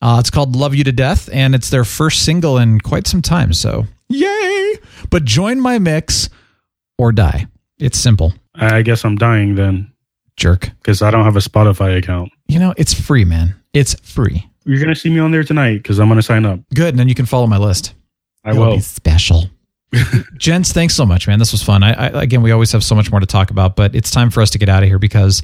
Uh, 0.04 0.18
it's 0.20 0.28
called 0.28 0.54
"Love 0.54 0.74
You 0.74 0.84
to 0.84 0.92
Death," 0.92 1.30
and 1.32 1.54
it's 1.54 1.70
their 1.70 1.84
first 1.84 2.24
single 2.24 2.58
in 2.58 2.78
quite 2.78 3.06
some 3.06 3.22
time. 3.22 3.54
So 3.54 3.86
yay! 4.10 4.74
But 5.08 5.24
join 5.24 5.58
my 5.60 5.78
mix 5.78 6.28
or 6.98 7.10
die. 7.10 7.46
It's 7.78 7.98
simple, 7.98 8.34
I 8.54 8.82
guess 8.82 9.04
I'm 9.04 9.16
dying 9.16 9.54
then 9.54 9.90
jerk. 10.36 10.70
because 10.82 11.00
I 11.00 11.10
don't 11.10 11.24
have 11.24 11.36
a 11.36 11.40
Spotify 11.40 11.96
account. 11.96 12.30
You 12.48 12.58
know 12.58 12.74
it's 12.76 12.92
free, 12.92 13.24
man. 13.24 13.54
It's 13.72 13.94
free. 14.00 14.46
You're 14.66 14.78
gonna 14.78 14.94
see 14.94 15.08
me 15.08 15.20
on 15.20 15.30
there 15.30 15.42
tonight 15.42 15.78
because 15.78 15.98
I'm 15.98 16.08
gonna 16.08 16.20
sign 16.22 16.44
up. 16.44 16.60
Good, 16.74 16.90
and 16.90 16.98
then 16.98 17.08
you 17.08 17.14
can 17.14 17.24
follow 17.26 17.46
my 17.46 17.58
list. 17.58 17.94
I 18.44 18.50
It'll 18.50 18.66
will. 18.66 18.74
be 18.76 18.80
special. 18.80 19.46
Gents, 20.36 20.72
thanks 20.72 20.94
so 20.94 21.06
much, 21.06 21.26
man. 21.26 21.38
This 21.38 21.52
was 21.52 21.62
fun. 21.62 21.82
I, 21.82 21.92
I 21.92 22.22
again, 22.22 22.42
we 22.42 22.52
always 22.52 22.72
have 22.72 22.84
so 22.84 22.94
much 22.94 23.10
more 23.10 23.20
to 23.20 23.26
talk 23.26 23.50
about, 23.50 23.74
but 23.74 23.94
it's 23.94 24.10
time 24.10 24.28
for 24.30 24.42
us 24.42 24.50
to 24.50 24.58
get 24.58 24.68
out 24.68 24.82
of 24.82 24.88
here 24.88 24.98
because 24.98 25.42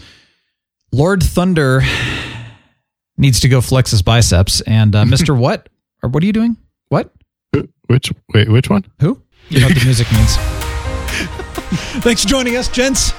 Lord 0.93 1.23
Thunder 1.23 1.81
needs 3.17 3.41
to 3.41 3.49
go 3.49 3.61
flex 3.61 3.91
his 3.91 4.03
biceps, 4.03 4.61
and 4.63 4.95
uh, 4.95 5.05
Mister 5.05 5.35
What 5.37 5.69
or 6.03 6.09
what 6.09 6.23
are 6.23 6.27
you 6.27 6.33
doing? 6.33 6.57
What? 6.89 7.13
Which 7.87 8.13
wait, 8.35 8.49
which 8.49 8.71
one? 8.71 8.85
Who? 9.01 9.21
You 9.49 9.61
know 9.61 9.67
what 9.67 9.77
the 9.77 9.85
music 9.85 10.11
means. 10.13 10.37
Thanks 12.03 12.23
for 12.23 12.29
joining 12.29 12.57
us, 12.57 12.69
gents. 12.69 13.13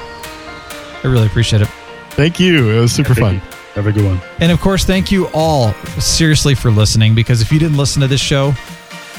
I 1.04 1.08
really 1.08 1.28
appreciate 1.28 1.62
it. 1.62 1.68
Thank 2.12 2.40
you. 2.40 2.70
It 2.70 2.80
was 2.80 2.92
super 2.92 3.16
fun. 3.16 3.38
Have 3.76 3.88
a 3.88 3.92
good 3.92 4.06
one. 4.06 4.22
And 4.40 4.52
of 4.52 4.60
course, 4.60 4.84
thank 4.86 5.12
you 5.12 5.28
all 5.34 5.74
seriously 6.00 6.56
for 6.56 6.70
listening 6.72 7.16
because 7.16 7.42
if 7.42 7.52
you 7.52 7.60
didn't 7.60 7.78
listen 7.78 8.02
to 8.02 8.08
this 8.08 8.20
show, 8.22 8.54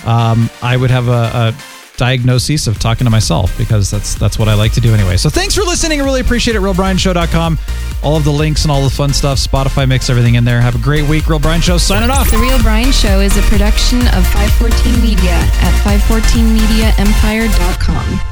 um, 0.04 0.50
I 0.62 0.76
would 0.76 0.90
have 0.90 1.08
a, 1.08 1.30
a 1.34 1.54
diagnosis 2.03 2.66
of 2.66 2.80
talking 2.80 3.05
to 3.05 3.12
myself 3.12 3.57
because 3.57 3.88
that's 3.88 4.16
that's 4.16 4.36
what 4.36 4.48
I 4.48 4.55
like 4.55 4.72
to 4.72 4.80
do 4.80 4.92
anyway. 4.92 5.16
So 5.16 5.30
thanks 5.30 5.55
for 5.55 5.62
listening. 5.62 6.00
I 6.00 6.05
really 6.05 6.20
appreciate 6.20 6.57
it. 6.57 6.61
RealBrianShow.com. 6.61 7.61
All 8.03 8.16
of 8.16 8.24
the 8.24 8.32
links 8.32 8.64
and 8.64 8.72
all 8.72 8.82
the 8.82 8.90
fun 8.90 9.12
stuff, 9.12 9.38
Spotify 9.38 9.86
mix, 9.86 10.11
everything 10.11 10.34
in 10.34 10.44
there. 10.44 10.61
Have 10.61 10.74
a 10.74 10.82
great 10.82 11.09
week. 11.09 11.28
Real 11.28 11.38
Brian 11.38 11.61
Show 11.61 11.78
signing 11.78 12.11
off. 12.11 12.28
The 12.28 12.38
Real 12.38 12.61
Brian 12.61 12.90
Show 12.90 13.20
is 13.20 13.36
a 13.36 13.42
production 13.42 14.00
of 14.00 14.26
514 14.34 15.00
Media 15.00 15.30
at 15.30 15.72
514mediaempire.com. 15.86 18.32